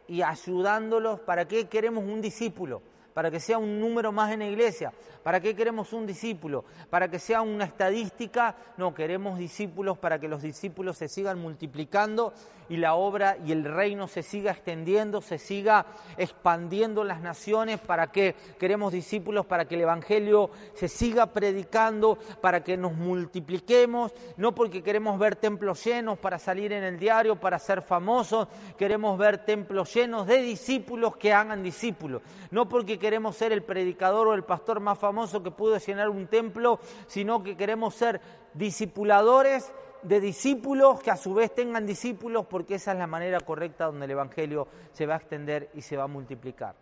y 0.07 0.21
ayudándolos. 0.21 1.19
¿Para 1.19 1.47
qué 1.47 1.67
queremos 1.67 2.03
un 2.03 2.21
discípulo? 2.21 2.81
Para 3.13 3.31
que 3.31 3.39
sea 3.39 3.57
un 3.57 3.79
número 3.79 4.11
más 4.11 4.31
en 4.31 4.39
la 4.39 4.47
iglesia. 4.47 4.93
¿Para 5.23 5.39
qué 5.39 5.55
queremos 5.55 5.93
un 5.93 6.07
discípulo? 6.07 6.65
¿Para 6.89 7.09
que 7.09 7.19
sea 7.19 7.41
una 7.41 7.65
estadística? 7.65 8.55
No, 8.77 8.93
queremos 8.93 9.37
discípulos 9.37 9.97
para 9.97 10.19
que 10.19 10.27
los 10.27 10.41
discípulos 10.41 10.97
se 10.97 11.07
sigan 11.07 11.39
multiplicando 11.39 12.33
y 12.69 12.77
la 12.77 12.95
obra 12.95 13.37
y 13.45 13.51
el 13.51 13.65
reino 13.65 14.07
se 14.07 14.23
siga 14.23 14.51
extendiendo, 14.51 15.21
se 15.21 15.37
siga 15.37 15.85
expandiendo 16.17 17.01
en 17.01 17.09
las 17.09 17.21
naciones. 17.21 17.79
¿Para 17.79 18.07
qué 18.07 18.33
queremos 18.57 18.93
discípulos? 18.93 19.45
Para 19.45 19.65
que 19.65 19.75
el 19.75 19.81
Evangelio 19.81 20.49
se 20.73 20.87
siga 20.87 21.27
predicando, 21.27 22.17
para 22.39 22.63
que 22.63 22.77
nos 22.77 22.93
multipliquemos, 22.93 24.13
no 24.37 24.55
porque 24.55 24.81
queremos 24.81 25.19
ver 25.19 25.35
templos 25.35 25.83
llenos 25.83 26.17
para 26.17 26.39
salir 26.39 26.71
en 26.71 26.83
el 26.83 26.97
diario, 26.97 27.35
para 27.35 27.59
ser 27.59 27.81
famosos, 27.81 28.47
queremos 28.77 29.17
ver 29.17 29.39
templos 29.45 29.93
llenos 29.93 30.25
de 30.25 30.41
discípulos 30.41 31.17
que 31.17 31.33
hagan 31.33 31.61
discípulos, 31.61 32.21
no 32.51 32.69
porque 32.69 32.97
queremos 33.01 33.35
ser 33.35 33.51
el 33.51 33.63
predicador 33.63 34.27
o 34.29 34.33
el 34.33 34.43
pastor 34.43 34.79
más 34.79 34.97
famoso 34.97 35.43
que 35.43 35.51
pudo 35.51 35.77
llenar 35.77 36.07
un 36.09 36.27
templo, 36.27 36.79
sino 37.07 37.43
que 37.43 37.57
queremos 37.57 37.95
ser 37.95 38.21
discipuladores 38.53 39.73
de 40.03 40.19
discípulos 40.19 41.01
que 41.01 41.11
a 41.11 41.17
su 41.17 41.33
vez 41.33 41.53
tengan 41.53 41.85
discípulos, 41.85 42.45
porque 42.45 42.75
esa 42.75 42.93
es 42.93 42.99
la 42.99 43.07
manera 43.07 43.39
correcta 43.39 43.85
donde 43.85 44.05
el 44.05 44.11
Evangelio 44.11 44.67
se 44.93 45.05
va 45.05 45.15
a 45.15 45.17
extender 45.17 45.69
y 45.73 45.81
se 45.81 45.97
va 45.97 46.03
a 46.03 46.07
multiplicar. 46.07 46.75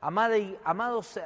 Amados 0.00 1.20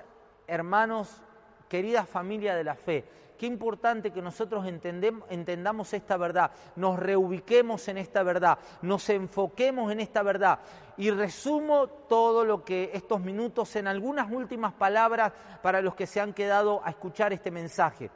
hermanos, 0.46 1.22
querida 1.68 2.06
familia 2.06 2.56
de 2.56 2.64
la 2.64 2.74
fe, 2.74 3.04
Qué 3.38 3.46
importante 3.46 4.10
que 4.10 4.20
nosotros 4.20 4.66
entendamos 4.66 5.94
esta 5.94 6.16
verdad, 6.16 6.50
nos 6.74 6.98
reubiquemos 6.98 7.86
en 7.86 7.98
esta 7.98 8.24
verdad, 8.24 8.58
nos 8.82 9.08
enfoquemos 9.10 9.92
en 9.92 10.00
esta 10.00 10.24
verdad. 10.24 10.58
Y 10.96 11.10
resumo 11.12 11.86
todo 11.86 12.44
lo 12.44 12.64
que 12.64 12.90
estos 12.92 13.20
minutos 13.20 13.76
en 13.76 13.86
algunas 13.86 14.28
últimas 14.32 14.72
palabras 14.72 15.32
para 15.62 15.80
los 15.80 15.94
que 15.94 16.08
se 16.08 16.20
han 16.20 16.34
quedado 16.34 16.80
a 16.84 16.90
escuchar 16.90 17.32
este 17.32 17.52
mensaje. 17.52 18.10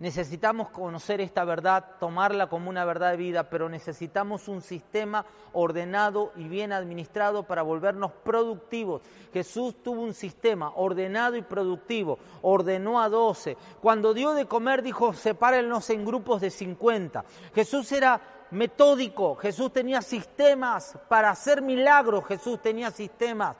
Necesitamos 0.00 0.70
conocer 0.70 1.20
esta 1.20 1.44
verdad, 1.44 1.84
tomarla 2.00 2.48
como 2.48 2.70
una 2.70 2.86
verdad 2.86 3.10
de 3.10 3.18
vida, 3.18 3.50
pero 3.50 3.68
necesitamos 3.68 4.48
un 4.48 4.62
sistema 4.62 5.26
ordenado 5.52 6.32
y 6.36 6.48
bien 6.48 6.72
administrado 6.72 7.42
para 7.42 7.60
volvernos 7.60 8.10
productivos. 8.10 9.02
Jesús 9.30 9.74
tuvo 9.82 10.00
un 10.00 10.14
sistema 10.14 10.72
ordenado 10.74 11.36
y 11.36 11.42
productivo, 11.42 12.18
ordenó 12.40 13.02
a 13.02 13.10
doce. 13.10 13.58
Cuando 13.82 14.14
dio 14.14 14.32
de 14.32 14.46
comer 14.46 14.80
dijo, 14.80 15.12
sepárennos 15.12 15.90
en 15.90 16.06
grupos 16.06 16.40
de 16.40 16.48
cincuenta. 16.48 17.26
Jesús 17.54 17.92
era 17.92 18.22
metódico, 18.52 19.36
Jesús 19.36 19.70
tenía 19.70 20.00
sistemas 20.00 20.98
para 21.10 21.28
hacer 21.28 21.60
milagros, 21.60 22.24
Jesús 22.24 22.62
tenía 22.62 22.90
sistemas 22.90 23.54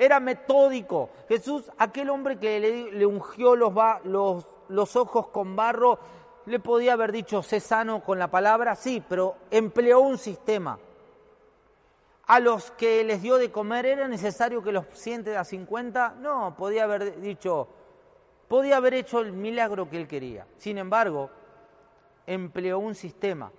era 0.00 0.20
metódico. 0.20 1.10
Jesús, 1.28 1.64
aquel 1.76 2.08
hombre 2.10 2.38
que 2.38 2.60
le, 2.92 3.04
ungió 3.04 3.56
los, 3.56 3.72
los 4.04 4.46
los 4.68 4.96
ojos 4.96 5.28
con 5.28 5.56
barro, 5.56 5.98
le 6.46 6.60
podía 6.60 6.94
haber 6.94 7.12
dicho, 7.12 7.42
sé 7.42 7.60
sano 7.60 8.02
con 8.02 8.18
la 8.18 8.28
palabra, 8.28 8.74
sí, 8.74 9.02
pero 9.06 9.36
empleó 9.50 10.00
un 10.00 10.18
sistema. 10.18 10.78
A 12.26 12.40
los 12.40 12.70
que 12.72 13.04
les 13.04 13.22
dio 13.22 13.36
de 13.36 13.50
comer, 13.50 13.86
¿era 13.86 14.08
necesario 14.08 14.62
que 14.62 14.72
los 14.72 14.86
siente 14.92 15.36
a 15.36 15.44
50? 15.44 16.16
No, 16.20 16.54
podía 16.56 16.84
haber 16.84 17.20
dicho, 17.20 17.68
podía 18.48 18.76
haber 18.76 18.94
hecho 18.94 19.20
el 19.20 19.32
milagro 19.32 19.88
que 19.88 19.96
él 19.96 20.06
quería. 20.06 20.46
Sin 20.58 20.78
embargo, 20.78 21.30
empleó 22.26 22.78
un 22.78 22.94
sistema. 22.94 23.50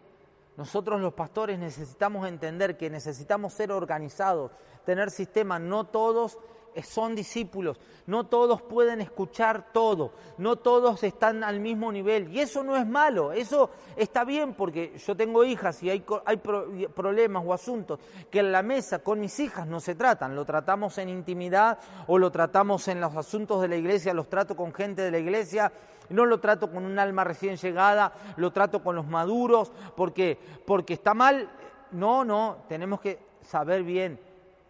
Nosotros 0.57 0.99
los 0.99 1.13
pastores 1.13 1.57
necesitamos 1.57 2.27
entender 2.27 2.77
que 2.77 2.89
necesitamos 2.89 3.53
ser 3.53 3.71
organizados, 3.71 4.51
tener 4.85 5.09
sistemas, 5.09 5.61
no 5.61 5.85
todos 5.85 6.37
son 6.83 7.15
discípulos, 7.15 7.79
no 8.07 8.25
todos 8.25 8.61
pueden 8.61 9.01
escuchar 9.01 9.71
todo, 9.71 10.13
no 10.37 10.55
todos 10.55 11.03
están 11.03 11.43
al 11.43 11.59
mismo 11.59 11.91
nivel. 11.91 12.29
Y 12.33 12.39
eso 12.39 12.63
no 12.63 12.75
es 12.75 12.87
malo, 12.87 13.31
eso 13.31 13.69
está 13.95 14.23
bien 14.23 14.53
porque 14.53 14.97
yo 14.97 15.15
tengo 15.15 15.43
hijas 15.43 15.81
y 15.83 15.89
hay, 15.89 16.03
hay 16.25 16.37
problemas 16.37 17.43
o 17.45 17.53
asuntos 17.53 17.99
que 18.29 18.39
en 18.39 18.51
la 18.51 18.63
mesa 18.63 18.99
con 18.99 19.19
mis 19.19 19.39
hijas 19.39 19.67
no 19.67 19.79
se 19.79 19.95
tratan, 19.95 20.35
lo 20.35 20.45
tratamos 20.45 20.97
en 20.97 21.09
intimidad 21.09 21.79
o 22.07 22.17
lo 22.17 22.31
tratamos 22.31 22.87
en 22.87 22.99
los 23.01 23.15
asuntos 23.15 23.61
de 23.61 23.67
la 23.67 23.75
iglesia, 23.75 24.13
los 24.13 24.29
trato 24.29 24.55
con 24.55 24.73
gente 24.73 25.01
de 25.01 25.11
la 25.11 25.19
iglesia 25.19 25.71
no 26.09 26.25
lo 26.25 26.39
trato 26.39 26.71
con 26.71 26.85
un 26.85 26.97
alma 26.97 27.23
recién 27.23 27.55
llegada, 27.55 28.11
lo 28.37 28.51
trato 28.51 28.81
con 28.81 28.95
los 28.95 29.05
maduros, 29.05 29.71
porque, 29.95 30.39
porque 30.65 30.95
está 30.95 31.13
mal. 31.13 31.47
No, 31.91 32.25
no, 32.25 32.63
tenemos 32.67 32.99
que 32.99 33.19
saber 33.43 33.83
bien 33.83 34.19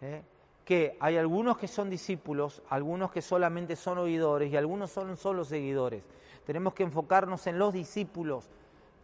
¿eh? 0.00 0.22
Que 0.70 0.96
hay 1.00 1.16
algunos 1.16 1.58
que 1.58 1.66
son 1.66 1.90
discípulos, 1.90 2.62
algunos 2.68 3.10
que 3.10 3.22
solamente 3.22 3.74
son 3.74 3.98
oidores 3.98 4.52
y 4.52 4.56
algunos 4.56 4.92
son 4.92 5.16
solo 5.16 5.44
seguidores. 5.44 6.04
Tenemos 6.46 6.74
que 6.74 6.84
enfocarnos 6.84 7.48
en 7.48 7.58
los 7.58 7.72
discípulos, 7.72 8.48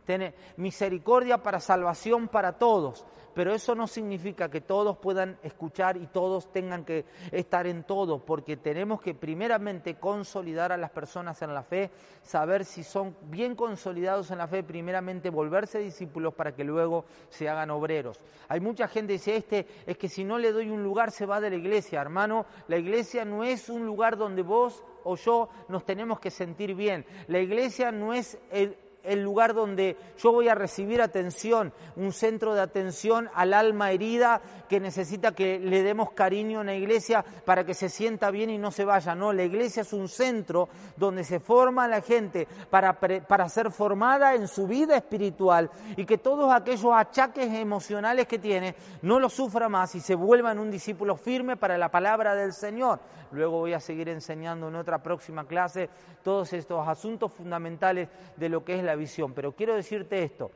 tiene 0.06 0.34
misericordia 0.56 1.42
para 1.42 1.60
salvación 1.60 2.28
para 2.28 2.52
todos, 2.52 3.04
pero 3.34 3.52
eso 3.52 3.74
no 3.74 3.86
significa 3.86 4.48
que 4.48 4.62
todos 4.62 4.96
puedan 4.96 5.38
escuchar 5.42 5.98
y 5.98 6.06
todos 6.06 6.50
tengan 6.52 6.86
que 6.86 7.04
estar 7.32 7.66
en 7.66 7.84
todo, 7.84 8.24
porque 8.24 8.56
tenemos 8.56 9.02
que 9.02 9.14
primeramente 9.14 9.96
consolidar 9.96 10.72
a 10.72 10.78
las 10.78 10.90
personas 10.90 11.42
en 11.42 11.52
la 11.52 11.62
fe, 11.62 11.90
saber 12.22 12.64
si 12.64 12.82
son 12.82 13.14
bien 13.24 13.54
consolidados 13.54 14.30
en 14.30 14.38
la 14.38 14.48
fe, 14.48 14.62
primeramente 14.62 15.28
volverse 15.28 15.78
discípulos 15.80 16.32
para 16.32 16.54
que 16.54 16.64
luego 16.64 17.04
se 17.28 17.48
hagan 17.48 17.70
obreros. 17.70 18.18
Hay 18.48 18.60
mucha 18.60 18.88
gente 18.88 19.08
que 19.08 19.18
dice, 19.18 19.36
este 19.36 19.66
es 19.86 19.98
que 19.98 20.08
si 20.08 20.24
no 20.24 20.38
le 20.38 20.52
doy 20.52 20.70
un 20.70 20.82
lugar 20.82 21.10
se 21.10 21.26
va 21.26 21.40
de 21.40 21.50
la 21.50 21.56
iglesia, 21.56 22.00
hermano, 22.00 22.46
la 22.68 22.78
iglesia 22.78 23.26
no 23.26 23.44
es 23.44 23.68
un 23.68 23.84
lugar 23.84 24.16
donde 24.16 24.40
vos 24.40 24.82
o 25.04 25.16
yo 25.16 25.48
nos 25.68 25.84
tenemos 25.84 26.20
que 26.20 26.30
sentir 26.30 26.74
bien. 26.74 27.04
La 27.28 27.38
iglesia 27.38 27.92
no 27.92 28.14
es 28.14 28.38
el, 28.50 28.76
el 29.06 29.22
lugar 29.22 29.54
donde 29.54 29.96
yo 30.18 30.32
voy 30.32 30.48
a 30.48 30.54
recibir 30.54 31.00
atención, 31.00 31.72
un 31.96 32.12
centro 32.12 32.54
de 32.54 32.60
atención 32.60 33.28
al 33.34 33.54
alma 33.54 33.90
herida 33.90 34.40
que 34.68 34.80
necesita 34.80 35.32
que 35.32 35.58
le 35.58 35.82
demos 35.82 36.12
cariño 36.12 36.60
en 36.60 36.66
la 36.66 36.74
iglesia 36.74 37.24
para 37.44 37.64
que 37.64 37.74
se 37.74 37.88
sienta 37.88 38.30
bien 38.30 38.50
y 38.50 38.58
no 38.58 38.70
se 38.70 38.84
vaya. 38.84 39.14
No, 39.14 39.32
la 39.32 39.44
iglesia 39.44 39.82
es 39.82 39.92
un 39.92 40.08
centro 40.08 40.68
donde 40.96 41.24
se 41.24 41.40
forma 41.40 41.88
la 41.88 42.00
gente 42.00 42.46
para, 42.70 42.98
para 42.98 43.48
ser 43.48 43.70
formada 43.70 44.34
en 44.34 44.48
su 44.48 44.66
vida 44.66 44.96
espiritual 44.96 45.70
y 45.96 46.04
que 46.04 46.18
todos 46.18 46.52
aquellos 46.52 46.92
achaques 46.92 47.52
emocionales 47.52 48.26
que 48.26 48.38
tiene 48.38 48.74
no 49.02 49.20
los 49.20 49.32
sufra 49.32 49.68
más 49.68 49.94
y 49.94 50.00
se 50.00 50.14
vuelva 50.14 50.52
en 50.52 50.58
un 50.58 50.70
discípulo 50.70 51.16
firme 51.16 51.56
para 51.56 51.78
la 51.78 51.90
palabra 51.90 52.34
del 52.34 52.52
Señor. 52.52 53.00
Luego 53.32 53.58
voy 53.58 53.72
a 53.72 53.80
seguir 53.80 54.08
enseñando 54.08 54.68
en 54.68 54.76
otra 54.76 55.02
próxima 55.02 55.46
clase 55.46 55.90
todos 56.22 56.52
estos 56.52 56.86
asuntos 56.86 57.32
fundamentales 57.32 58.08
de 58.36 58.48
lo 58.48 58.64
que 58.64 58.76
es 58.76 58.82
visión. 58.96 59.32
Pero 59.32 59.52
quiero 59.52 59.74
decirte 59.74 60.22
esto, 60.22 60.50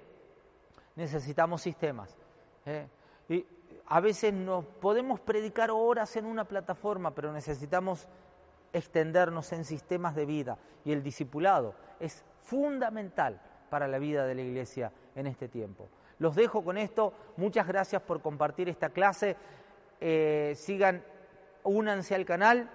necesitamos 0.96 1.62
sistemas. 1.62 2.16
¿eh? 2.66 2.86
Y 3.28 3.46
a 3.86 4.00
veces 4.00 4.32
nos 4.32 4.64
podemos 4.64 5.20
predicar 5.20 5.70
horas 5.70 6.16
en 6.16 6.26
una 6.26 6.44
plataforma, 6.44 7.12
pero 7.12 7.32
necesitamos 7.32 8.08
extendernos 8.72 9.52
en 9.52 9.64
sistemas 9.64 10.14
de 10.14 10.26
vida. 10.26 10.58
Y 10.84 10.92
el 10.92 11.02
discipulado 11.02 11.74
es 11.98 12.24
fundamental 12.42 13.40
para 13.68 13.88
la 13.88 13.98
vida 13.98 14.26
de 14.26 14.34
la 14.34 14.42
iglesia 14.42 14.92
en 15.14 15.26
este 15.26 15.48
tiempo. 15.48 15.88
Los 16.18 16.34
dejo 16.34 16.62
con 16.62 16.76
esto. 16.76 17.14
Muchas 17.36 17.66
gracias 17.66 18.02
por 18.02 18.20
compartir 18.20 18.68
esta 18.68 18.90
clase. 18.90 19.36
Eh, 20.00 20.54
sigan, 20.56 21.02
únanse 21.64 22.14
al 22.14 22.24
canal, 22.24 22.70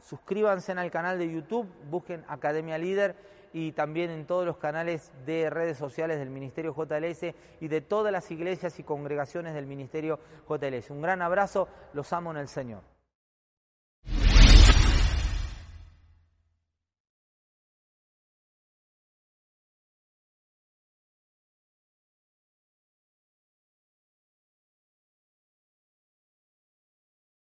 suscríbanse 0.00 0.72
al 0.72 0.90
canal 0.90 1.18
de 1.18 1.30
YouTube, 1.30 1.66
busquen 1.90 2.24
Academia 2.28 2.78
Líder 2.78 3.16
y 3.58 3.72
también 3.72 4.10
en 4.10 4.26
todos 4.26 4.44
los 4.44 4.58
canales 4.58 5.10
de 5.24 5.48
redes 5.48 5.78
sociales 5.78 6.18
del 6.18 6.28
Ministerio 6.28 6.74
JLS 6.74 7.34
y 7.58 7.68
de 7.68 7.80
todas 7.80 8.12
las 8.12 8.30
iglesias 8.30 8.78
y 8.78 8.82
congregaciones 8.82 9.54
del 9.54 9.64
Ministerio 9.64 10.20
JLS. 10.46 10.90
Un 10.90 11.00
gran 11.00 11.22
abrazo, 11.22 11.66
los 11.94 12.12
amo 12.12 12.32
en 12.32 12.36
el 12.36 12.48
Señor. 12.48 12.95